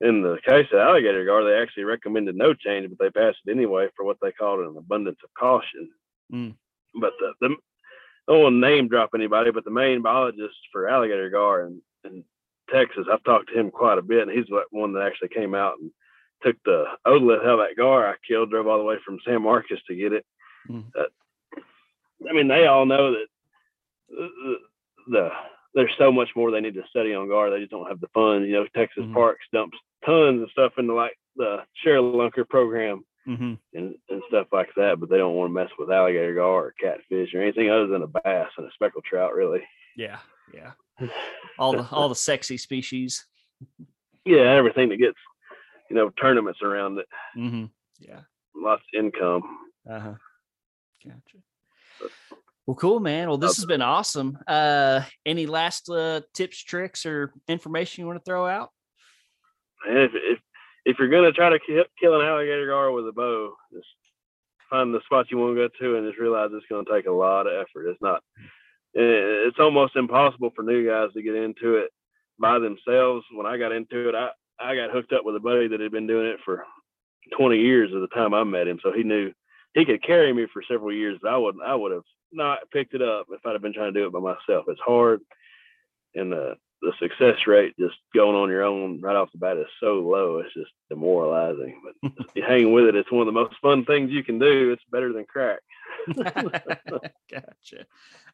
In 0.00 0.22
the 0.22 0.38
case 0.44 0.66
of 0.72 0.80
alligator 0.80 1.24
gar, 1.24 1.44
they 1.44 1.56
actually 1.56 1.84
recommended 1.84 2.34
no 2.34 2.54
change, 2.54 2.88
but 2.90 2.98
they 2.98 3.10
passed 3.10 3.38
it 3.46 3.52
anyway 3.52 3.88
for 3.96 4.04
what 4.04 4.16
they 4.20 4.32
called 4.32 4.60
an 4.60 4.76
abundance 4.76 5.18
of 5.22 5.30
caution. 5.34 5.90
Mm. 6.32 6.56
But 7.00 7.12
the, 7.20 7.34
the 7.40 7.56
I 8.28 8.32
don't 8.32 8.42
want 8.42 8.54
to 8.54 8.60
name 8.60 8.88
drop 8.88 9.10
anybody, 9.14 9.50
but 9.50 9.64
the 9.64 9.70
main 9.70 10.02
biologist 10.02 10.56
for 10.72 10.88
alligator 10.88 11.30
gar 11.30 11.66
in, 11.66 11.82
in 12.04 12.24
Texas, 12.72 13.06
I've 13.10 13.24
talked 13.24 13.48
to 13.48 13.58
him 13.58 13.70
quite 13.70 13.98
a 13.98 14.02
bit, 14.02 14.22
and 14.26 14.30
he's 14.30 14.46
the 14.46 14.62
one 14.70 14.92
that 14.94 15.06
actually 15.06 15.28
came 15.28 15.54
out 15.54 15.74
and 15.80 15.90
took 16.42 16.56
the 16.64 16.84
otolith 17.06 17.44
out 17.44 17.58
of 17.58 17.66
that 17.68 17.76
gar 17.76 18.08
I 18.08 18.14
killed, 18.26 18.50
drove 18.50 18.66
all 18.66 18.78
the 18.78 18.84
way 18.84 18.96
from 19.04 19.18
San 19.26 19.42
Marcos 19.42 19.82
to 19.88 19.94
get 19.94 20.12
it. 20.12 20.24
Mm. 20.68 20.84
Uh, 20.98 21.04
I 22.28 22.32
mean, 22.32 22.48
they 22.48 22.66
all 22.66 22.86
know 22.86 23.12
that 23.12 23.26
the, 24.08 24.56
the 25.08 25.30
there's 25.74 25.92
so 25.98 26.12
much 26.12 26.28
more 26.36 26.50
they 26.50 26.60
need 26.60 26.74
to 26.74 26.82
study 26.90 27.14
on 27.14 27.28
gar. 27.28 27.50
They 27.50 27.60
just 27.60 27.70
don't 27.70 27.88
have 27.88 28.00
the 28.00 28.08
funds. 28.14 28.46
You 28.46 28.54
know, 28.54 28.66
Texas 28.76 29.04
Mhm. 29.04 29.14
Parks 29.14 29.44
dumps 29.52 29.78
tons 30.04 30.42
of 30.42 30.50
stuff 30.50 30.72
into 30.78 30.94
like 30.94 31.16
the 31.36 31.64
ShareLunker 31.84 32.48
program 32.48 33.04
hmm 33.24 33.54
and, 33.72 33.94
and 34.10 34.22
stuff 34.28 34.48
like 34.52 34.70
that, 34.76 34.98
but 34.98 35.08
they 35.08 35.16
don't 35.16 35.34
want 35.36 35.48
to 35.48 35.54
mess 35.54 35.70
with 35.78 35.92
alligator 35.92 36.34
gar 36.34 36.66
or 36.66 36.74
catfish 36.80 37.32
or 37.32 37.40
anything 37.40 37.70
other 37.70 37.86
than 37.86 38.02
a 38.02 38.06
bass 38.08 38.48
and 38.58 38.66
a 38.66 38.70
speckled 38.74 39.04
trout, 39.04 39.32
really. 39.32 39.62
Yeah. 39.96 40.18
Yeah. 40.52 40.72
All 41.58 41.72
the 41.72 41.88
all 41.92 42.08
the 42.08 42.16
sexy 42.16 42.56
species. 42.56 43.24
Yeah, 44.24 44.52
everything 44.52 44.88
that 44.88 44.98
gets, 44.98 45.16
you 45.92 45.98
know, 45.98 46.08
tournaments 46.10 46.60
around 46.62 46.98
it, 46.98 47.06
hmm 47.34 47.64
Yeah. 47.98 48.20
lots 48.56 48.82
of 48.94 49.04
income. 49.04 49.42
Uh 49.88 50.00
huh. 50.00 50.14
Gotcha. 51.04 51.38
Well, 52.66 52.76
cool, 52.76 52.98
man. 53.00 53.28
Well, 53.28 53.36
this 53.38 53.56
has 53.56 53.66
been 53.66 53.82
awesome. 53.82 54.38
Uh, 54.46 55.02
any 55.26 55.46
last 55.46 55.90
uh, 55.90 56.22
tips, 56.32 56.62
tricks, 56.62 57.04
or 57.04 57.32
information 57.48 58.00
you 58.02 58.06
want 58.06 58.18
to 58.20 58.24
throw 58.24 58.46
out? 58.46 58.70
And 59.86 59.98
if 59.98 60.12
if 60.14 60.38
if 60.86 60.98
you're 60.98 61.08
gonna 61.10 61.32
try 61.32 61.50
to 61.50 61.58
kill, 61.58 61.84
kill 62.00 62.18
an 62.20 62.26
alligator 62.26 62.68
gar 62.68 62.90
with 62.92 63.06
a 63.08 63.12
bow, 63.12 63.54
just 63.72 63.86
find 64.70 64.94
the 64.94 65.00
spot 65.04 65.26
you 65.30 65.36
want 65.38 65.56
to 65.56 65.68
go 65.68 65.68
to, 65.80 65.96
and 65.98 66.06
just 66.08 66.18
realize 66.20 66.50
it's 66.54 66.64
gonna 66.70 66.84
take 66.90 67.06
a 67.06 67.10
lot 67.12 67.46
of 67.46 67.52
effort. 67.52 67.88
It's 67.90 68.00
not. 68.00 68.22
eh, 68.96 69.44
It's 69.48 69.58
almost 69.58 69.96
impossible 69.96 70.52
for 70.56 70.62
new 70.62 70.86
guys 70.86 71.12
to 71.14 71.22
get 71.22 71.34
into 71.34 71.74
it 71.76 71.90
by 72.38 72.58
themselves. 72.60 73.26
When 73.32 73.44
I 73.46 73.58
got 73.58 73.72
into 73.72 74.08
it, 74.08 74.14
I 74.14 74.30
I 74.62 74.76
got 74.76 74.90
hooked 74.90 75.12
up 75.12 75.24
with 75.24 75.36
a 75.36 75.40
buddy 75.40 75.68
that 75.68 75.80
had 75.80 75.92
been 75.92 76.06
doing 76.06 76.26
it 76.26 76.40
for 76.44 76.64
20 77.36 77.58
years 77.58 77.90
at 77.94 78.00
the 78.00 78.08
time 78.14 78.34
I 78.34 78.44
met 78.44 78.68
him, 78.68 78.78
so 78.82 78.92
he 78.92 79.02
knew 79.02 79.32
he 79.74 79.84
could 79.84 80.02
carry 80.02 80.32
me 80.32 80.46
for 80.52 80.62
several 80.68 80.92
years. 80.92 81.18
I 81.26 81.36
would 81.36 81.56
I 81.64 81.74
would 81.74 81.92
have 81.92 82.02
not 82.32 82.70
picked 82.72 82.94
it 82.94 83.02
up 83.02 83.26
if 83.30 83.44
I'd 83.44 83.52
have 83.52 83.62
been 83.62 83.72
trying 83.74 83.92
to 83.92 84.00
do 84.00 84.06
it 84.06 84.12
by 84.12 84.20
myself. 84.20 84.66
It's 84.68 84.80
hard, 84.80 85.20
and 86.14 86.30
the 86.32 86.54
the 86.82 86.92
success 86.98 87.36
rate 87.46 87.74
just 87.78 87.94
going 88.12 88.34
on 88.34 88.48
your 88.50 88.64
own 88.64 89.00
right 89.00 89.14
off 89.14 89.30
the 89.30 89.38
bat 89.38 89.56
is 89.56 89.66
so 89.78 90.00
low. 90.00 90.38
It's 90.38 90.52
just 90.52 90.72
demoralizing. 90.90 91.80
But 92.02 92.12
you 92.34 92.42
hang 92.42 92.72
with 92.72 92.86
it. 92.86 92.96
It's 92.96 93.10
one 93.12 93.20
of 93.20 93.32
the 93.32 93.40
most 93.40 93.54
fun 93.62 93.84
things 93.84 94.10
you 94.10 94.24
can 94.24 94.40
do. 94.40 94.72
It's 94.72 94.82
better 94.90 95.12
than 95.12 95.24
crack. 95.24 95.60
gotcha. 97.30 97.86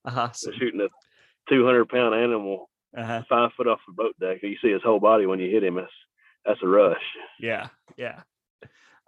Awesome. 0.05 0.53
Shooting 0.59 0.81
a 0.81 0.89
200 1.51 1.89
pound 1.89 2.15
animal 2.15 2.71
Uh-huh. 2.97 3.23
five 3.29 3.51
foot 3.57 3.69
off 3.69 3.81
the 3.87 3.93
boat 3.93 4.15
deck, 4.19 4.39
you 4.43 4.57
see 4.63 4.73
his 4.73 4.83
whole 4.83 5.01
body 5.01 5.27
when 5.27 5.39
you 5.41 5.51
hit 5.51 5.65
him. 5.65 5.75
That's 5.75 5.93
that's 6.49 6.63
a 6.63 6.67
rush. 6.67 6.97
Yeah. 7.39 7.69
Yeah. 7.97 8.23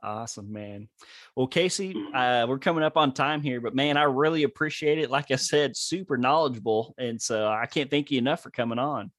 Awesome, 0.03 0.53
man. 0.53 0.88
Well, 1.36 1.47
Casey, 1.47 1.95
uh, 2.14 2.47
we're 2.49 2.59
coming 2.59 2.84
up 2.84 2.97
on 2.97 3.12
time 3.12 3.43
here, 3.43 3.61
but 3.61 3.74
man, 3.74 3.97
I 3.97 4.05
really 4.05 4.45
appreciate 4.45 4.99
it. 4.99 5.11
Like 5.11 5.30
I 5.30 5.36
said, 5.36 5.76
super 5.76 6.16
knowledgeable. 6.16 6.95
And 6.99 7.20
so 7.20 7.49
I 7.49 7.66
can't 7.66 7.91
thank 7.91 8.11
you 8.11 8.18
enough 8.18 8.43
for 8.43 8.51
coming 8.51 8.78
on. 8.78 9.11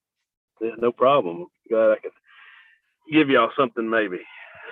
Yeah, 0.60 0.72
no 0.80 0.92
problem. 0.92 1.48
Glad 1.70 1.92
I 1.92 1.96
could 1.98 2.12
give 3.12 3.30
y'all 3.30 3.52
something 3.58 3.90
maybe. 3.90 4.20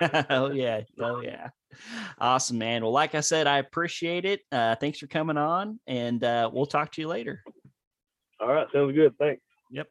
oh 0.30 0.50
yeah 0.50 0.80
oh 1.00 1.20
yeah 1.20 1.48
awesome 2.18 2.56
man 2.56 2.82
well 2.82 2.92
like 2.92 3.14
i 3.14 3.20
said 3.20 3.46
i 3.46 3.58
appreciate 3.58 4.24
it 4.24 4.40
uh 4.50 4.74
thanks 4.76 4.98
for 4.98 5.06
coming 5.08 5.36
on 5.36 5.78
and 5.86 6.24
uh 6.24 6.48
we'll 6.50 6.64
talk 6.64 6.90
to 6.90 7.02
you 7.02 7.08
later 7.08 7.42
All 8.40 8.48
right, 8.48 8.66
sounds 8.72 8.94
good. 8.94 9.14
Thanks. 9.18 9.42
yep 9.70 9.88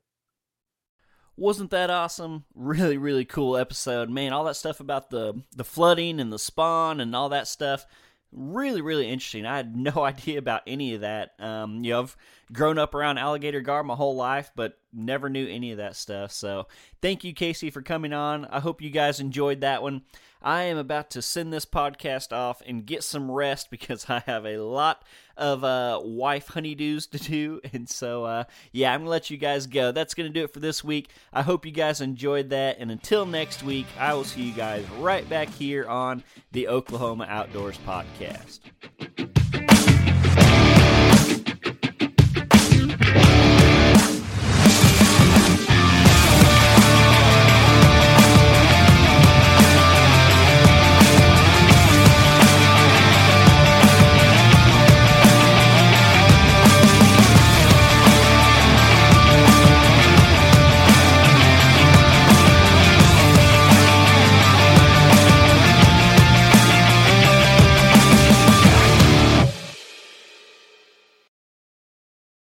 wasn't 1.39 1.71
that 1.71 1.89
awesome 1.89 2.45
really 2.55 2.97
really 2.97 3.25
cool 3.25 3.57
episode 3.57 4.09
man 4.09 4.33
all 4.33 4.43
that 4.43 4.55
stuff 4.55 4.79
about 4.79 5.09
the 5.09 5.41
the 5.55 5.63
flooding 5.63 6.19
and 6.19 6.31
the 6.31 6.39
spawn 6.39 6.99
and 6.99 7.15
all 7.15 7.29
that 7.29 7.47
stuff 7.47 7.85
really 8.31 8.81
really 8.81 9.09
interesting 9.09 9.45
i 9.45 9.57
had 9.57 9.75
no 9.75 10.03
idea 10.03 10.37
about 10.37 10.61
any 10.67 10.93
of 10.93 11.01
that 11.01 11.31
um 11.39 11.83
you 11.83 11.91
know 11.91 12.01
i've 12.01 12.17
grown 12.53 12.77
up 12.77 12.93
around 12.93 13.17
alligator 13.17 13.61
gar 13.61 13.83
my 13.83 13.95
whole 13.95 14.15
life 14.15 14.51
but 14.55 14.79
never 14.93 15.29
knew 15.29 15.47
any 15.47 15.71
of 15.71 15.77
that 15.77 15.95
stuff. 15.95 16.31
So 16.31 16.67
thank 17.01 17.23
you, 17.23 17.33
Casey, 17.33 17.69
for 17.69 17.81
coming 17.81 18.13
on. 18.13 18.45
I 18.45 18.59
hope 18.59 18.81
you 18.81 18.89
guys 18.89 19.19
enjoyed 19.19 19.61
that 19.61 19.81
one. 19.81 20.03
I 20.41 20.63
am 20.63 20.77
about 20.77 21.09
to 21.11 21.21
send 21.21 21.51
this 21.51 21.65
podcast 21.65 22.31
off 22.31 22.61
and 22.65 22.85
get 22.85 23.03
some 23.03 23.29
rest 23.29 23.69
because 23.71 24.09
I 24.09 24.23
have 24.25 24.45
a 24.45 24.57
lot 24.57 25.03
of 25.37 25.63
uh, 25.63 25.99
wife 26.03 26.47
honeydews 26.47 27.09
to 27.11 27.17
do. 27.17 27.61
And 27.71 27.87
so, 27.87 28.25
uh, 28.25 28.43
yeah, 28.71 28.93
I'm 28.93 29.01
going 29.01 29.05
to 29.05 29.11
let 29.11 29.29
you 29.29 29.37
guys 29.37 29.67
go. 29.67 29.91
That's 29.91 30.13
going 30.13 30.27
to 30.27 30.33
do 30.33 30.43
it 30.43 30.53
for 30.53 30.59
this 30.59 30.83
week. 30.83 31.09
I 31.31 31.43
hope 31.43 31.65
you 31.65 31.71
guys 31.71 32.01
enjoyed 32.01 32.49
that. 32.49 32.77
And 32.79 32.89
until 32.89 33.25
next 33.25 33.63
week, 33.63 33.85
I 33.97 34.13
will 34.13 34.23
see 34.23 34.41
you 34.41 34.53
guys 34.53 34.89
right 34.91 35.27
back 35.29 35.49
here 35.49 35.87
on 35.87 36.23
the 36.51 36.67
Oklahoma 36.67 37.27
Outdoors 37.29 37.77
Podcast. 37.85 38.59